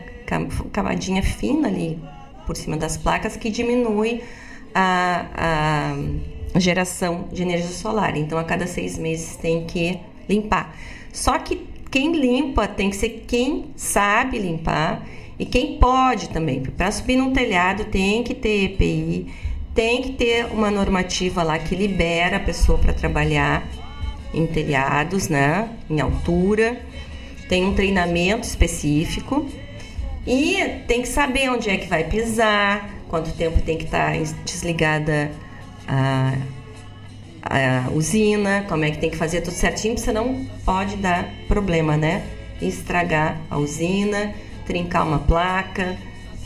camadinha 0.71 1.23
fina 1.23 1.67
ali 1.67 1.99
por 2.45 2.55
cima 2.55 2.77
das 2.77 2.97
placas 2.97 3.35
que 3.37 3.49
diminui 3.49 4.23
a, 4.73 5.93
a 6.55 6.59
geração 6.59 7.27
de 7.31 7.43
energia 7.43 7.69
solar. 7.69 8.17
Então, 8.17 8.37
a 8.37 8.43
cada 8.43 8.65
seis 8.65 8.97
meses 8.97 9.35
tem 9.35 9.65
que 9.65 9.99
limpar. 10.27 10.75
Só 11.11 11.37
que 11.37 11.67
quem 11.91 12.13
limpa 12.13 12.67
tem 12.67 12.89
que 12.89 12.95
ser 12.95 13.25
quem 13.27 13.71
sabe 13.75 14.37
limpar 14.37 15.05
e 15.37 15.45
quem 15.45 15.77
pode 15.77 16.29
também. 16.29 16.61
Para 16.61 16.91
subir 16.91 17.15
num 17.15 17.31
telhado 17.31 17.85
tem 17.85 18.23
que 18.23 18.33
ter 18.33 18.65
EPI, 18.65 19.27
tem 19.73 20.01
que 20.01 20.13
ter 20.13 20.45
uma 20.45 20.69
normativa 20.69 21.41
lá 21.43 21.57
que 21.57 21.75
libera 21.75 22.37
a 22.37 22.39
pessoa 22.39 22.77
para 22.77 22.93
trabalhar 22.93 23.67
em 24.33 24.45
telhados, 24.45 25.29
né, 25.29 25.69
em 25.89 25.99
altura. 25.99 26.81
Tem 27.47 27.65
um 27.65 27.73
treinamento 27.73 28.45
específico 28.45 29.47
e 30.29 30.83
tem 30.87 31.01
que 31.01 31.07
saber 31.07 31.49
onde 31.49 31.71
é 31.71 31.77
que 31.77 31.87
vai 31.87 32.03
pisar, 32.03 32.87
quanto 33.09 33.31
tempo 33.31 33.59
tem 33.61 33.77
que 33.79 33.85
estar 33.85 34.13
tá 34.13 34.33
desligada 34.45 35.31
a 35.87 36.37
a 37.41 37.89
usina, 37.91 38.65
como 38.67 38.83
é 38.83 38.91
que 38.91 38.99
tem 38.99 39.09
que 39.09 39.17
fazer 39.17 39.41
tudo 39.41 39.53
certinho, 39.53 39.95
porque 39.95 40.05
senão 40.05 40.45
pode 40.63 40.97
dar 40.97 41.27
problema, 41.47 41.97
né? 41.97 42.23
Estragar 42.61 43.39
a 43.49 43.57
usina, 43.57 44.33
trincar 44.65 45.07
uma 45.07 45.19
placa, 45.19 45.97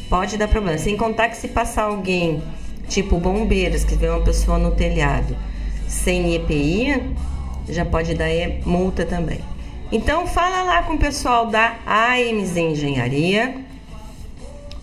pode 0.10 0.38
dar 0.38 0.48
problema. 0.48 0.78
Sem 0.78 0.96
contar 0.96 1.30
que 1.30 1.36
se 1.36 1.48
passar 1.50 1.84
alguém, 1.84 2.42
tipo 2.88 3.18
bombeiros, 3.18 3.84
que 3.84 3.96
vê 3.96 4.08
uma 4.08 4.22
pessoa 4.22 4.58
no 4.58 4.72
telhado 4.72 5.36
sem 5.88 6.36
EPI, 6.36 7.16
já 7.68 7.84
pode 7.84 8.14
dar 8.14 8.30
multa 8.66 9.06
também. 9.06 9.40
Então 9.92 10.26
fala 10.26 10.64
lá 10.64 10.84
com 10.84 10.94
o 10.94 10.98
pessoal 10.98 11.48
da 11.48 11.76
AMZ 11.86 12.56
Engenharia 12.56 13.56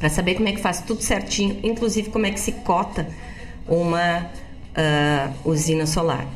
para 0.00 0.08
saber 0.08 0.34
como 0.34 0.48
é 0.48 0.52
que 0.52 0.60
faz 0.60 0.80
tudo 0.80 1.02
certinho, 1.02 1.60
inclusive 1.62 2.08
como 2.08 2.24
é 2.24 2.30
que 2.30 2.40
se 2.40 2.52
cota 2.52 3.06
uma 3.68 4.24
uh, 4.24 4.28
usina 5.48 5.86
solar. 5.86 6.26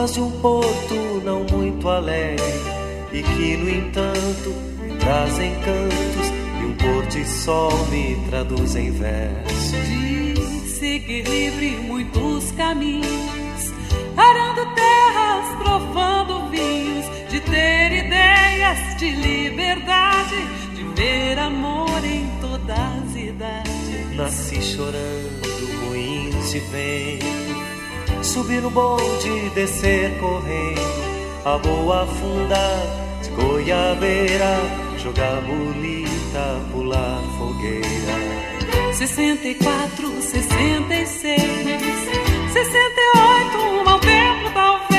Ruas 0.00 0.14
de 0.14 0.20
um 0.20 0.30
porto 0.40 0.94
não 1.24 1.44
muito 1.44 1.88
alegre 1.88 2.42
e 3.12 3.22
que, 3.22 3.56
no 3.56 3.68
entanto, 3.68 4.50
me 4.80 4.96
trazem 4.96 5.54
cantos 5.56 6.28
e 6.60 6.64
um 6.64 6.74
pôr 6.74 7.06
de 7.06 7.24
sol 7.26 7.86
me 7.88 8.16
traduz 8.28 8.76
em 8.76 8.90
versos. 8.90 9.72
De 9.72 10.68
seguir 10.68 11.22
livre 11.28 11.76
muitos 11.82 12.50
caminhos, 12.52 13.72
arando 14.16 14.74
terras, 14.74 15.62
provando 15.62 16.48
vinhos, 16.50 17.06
de 17.30 17.40
ter 17.40 17.92
ideias 17.92 18.96
de 18.96 19.10
liberdade, 19.10 20.36
de 20.76 20.82
ver 20.94 21.38
amor 21.38 22.02
em 22.04 22.26
todas 22.40 22.78
as 22.78 23.16
idades. 23.16 24.16
Nasci 24.16 24.62
chorando, 24.62 25.86
moinhos 25.88 26.50
de 26.50 26.58
vento 26.60 27.59
subir 28.30 28.62
no 28.62 28.70
bonde, 28.70 29.50
descer 29.56 30.16
correndo, 30.20 30.80
a 31.44 31.58
boa 31.58 32.04
afundar 32.04 32.86
de 33.22 33.30
goiabeira, 33.30 34.56
jogar 34.98 35.42
bolita, 35.42 36.60
pular 36.70 37.20
fogueira. 37.36 38.92
64, 38.92 40.22
66, 40.22 41.42
68, 42.52 43.58
um 43.58 43.84
mau 43.84 43.98
tempo 43.98 44.50
talvez. 44.54 44.89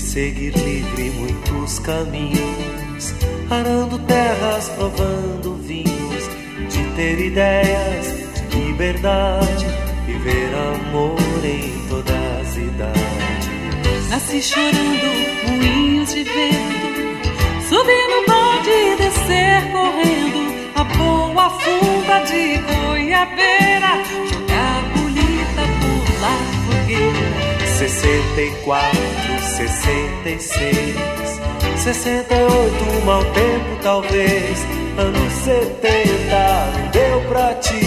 De 0.00 0.06
seguir 0.06 0.56
livre 0.56 1.10
muitos 1.10 1.78
caminhos, 1.80 3.14
arando 3.50 3.98
terras, 4.06 4.70
provando 4.70 5.56
vinhos, 5.56 6.24
de 6.70 6.82
ter 6.96 7.20
ideias 7.20 8.06
de 8.48 8.56
liberdade, 8.56 9.66
viver 10.06 10.48
amor 10.54 11.44
em 11.44 11.86
todas 11.86 12.16
as 12.16 12.56
idades. 12.56 14.08
Nasci 14.08 14.40
chorando, 14.40 15.06
moinhos 15.46 16.14
de 16.14 16.24
vento 16.24 17.68
Subir 17.68 18.08
no 18.08 18.24
bonde, 18.26 18.96
descer 18.96 19.70
correndo 19.70 20.40
A 20.76 20.84
boa 20.84 21.50
funda 21.50 22.20
de 22.20 22.56
goiabeira 22.56 24.02
Jogar 24.32 24.82
bolita, 24.96 25.62
pular 25.78 26.40
fogueira 26.64 27.30
64, 27.76 29.29
66, 29.68 30.96
68, 31.76 33.04
mau 33.04 33.22
tempo 33.24 33.78
talvez. 33.82 34.58
Anos 34.96 35.32
70 35.32 35.90
não 36.76 36.90
deu 36.90 37.20
pra 37.28 37.54
ti. 37.54 37.80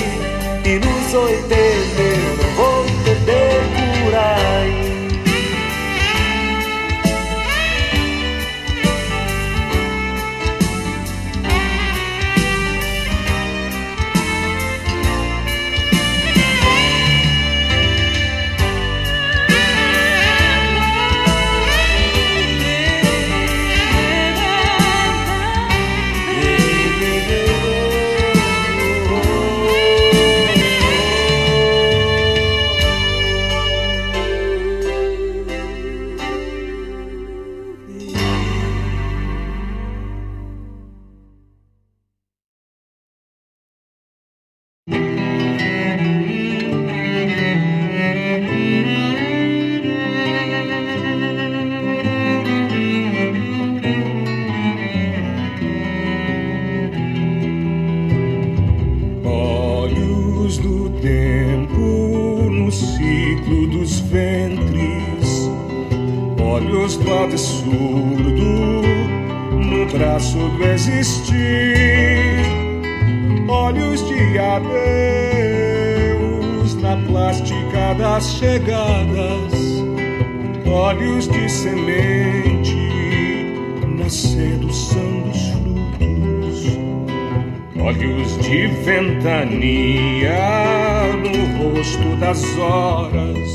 E 0.66 0.80
nos 0.80 1.14
80 1.14 1.54
eu 1.54 2.38
não 2.38 2.56
vou 2.56 2.86
perder 3.04 3.62
por 4.06 4.16
aí. 4.16 4.83
Ventres, 64.10 65.50
olhos 66.42 66.98
do 66.98 67.14
absurdo 67.14 68.84
no 69.52 69.86
braço 69.92 70.38
do 70.38 70.64
existir, 70.64 71.38
olhos 73.48 74.08
de 74.08 74.40
adeus 74.40 74.74
na 76.82 76.98
plástica 77.08 77.94
das 77.98 78.26
chegadas, 78.38 79.54
olhos 80.66 81.28
de 81.28 81.50
semente 81.50 82.84
na 83.98 84.10
sedução 84.10 85.22
dos 85.22 85.48
frutos. 85.50 85.74
Olhos 87.80 88.38
de 88.40 88.68
ventania 88.86 90.32
no 91.22 91.34
rosto 91.58 92.16
das 92.18 92.42
horas, 92.58 93.54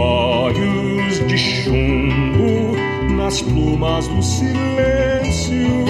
olhos 0.00 1.20
de 1.26 1.36
chumbo 1.36 2.74
nas 3.14 3.42
plumas 3.42 4.08
do 4.08 4.22
silêncio, 4.22 5.84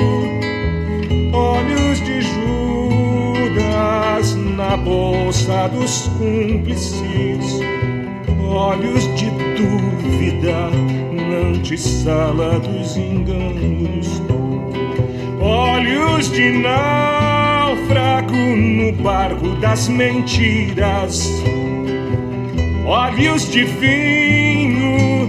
olhos 1.32 2.00
de 2.00 2.20
Judas 3.52 4.34
na 4.56 4.76
bolsa 4.76 5.68
dos 5.68 6.08
cúmplices, 6.18 7.60
olhos 8.42 9.04
de 9.14 9.30
dúvida 9.56 10.70
na 11.12 11.36
antessala 11.56 12.58
dos 12.58 12.96
enganos. 12.96 14.20
Olhos 15.40 16.30
de 16.32 16.50
náufrago 16.58 18.34
no 18.34 18.92
barco 19.02 19.48
das 19.60 19.88
mentiras, 19.88 21.42
olhos 22.90 23.48
de 23.48 23.62
vinho 23.62 25.28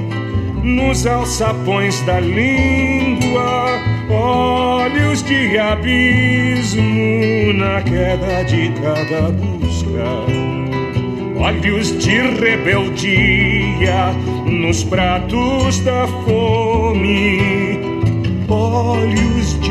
nos 0.63 1.05
alçapões 1.05 2.01
da 2.01 2.19
língua, 2.19 3.79
olhos 4.09 5.21
de 5.21 5.59
abismo 5.59 7.53
na 7.53 7.79
queda 7.83 8.43
de 8.45 8.71
cada 8.81 9.29
busca. 9.29 10.09
Olhos 11.37 11.95
de 11.99 12.17
rebeldia 12.39 14.11
nos 14.47 14.83
pratos 14.83 15.79
da 15.81 16.07
fome, 16.25 17.79
olhos 18.49 19.59
de 19.59 19.69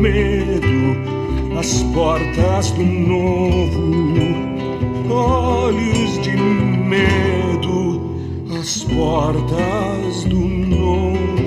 medo 0.00 0.96
às 1.58 1.82
portas 1.94 2.72
do 2.72 2.82
novo, 2.82 3.92
olhos 5.08 6.22
de 6.22 6.59
medo 7.00 8.58
às 8.58 8.84
portas 8.84 10.24
do 10.24 10.40
novo. 10.40 11.39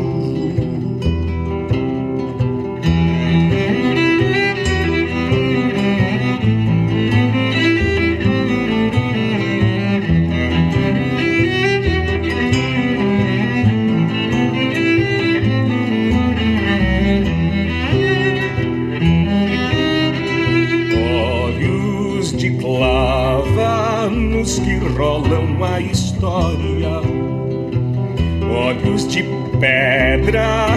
De 29.13 29.23
pedra 29.59 30.69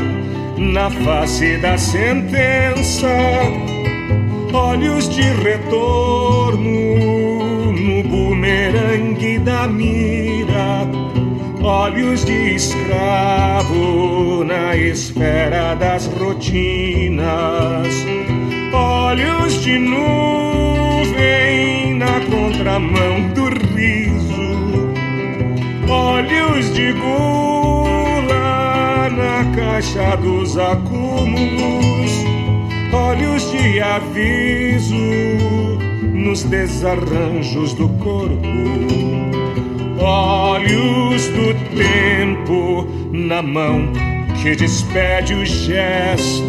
na 0.58 0.90
face 0.90 1.56
da 1.56 1.78
sentença, 1.78 3.08
olhos 4.52 5.08
de 5.08 5.22
retorno 5.22 6.60
no 7.72 8.02
bumerangue 8.02 9.38
da 9.38 9.66
mira, 9.66 10.86
olhos 11.62 12.26
de 12.26 12.56
escravo 12.56 14.44
na 14.44 14.76
esfera 14.76 15.74
das 15.74 16.06
rotinas. 16.08 17.26
Olhos 18.74 19.62
de 19.62 19.78
nuvem 19.78 21.14
na 21.94 22.20
contramão 22.20 23.30
do 23.34 23.48
riso, 23.74 24.92
olhos 25.88 26.74
de 26.74 26.92
gula 26.92 27.35
na 29.76 29.82
caixa 29.82 30.16
dos 30.16 30.56
acúmulos, 30.56 32.10
olhos 32.92 33.50
de 33.52 33.78
aviso 33.80 34.94
nos 36.14 36.44
desarranjos 36.44 37.74
do 37.74 37.88
corpo, 37.98 38.40
olhos 39.98 41.28
do 41.28 41.52
tempo 41.76 42.88
na 43.12 43.42
mão 43.42 43.92
que 44.42 44.56
despede 44.56 45.34
o 45.34 45.44
gesto. 45.44 46.46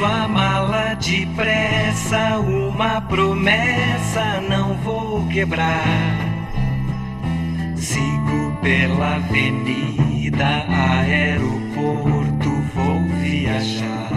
Faço 0.00 0.04
a 0.14 0.28
mala 0.28 0.94
depressa, 0.94 2.38
uma 2.38 3.02
promessa 3.02 4.40
não 4.48 4.74
vou 4.78 5.26
quebrar. 5.26 6.16
Sigo 7.76 8.56
pela 8.62 9.16
avenida, 9.16 10.64
aeroporto, 10.70 12.48
vou 12.74 13.02
viajar. 13.20 14.10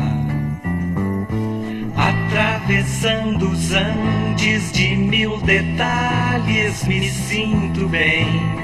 Atravessando 1.97 3.49
os 3.49 3.73
Andes 3.73 4.71
de 4.71 4.95
mil 4.95 5.37
detalhes, 5.41 6.85
me 6.85 7.09
sinto 7.09 7.89
bem. 7.89 8.62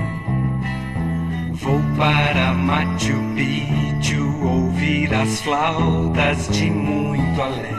Vou 1.70 1.80
para 1.98 2.52
Machu 2.56 3.14
Picchu 3.36 4.44
ouvir 4.44 5.14
as 5.14 5.40
flautas 5.42 6.48
de 6.50 6.72
muito 6.72 7.40
além. 7.40 7.76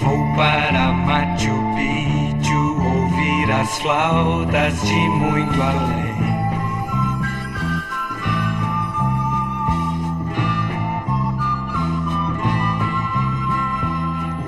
Vou 0.00 0.34
para 0.34 0.92
Machu 0.92 1.54
Picchu 1.76 2.82
ouvir 2.82 3.52
as 3.52 3.78
flautas 3.78 4.82
de 4.82 4.94
muito 4.94 5.62
além. 5.62 6.10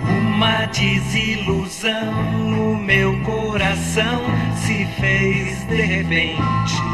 Uma 0.09 0.67
desilusão 0.67 2.13
no 2.51 2.77
meu 2.79 3.17
coração 3.23 4.23
se 4.57 4.85
fez 4.99 5.63
de 5.69 5.83
repente. 5.83 6.92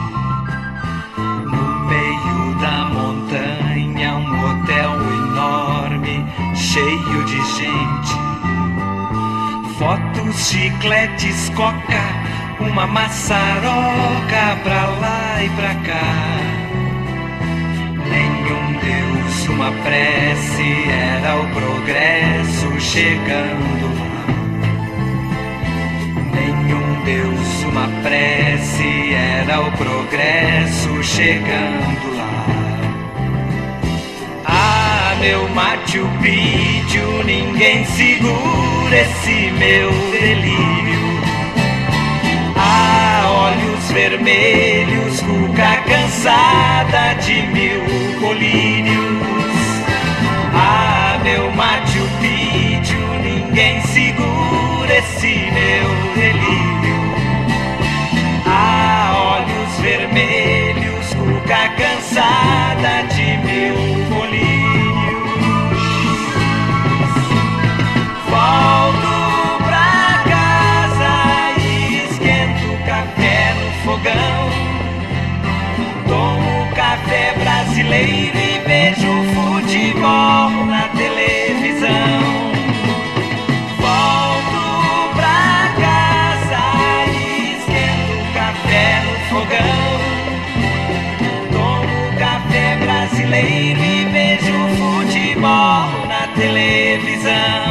Cheio 6.72 7.24
de 7.24 7.40
gente. 7.56 8.14
Fotos, 9.78 10.48
chicletes, 10.48 11.50
coca, 11.50 12.04
uma 12.60 12.86
maçaroca 12.86 14.58
pra 14.62 14.86
lá 15.00 15.44
e 15.44 15.48
pra 15.50 15.74
cá. 15.86 16.38
Nenhum 18.10 18.78
Deus, 18.80 19.48
uma 19.48 19.72
prece, 19.82 20.90
era 20.90 21.36
o 21.36 21.48
progresso 21.54 22.80
chegando. 22.80 23.88
Nenhum 26.34 27.02
Deus, 27.04 27.64
uma 27.64 27.88
prece, 28.02 29.14
era 29.14 29.60
o 29.60 29.72
progresso 29.72 31.02
chegando 31.02 32.17
meu 35.20 35.48
Machu 35.50 36.06
Picchu, 36.22 37.22
ninguém 37.24 37.84
segura 37.84 38.96
esse 38.96 39.50
meu 39.52 39.90
delírio. 40.12 40.98
Ah, 42.56 43.50
olhos 43.50 43.90
vermelhos, 43.90 45.20
cuca 45.20 45.82
cansada 45.88 47.14
de 47.14 47.42
mil 47.48 47.82
colírios. 48.20 49.56
Ah, 50.54 51.18
meu 51.22 51.50
Machu 51.52 52.06
Picchu, 52.20 52.98
ninguém 53.22 53.80
segura 53.82 54.98
esse 54.98 55.50
meu 55.52 56.14
delírio. 56.14 56.98
Ah, 58.46 59.40
olhos 59.40 59.80
vermelhos, 59.80 61.14
cuca 61.14 61.68
cansada 61.76 63.02
de 63.14 63.36
mil 63.46 63.97
brasileiro 77.98 78.38
e 78.38 78.58
vejo 78.60 79.12
futebol 79.34 80.66
na 80.66 80.88
televisão. 80.96 82.20
Volto 83.78 84.62
pra 85.16 85.74
casa 85.80 86.62
e 87.08 87.56
esquento 87.56 88.12
o 88.14 88.24
café 88.34 89.02
no 89.04 89.14
fogão. 89.28 89.88
Tomo 91.52 92.00
café 92.18 92.76
brasileiro 92.76 93.80
e 93.80 94.04
vejo 94.12 94.56
futebol 94.76 96.06
na 96.06 96.22
televisão. 96.36 97.67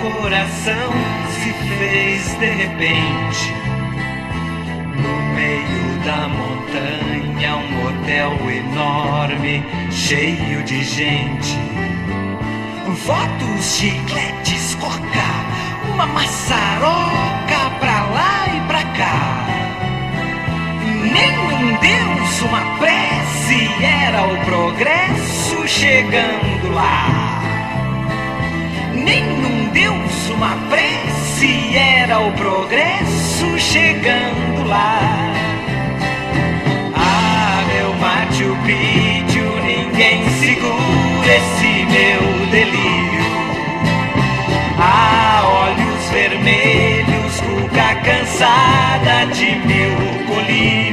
Coração 0.00 0.92
se 1.30 1.52
fez 1.78 2.34
de 2.38 2.46
repente. 2.46 3.54
No 4.96 5.34
meio 5.34 5.98
da 6.04 6.28
montanha, 6.28 7.56
um 7.56 7.86
hotel 7.86 8.32
enorme, 8.50 9.64
cheio 9.90 10.62
de 10.64 10.82
gente. 10.84 11.58
Fotos, 13.04 13.76
chicletes, 13.76 14.74
coca, 14.76 15.28
uma 15.92 16.06
maçaroca 16.06 17.70
pra 17.78 18.02
lá 18.06 18.46
e 18.48 18.60
pra 18.66 18.82
cá. 18.96 19.46
Nenhum 21.12 21.76
Deus, 21.78 22.42
uma 22.42 22.60
prece, 22.78 23.70
era 23.82 24.24
o 24.26 24.44
progresso 24.44 25.68
chegando 25.68 26.74
lá. 26.74 27.25
Nenhum 29.06 29.68
Deus, 29.68 30.30
uma 30.30 30.56
prece, 30.68 31.76
era 31.76 32.18
o 32.18 32.32
progresso 32.32 33.56
chegando 33.56 34.66
lá. 34.66 34.98
Ah, 36.96 37.64
meu 37.72 37.94
Machu 37.94 38.56
Picchu, 38.66 39.46
ninguém 39.64 40.28
segura 40.40 41.36
esse 41.36 41.86
meu 41.86 42.46
delírio. 42.50 43.26
Ah, 44.76 45.42
olhos 45.68 46.10
vermelhos, 46.10 47.40
cuca 47.42 47.94
cansada 48.04 49.26
de 49.32 49.54
mil 49.68 50.26
colírios. 50.26 50.85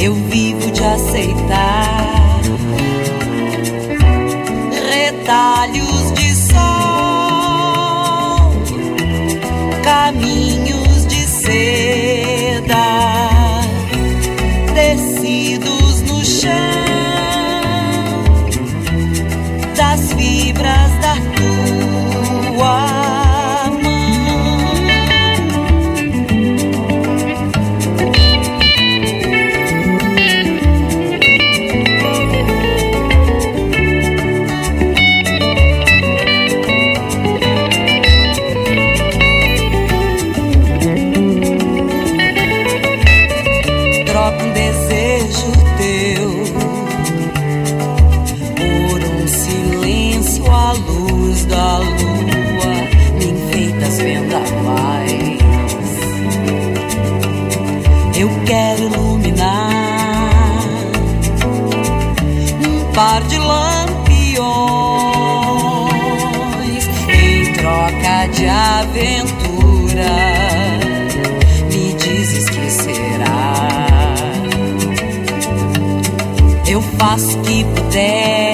Eu 0.00 0.14
vivo 0.14 0.70
de 0.70 0.84
aceitar 0.84 2.40
retalhos 4.90 5.93
puder. 77.94 78.53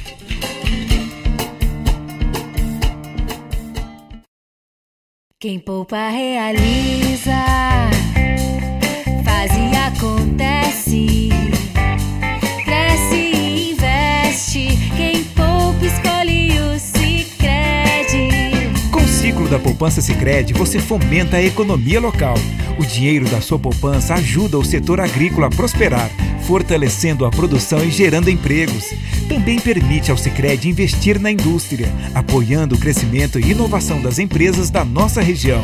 Quem 5.41 5.57
poupa 5.57 6.09
realiza, 6.09 7.33
faz 9.25 9.51
e 9.51 9.75
acontece, 9.75 11.29
cresce 12.63 13.15
e 13.15 13.71
investe. 13.71 14.77
Quem 14.95 15.23
poupa 15.23 15.83
escolhe 15.83 16.59
o 16.59 16.77
Sicredi. 16.79 18.29
Com 18.91 19.01
o 19.01 19.07
ciclo 19.07 19.49
da 19.49 19.57
poupança 19.57 19.99
Sicredi, 19.99 20.53
você 20.53 20.77
fomenta 20.77 21.37
a 21.37 21.43
economia 21.43 21.99
local. 21.99 22.35
O 22.77 22.85
dinheiro 22.85 23.27
da 23.27 23.41
sua 23.41 23.57
poupança 23.57 24.13
ajuda 24.13 24.59
o 24.59 24.63
setor 24.63 24.99
agrícola 24.99 25.47
a 25.47 25.49
prosperar, 25.49 26.11
fortalecendo 26.41 27.25
a 27.25 27.31
produção 27.31 27.83
e 27.83 27.89
gerando 27.89 28.29
empregos. 28.29 28.91
Também 29.41 29.59
permite 29.59 30.11
ao 30.11 30.17
Sicredi 30.17 30.69
investir 30.69 31.19
na 31.19 31.31
indústria, 31.31 31.91
apoiando 32.13 32.75
o 32.75 32.77
crescimento 32.77 33.39
e 33.39 33.49
inovação 33.49 33.99
das 33.99 34.19
empresas 34.19 34.69
da 34.69 34.85
nossa 34.85 35.19
região. 35.19 35.63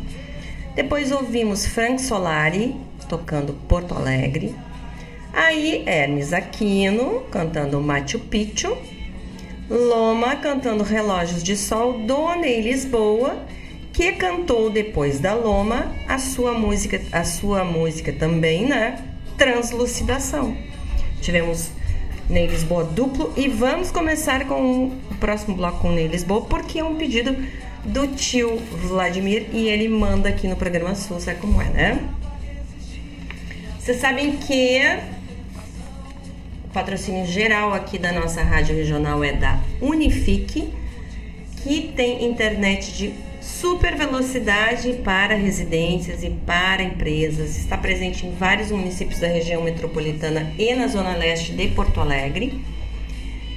Depois 0.75 1.13
ouvimos 1.13 1.65
Frank 1.65 2.01
Solari 2.01 2.75
tocando 3.07 3.53
Porto 3.65 3.95
Alegre. 3.95 4.53
Aí 5.31 5.81
Hermes 5.85 6.33
Aquino 6.33 7.21
cantando 7.31 7.79
Machu 7.79 8.19
Picchu, 8.19 8.77
Loma 9.69 10.35
cantando 10.35 10.83
Relógios 10.83 11.41
de 11.41 11.55
Sol, 11.55 11.99
Dona 11.99 12.45
em 12.45 12.59
Lisboa, 12.59 13.37
que 13.93 14.11
cantou 14.11 14.69
depois 14.69 15.21
da 15.21 15.33
Loma 15.33 15.89
a 16.05 16.17
sua 16.17 16.51
música, 16.51 17.01
a 17.13 17.23
sua 17.23 17.63
música 17.63 18.11
também, 18.11 18.65
né? 18.65 18.97
Translucidação. 19.37 20.57
Tivemos 21.21 21.69
Ney 22.29 22.47
Lisboa 22.47 22.83
duplo 22.83 23.33
e 23.37 23.47
vamos 23.47 23.91
começar 23.91 24.47
com 24.47 24.87
o 24.87 25.15
próximo 25.19 25.55
bloco 25.55 25.79
com 25.79 25.91
Ney 25.91 26.07
Lisboa, 26.07 26.41
porque 26.41 26.79
é 26.79 26.83
um 26.83 26.95
pedido 26.95 27.35
do 27.83 28.07
tio 28.07 28.57
Vladimir 28.57 29.47
e 29.53 29.67
ele 29.67 29.87
manda 29.87 30.29
aqui 30.29 30.47
no 30.47 30.55
programa 30.55 30.95
Sul, 30.95 31.19
sabe 31.19 31.39
como 31.39 31.61
é, 31.61 31.69
né? 31.69 32.09
Vocês 33.79 33.97
sabem 33.97 34.37
que 34.37 34.81
patrocínio 36.73 37.25
geral 37.25 37.73
aqui 37.73 37.97
da 37.97 38.11
nossa 38.11 38.41
rádio 38.41 38.75
regional 38.75 39.23
é 39.23 39.31
da 39.31 39.59
Unifique, 39.79 40.73
que 41.63 41.93
tem 41.95 42.25
internet 42.25 42.91
de 42.91 43.13
super 43.61 43.95
velocidade 43.95 44.93
para 45.03 45.33
residências 45.35 46.23
e 46.23 46.29
para 46.29 46.83
empresas. 46.83 47.57
Está 47.57 47.77
presente 47.77 48.25
em 48.25 48.31
vários 48.31 48.69
municípios 48.69 49.19
da 49.19 49.27
região 49.27 49.63
metropolitana 49.63 50.51
e 50.59 50.73
na 50.75 50.87
zona 50.87 51.15
leste 51.15 51.53
de 51.53 51.69
Porto 51.69 52.01
Alegre. 52.01 52.61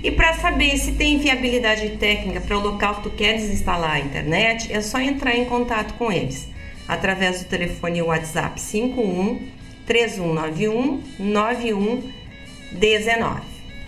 E 0.03 0.11
para 0.13 0.35
saber 0.35 0.79
se 0.79 0.93
tem 0.93 1.19
viabilidade 1.19 1.97
técnica 1.97 2.41
para 2.41 2.57
o 2.57 2.61
local 2.61 2.97
que 2.97 3.03
tu 3.03 3.11
queres 3.11 3.51
instalar 3.51 3.97
a 3.97 3.99
internet, 3.99 4.73
é 4.73 4.81
só 4.81 5.01
entrar 5.01 5.35
em 5.35 5.45
contato 5.47 5.95
com 5.95 6.13
eles 6.13 6.49
através 6.87 7.43
do 7.43 7.49
telefone 7.49 8.01
WhatsApp 8.01 8.61
51 8.61 9.41
3191 9.85 11.03
91 11.19 12.03
19, 12.71 13.41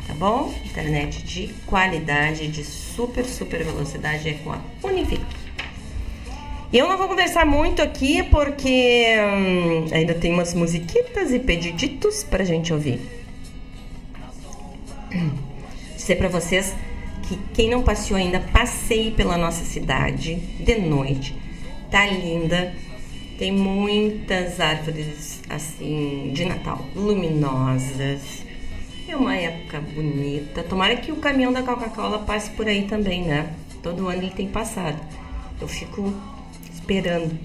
tá 0.07 0.15
bom? 0.15 0.53
Internet 0.65 1.23
de 1.23 1.55
qualidade, 1.67 2.49
de 2.49 2.65
super, 2.65 3.25
super 3.25 3.63
velocidade 3.63 4.29
é 4.29 4.33
com 4.35 4.51
a 4.51 4.61
Unifique. 4.83 5.40
Eu 6.73 6.89
não 6.89 6.97
vou 6.97 7.09
conversar 7.09 7.45
muito 7.45 7.83
aqui 7.83 8.23
porque 8.23 9.17
hum, 9.19 9.87
ainda 9.93 10.15
tem 10.15 10.33
umas 10.33 10.55
musiquitas 10.55 11.33
e 11.33 11.39
pediditos 11.39 12.23
pra 12.23 12.45
gente 12.45 12.73
ouvir. 12.73 13.01
Dizer 15.97 16.17
para 16.17 16.29
vocês 16.29 16.75
que 17.27 17.37
quem 17.55 17.69
não 17.69 17.83
passeou 17.83 18.19
ainda, 18.19 18.39
passeie 18.39 19.11
pela 19.11 19.37
nossa 19.37 19.65
cidade 19.65 20.37
de 20.37 20.79
noite. 20.79 21.35
Tá 21.91 22.07
linda. 22.07 22.73
Tem 23.37 23.51
muitas 23.51 24.61
árvores 24.61 25.41
assim 25.49 26.31
de 26.33 26.45
Natal 26.45 26.85
luminosas 26.95 28.45
é 29.11 29.17
uma 29.17 29.35
época 29.35 29.81
bonita. 29.81 30.63
Tomara 30.63 30.97
que 30.97 31.11
o 31.11 31.17
caminhão 31.17 31.53
da 31.53 31.63
Coca-Cola 31.63 32.21
passe 32.21 32.51
por 32.51 32.69
aí 32.69 32.87
também, 32.87 33.25
né? 33.25 33.53
Todo 33.83 34.09
ano 34.09 34.23
ele 34.23 34.31
tem 34.31 34.47
passado. 34.47 35.01
Eu 35.61 35.67
fico 35.67 36.15
esperando. 36.91 37.39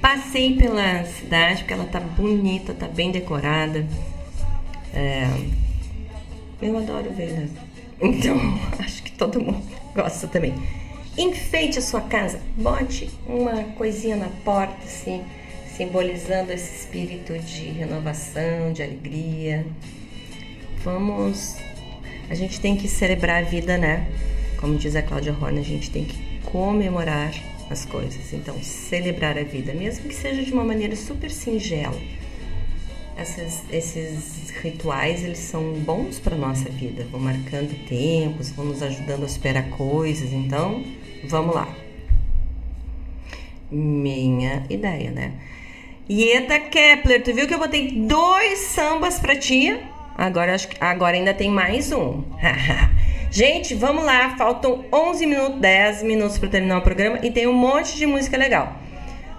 Passei 0.00 0.56
pela 0.56 1.04
cidade 1.04 1.60
porque 1.60 1.72
ela 1.72 1.84
tá 1.84 2.00
bonita, 2.00 2.74
tá 2.74 2.88
bem 2.88 3.12
decorada. 3.12 3.86
É... 4.92 5.28
Eu 6.60 6.76
adoro 6.76 7.12
ver, 7.12 7.32
né? 7.32 7.48
Então, 8.00 8.36
acho 8.80 9.02
que 9.04 9.12
todo 9.12 9.40
mundo 9.40 9.62
gosta 9.94 10.26
também. 10.26 10.54
Enfeite 11.16 11.78
a 11.78 11.82
sua 11.82 12.00
casa, 12.00 12.40
bote 12.56 13.10
uma 13.26 13.62
coisinha 13.76 14.16
na 14.16 14.28
porta, 14.44 14.76
assim 14.84 15.24
simbolizando 15.76 16.52
esse 16.52 16.80
espírito 16.80 17.38
de 17.38 17.64
renovação, 17.70 18.72
de 18.74 18.82
alegria. 18.82 19.64
Vamos. 20.84 21.56
A 22.28 22.34
gente 22.34 22.60
tem 22.60 22.76
que 22.76 22.86
celebrar 22.86 23.42
a 23.42 23.46
vida, 23.46 23.78
né? 23.78 24.06
Como 24.58 24.76
diz 24.76 24.94
a 24.94 25.02
Cláudia 25.02 25.32
Horn, 25.32 25.58
a 25.58 25.64
gente 25.64 25.90
tem 25.90 26.04
que 26.04 26.40
comemorar 26.44 27.32
as 27.72 27.84
coisas. 27.84 28.32
Então, 28.32 28.62
celebrar 28.62 29.36
a 29.38 29.42
vida, 29.42 29.72
mesmo 29.72 30.08
que 30.08 30.14
seja 30.14 30.42
de 30.42 30.52
uma 30.52 30.64
maneira 30.64 30.94
super 30.94 31.30
singela. 31.30 31.98
Essas, 33.16 33.62
esses 33.70 34.50
rituais, 34.62 35.22
eles 35.24 35.38
são 35.38 35.74
bons 35.74 36.18
para 36.18 36.36
nossa 36.36 36.68
vida, 36.68 37.06
vão 37.10 37.20
marcando 37.20 37.74
tempos, 37.86 38.50
vão 38.50 38.66
nos 38.66 38.82
ajudando 38.82 39.24
a 39.24 39.28
superar 39.28 39.68
coisas. 39.70 40.32
Então, 40.32 40.84
vamos 41.24 41.54
lá. 41.54 41.68
Minha 43.70 44.64
ideia, 44.68 45.10
né? 45.10 45.32
Ieda 46.08 46.58
Kepler, 46.58 47.22
tu 47.22 47.32
viu 47.32 47.46
que 47.46 47.54
eu 47.54 47.58
botei 47.58 47.92
dois 47.92 48.58
sambas 48.58 49.18
pra 49.18 49.36
ti? 49.36 49.78
Agora, 50.16 50.56
agora 50.80 51.16
ainda 51.16 51.32
tem 51.32 51.50
mais 51.50 51.90
um. 51.92 52.22
Gente, 53.32 53.74
vamos 53.74 54.04
lá. 54.04 54.36
Faltam 54.36 54.84
11 54.92 55.24
minutos, 55.24 55.58
10 55.58 56.02
minutos 56.02 56.36
para 56.36 56.50
terminar 56.50 56.76
o 56.76 56.82
programa 56.82 57.18
e 57.22 57.30
tem 57.30 57.46
um 57.46 57.54
monte 57.54 57.96
de 57.96 58.04
música 58.04 58.36
legal. 58.36 58.76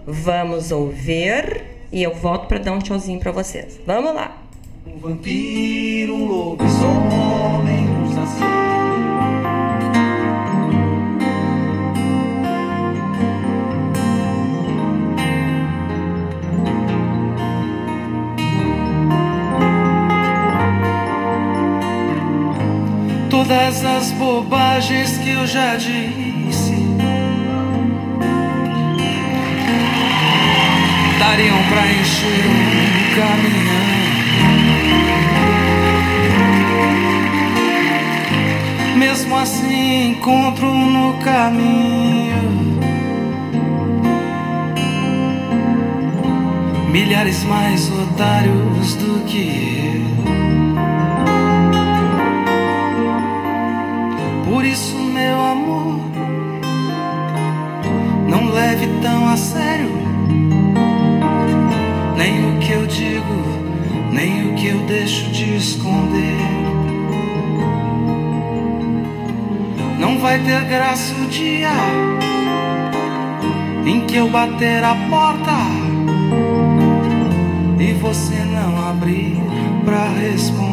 Vamos 0.03 0.71
ouvir 0.71 1.63
e 1.91 2.01
eu 2.01 2.11
volto 2.15 2.47
para 2.47 2.57
dar 2.57 2.71
um 2.71 2.79
tchauzinho 2.79 3.19
para 3.19 3.31
vocês. 3.31 3.79
Vamos 3.85 4.15
lá. 4.15 4.35
Um 4.87 4.97
vampiro, 4.97 6.15
um 6.15 6.25
lobisomem, 6.25 7.62
todas 23.43 23.83
as 23.83 24.11
bobagens 24.11 25.17
que 25.17 25.31
eu 25.31 25.45
já 25.45 25.75
disse 25.75 26.73
dariam 31.19 31.57
pra 31.69 31.85
encher 31.91 32.45
um 32.47 33.15
caminhão. 33.15 33.83
Mesmo 38.97 39.35
assim, 39.35 40.11
encontro 40.11 40.73
no 40.73 41.13
caminho 41.21 42.43
milhares 46.89 47.43
mais 47.43 47.91
otários 47.91 48.95
do 48.95 49.25
que 49.25 49.67
eu. 49.67 49.72
Por 54.63 54.69
isso, 54.69 54.97
meu 54.97 55.41
amor, 55.41 55.99
não 58.29 58.49
leve 58.49 58.87
tão 59.01 59.27
a 59.27 59.35
sério 59.35 59.91
nem 62.15 62.49
o 62.49 62.59
que 62.59 62.71
eu 62.71 62.87
digo, 62.87 64.13
nem 64.13 64.49
o 64.49 64.55
que 64.55 64.67
eu 64.67 64.79
deixo 64.85 65.29
de 65.31 65.57
esconder. 65.57 66.37
Não 69.99 70.17
vai 70.19 70.39
ter 70.39 70.63
graça 70.63 71.13
o 71.13 71.27
dia 71.27 71.73
em 73.85 74.05
que 74.05 74.15
eu 74.15 74.29
bater 74.29 74.81
a 74.81 74.95
porta 75.09 75.57
e 77.77 77.91
você 77.95 78.45
não 78.45 78.87
abrir 78.87 79.35
pra 79.83 80.07
responder. 80.07 80.72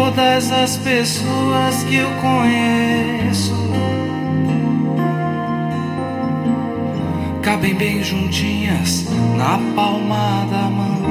Todas 0.00 0.50
as 0.50 0.78
pessoas 0.78 1.82
que 1.82 1.96
eu 1.96 2.08
conheço 2.22 3.54
cabem 7.42 7.74
bem 7.74 8.02
juntinhas 8.02 9.04
na 9.36 9.58
palma 9.74 10.46
da 10.50 10.70
mão. 10.70 11.02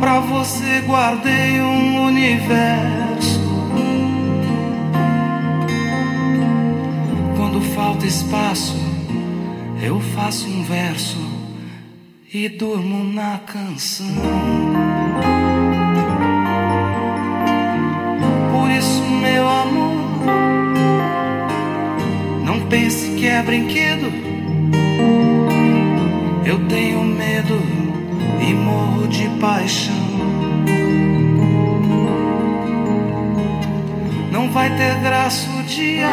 Pra 0.00 0.20
você 0.20 0.82
guardei 0.86 1.60
um 1.62 2.04
universo. 2.04 3.40
Quando 7.38 7.62
falta 7.74 8.04
espaço, 8.04 8.76
eu 9.82 9.98
faço 10.14 10.46
um 10.46 10.62
verso 10.62 11.25
e 12.36 12.50
durmo 12.50 13.02
na 13.02 13.38
canção. 13.38 14.14
Por 18.52 18.70
isso, 18.70 19.02
meu 19.02 19.48
amor, 19.48 19.96
não 22.44 22.60
pense 22.68 23.08
que 23.14 23.26
é 23.26 23.42
brinquedo. 23.42 24.12
Eu 26.44 26.58
tenho 26.68 27.02
medo 27.04 27.58
e 28.46 28.52
morro 28.52 29.08
de 29.08 29.28
paixão. 29.40 29.94
Não 34.30 34.50
vai 34.50 34.68
ter 34.76 35.00
graça 35.00 35.48
o 35.58 35.62
dia 35.62 36.10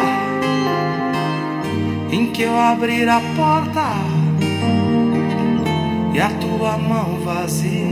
em 2.12 2.28
que 2.28 2.44
eu 2.44 2.58
abrir 2.58 3.10
a 3.10 3.20
porta 3.36 4.13
e 6.14 6.20
a 6.20 6.30
tua 6.30 6.78
mão 6.78 7.20
vazia 7.22 7.83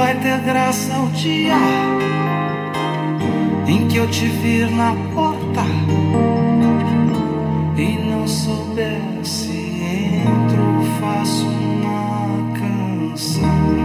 vai 0.00 0.14
ter 0.14 0.40
graça 0.40 0.98
o 0.98 1.08
dia 1.10 1.58
em 3.66 3.86
que 3.86 3.98
eu 3.98 4.08
te 4.08 4.26
vir 4.28 4.70
na 4.70 4.94
porta 5.14 5.62
e 7.76 7.98
não 8.08 8.26
souber 8.26 8.98
se 9.22 9.52
entro, 9.52 10.82
faço 11.00 11.46
uma 11.46 12.58
canção. 12.58 13.79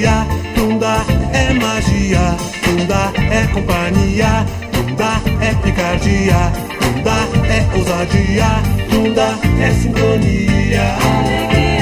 magia, 0.00 0.26
Tunda 0.54 1.04
é 1.32 1.52
magia, 1.54 2.36
Tunda 2.62 3.12
é 3.30 3.46
companhia, 3.52 4.46
Tunda 4.72 5.20
é 5.44 5.54
picardia, 5.62 6.52
Tunda 6.80 7.16
é 7.48 7.76
ousadia, 7.76 8.48
Tunda 8.90 9.28
é 9.62 9.70
sintonia. 9.74 10.96
Alegria. 11.00 11.79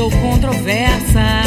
sou 0.00 0.10
controversa. 0.12 1.42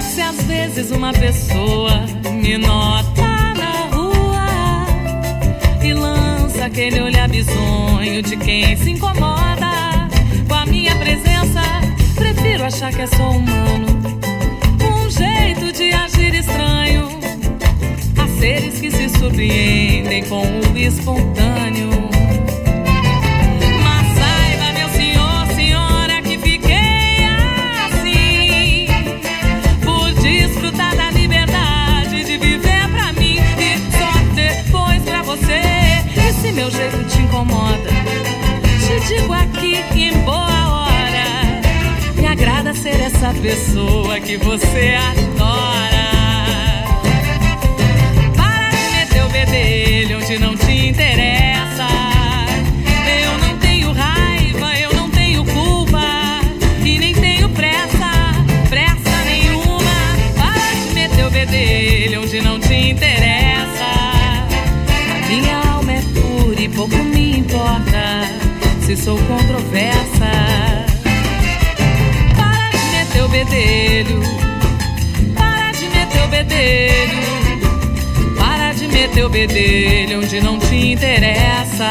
Se 0.00 0.20
às 0.20 0.42
vezes 0.42 0.90
uma 0.90 1.12
pessoa 1.12 2.04
me 2.32 2.58
nota 2.58 3.54
na 3.54 3.86
rua 3.94 4.86
e 5.84 5.92
lança 5.92 6.64
aquele 6.64 7.00
olhar 7.00 7.28
bizonho 7.28 8.22
de 8.22 8.36
quem 8.38 8.76
se 8.76 8.90
incomoda 8.90 10.08
com 10.48 10.54
a 10.54 10.66
minha 10.66 10.96
presença, 10.96 11.62
prefiro 12.16 12.64
achar 12.64 12.92
que 12.92 13.02
é 13.02 13.06
só 13.06 13.30
uma 13.30 13.65
surpreendem 19.36 20.24
com 20.24 20.42
o 20.42 20.78
espontâneo. 20.78 21.90
Mas 23.84 24.06
saiba, 24.18 24.72
meu 24.72 24.88
senhor, 24.88 25.46
senhora, 25.54 26.22
que 26.22 26.38
fiquei 26.38 27.18
assim 27.84 28.86
por 29.84 30.10
desfrutar 30.22 30.96
da 30.96 31.10
liberdade 31.10 32.24
de 32.24 32.38
viver 32.38 32.88
pra 32.90 33.12
mim 33.12 33.36
e 33.58 33.78
só 33.92 34.10
depois 34.34 35.02
pra 35.02 35.22
você. 35.22 35.60
Esse 36.28 36.52
meu 36.52 36.70
jeito 36.70 37.04
te 37.04 37.20
incomoda. 37.20 37.90
Te 38.86 39.06
digo 39.06 39.32
aqui 39.34 39.84
em 39.94 40.18
boa 40.20 40.86
hora. 40.86 41.60
Me 42.16 42.26
agrada 42.26 42.72
ser 42.72 42.98
essa 43.00 43.34
pessoa 43.34 44.18
que 44.18 44.38
você 44.38 44.94
adora. 44.94 45.95
dele 49.46 50.14
onde 50.14 50.38
não 50.38 50.56
te 50.56 50.88
interessa. 50.88 51.86
Eu 53.22 53.38
não 53.38 53.56
tenho 53.58 53.92
raiva, 53.92 54.78
eu 54.78 54.92
não 54.94 55.10
tenho 55.10 55.44
culpa 55.44 56.40
e 56.84 56.98
nem 56.98 57.14
tenho 57.14 57.48
pressa, 57.50 58.10
pressa 58.68 59.24
nenhuma. 59.24 60.16
Para 60.36 60.74
de 60.74 60.94
meter 60.94 61.26
o 61.26 61.30
bedelho 61.30 62.22
onde 62.22 62.40
não 62.40 62.60
te 62.60 62.74
interessa. 62.74 63.90
Minha 65.28 65.56
alma 65.72 65.92
é 65.92 66.00
pura 66.00 66.60
e 66.60 66.68
pouco 66.68 66.96
me 66.96 67.38
importa 67.38 68.28
se 68.80 68.96
sou 68.96 69.18
controversa. 69.18 70.30
Para 72.36 72.70
de 72.70 72.84
meter 72.96 73.22
o 73.24 73.28
bedelho. 73.28 74.20
Para 75.34 75.72
de 75.72 75.88
meter 75.88 76.24
o 76.24 76.28
bedelho 76.28 77.45
onde 80.26 80.40
não 80.40 80.58
te 80.58 80.92
interessa. 80.92 81.88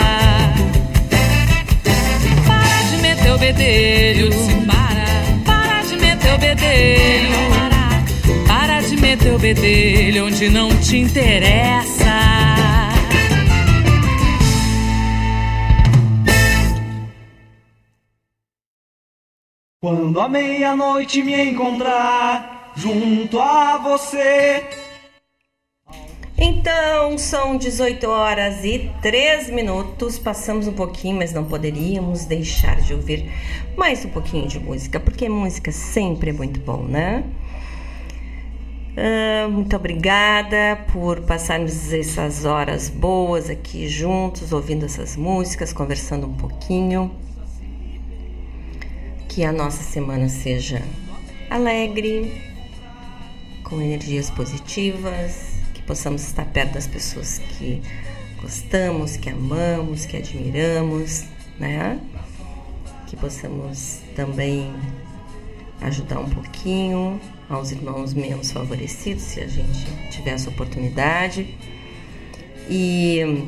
Para 2.46 2.82
de 2.90 3.02
meter 3.02 3.32
o 3.32 3.38
bedelho. 3.38 4.30
Para, 4.66 5.06
para 5.46 5.82
de 5.84 5.96
meter 5.96 6.34
o 6.34 6.38
bedelho. 6.38 7.36
Para 8.48 8.82
de 8.82 8.98
meter 8.98 9.34
o 9.34 9.40
bedelho 9.40 10.26
onde 10.28 10.50
não 10.50 10.70
te 10.80 10.98
interessa. 10.98 12.06
Quando 19.82 20.20
a 20.20 20.28
meia-noite 20.28 21.24
me 21.24 21.52
encontrar 21.52 22.74
junto 22.76 23.40
a 23.40 23.78
você. 23.78 24.85
Então, 26.48 27.18
são 27.18 27.58
18 27.58 28.08
horas 28.08 28.64
e 28.64 28.92
3 29.02 29.50
minutos. 29.50 30.20
Passamos 30.20 30.68
um 30.68 30.74
pouquinho, 30.74 31.18
mas 31.18 31.34
não 31.34 31.44
poderíamos 31.44 32.26
deixar 32.26 32.80
de 32.82 32.94
ouvir 32.94 33.26
mais 33.76 34.06
um 34.06 34.10
pouquinho 34.10 34.48
de 34.48 34.60
música, 34.60 35.00
porque 35.00 35.28
música 35.28 35.72
sempre 35.72 36.30
é 36.30 36.34
muito 36.34 36.60
bom, 36.60 36.84
né? 36.84 37.24
Uh, 38.92 39.50
muito 39.50 39.76
obrigada 39.76 40.86
por 40.94 41.22
passarmos 41.22 41.92
essas 41.92 42.46
horas 42.46 42.90
boas 42.90 43.50
aqui 43.50 43.88
juntos, 43.88 44.54
ouvindo 44.54 44.86
essas 44.86 45.18
músicas, 45.18 45.74
conversando 45.74 46.28
um 46.28 46.34
pouquinho 46.36 47.12
que 49.28 49.44
a 49.44 49.52
nossa 49.52 49.82
semana 49.82 50.30
seja 50.30 50.84
alegre, 51.50 52.40
com 53.64 53.82
energias 53.82 54.30
positivas, 54.30 55.55
possamos 55.86 56.24
estar 56.24 56.46
perto 56.46 56.74
das 56.74 56.88
pessoas 56.88 57.40
que 57.40 57.82
gostamos, 58.42 59.18
que 59.18 59.30
amamos, 59.30 60.06
que 60.06 60.18
admiramos, 60.18 61.26
né? 61.60 62.00
Que 63.08 63.16
possamos 63.16 64.00
também 64.16 64.74
ajudar 65.82 66.20
um 66.20 66.30
pouquinho 66.30 67.20
aos 67.50 67.72
irmãos 67.72 68.14
menos 68.14 68.52
favorecidos, 68.52 69.24
se 69.24 69.42
a 69.42 69.48
gente 69.48 69.86
tiver 70.10 70.32
essa 70.32 70.50
oportunidade. 70.50 71.56
E 72.70 73.46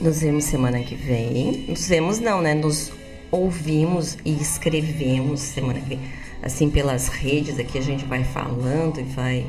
nos 0.00 0.20
vemos 0.20 0.44
semana 0.44 0.80
que 0.80 0.94
vem. 0.94 1.64
Nos 1.68 1.88
vemos 1.88 2.18
não, 2.20 2.42
né? 2.42 2.54
Nos 2.54 2.92
ouvimos 3.30 4.16
e 4.24 4.32
escrevemos 4.34 5.40
semana 5.40 5.80
que 5.80 5.88
vem, 5.88 6.00
assim 6.42 6.70
pelas 6.70 7.08
redes 7.08 7.58
aqui 7.58 7.78
a 7.78 7.82
gente 7.82 8.04
vai 8.04 8.22
falando 8.22 9.00
e 9.00 9.02
vai 9.02 9.46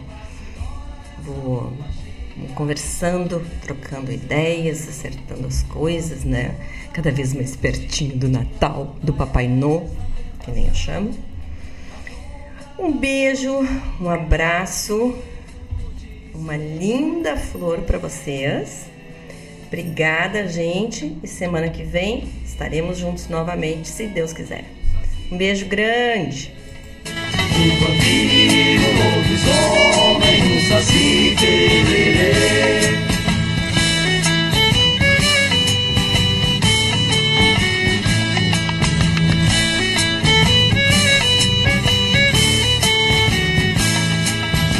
vou 1.33 1.73
conversando, 2.55 3.45
trocando 3.61 4.11
ideias, 4.11 4.87
acertando 4.87 5.47
as 5.47 5.63
coisas, 5.63 6.23
né? 6.23 6.55
Cada 6.93 7.11
vez 7.11 7.33
mais 7.33 7.55
pertinho 7.55 8.15
do 8.15 8.29
Natal, 8.29 8.95
do 9.01 9.13
Papai 9.13 9.47
Noel, 9.47 9.89
que 10.39 10.51
nem 10.51 10.67
eu 10.67 10.75
chamo. 10.75 11.11
Um 12.77 12.97
beijo, 12.97 13.53
um 13.99 14.09
abraço, 14.09 15.17
uma 16.33 16.55
linda 16.55 17.35
flor 17.35 17.81
para 17.81 17.97
vocês. 17.97 18.85
Obrigada, 19.67 20.47
gente, 20.47 21.17
e 21.21 21.27
semana 21.27 21.69
que 21.69 21.83
vem 21.83 22.29
Estaremos 22.57 22.97
juntos 22.97 23.29
novamente, 23.29 23.87
se 23.87 24.07
Deus 24.07 24.33
quiser. 24.33 24.65
Um 25.31 25.37
beijo 25.37 25.67
grande 25.67 26.51
o 27.59 27.75
vampiro, 27.77 28.83
o 28.83 29.15
lobisomem, 29.15 30.57
o 30.57 30.61
saci. 30.67 31.07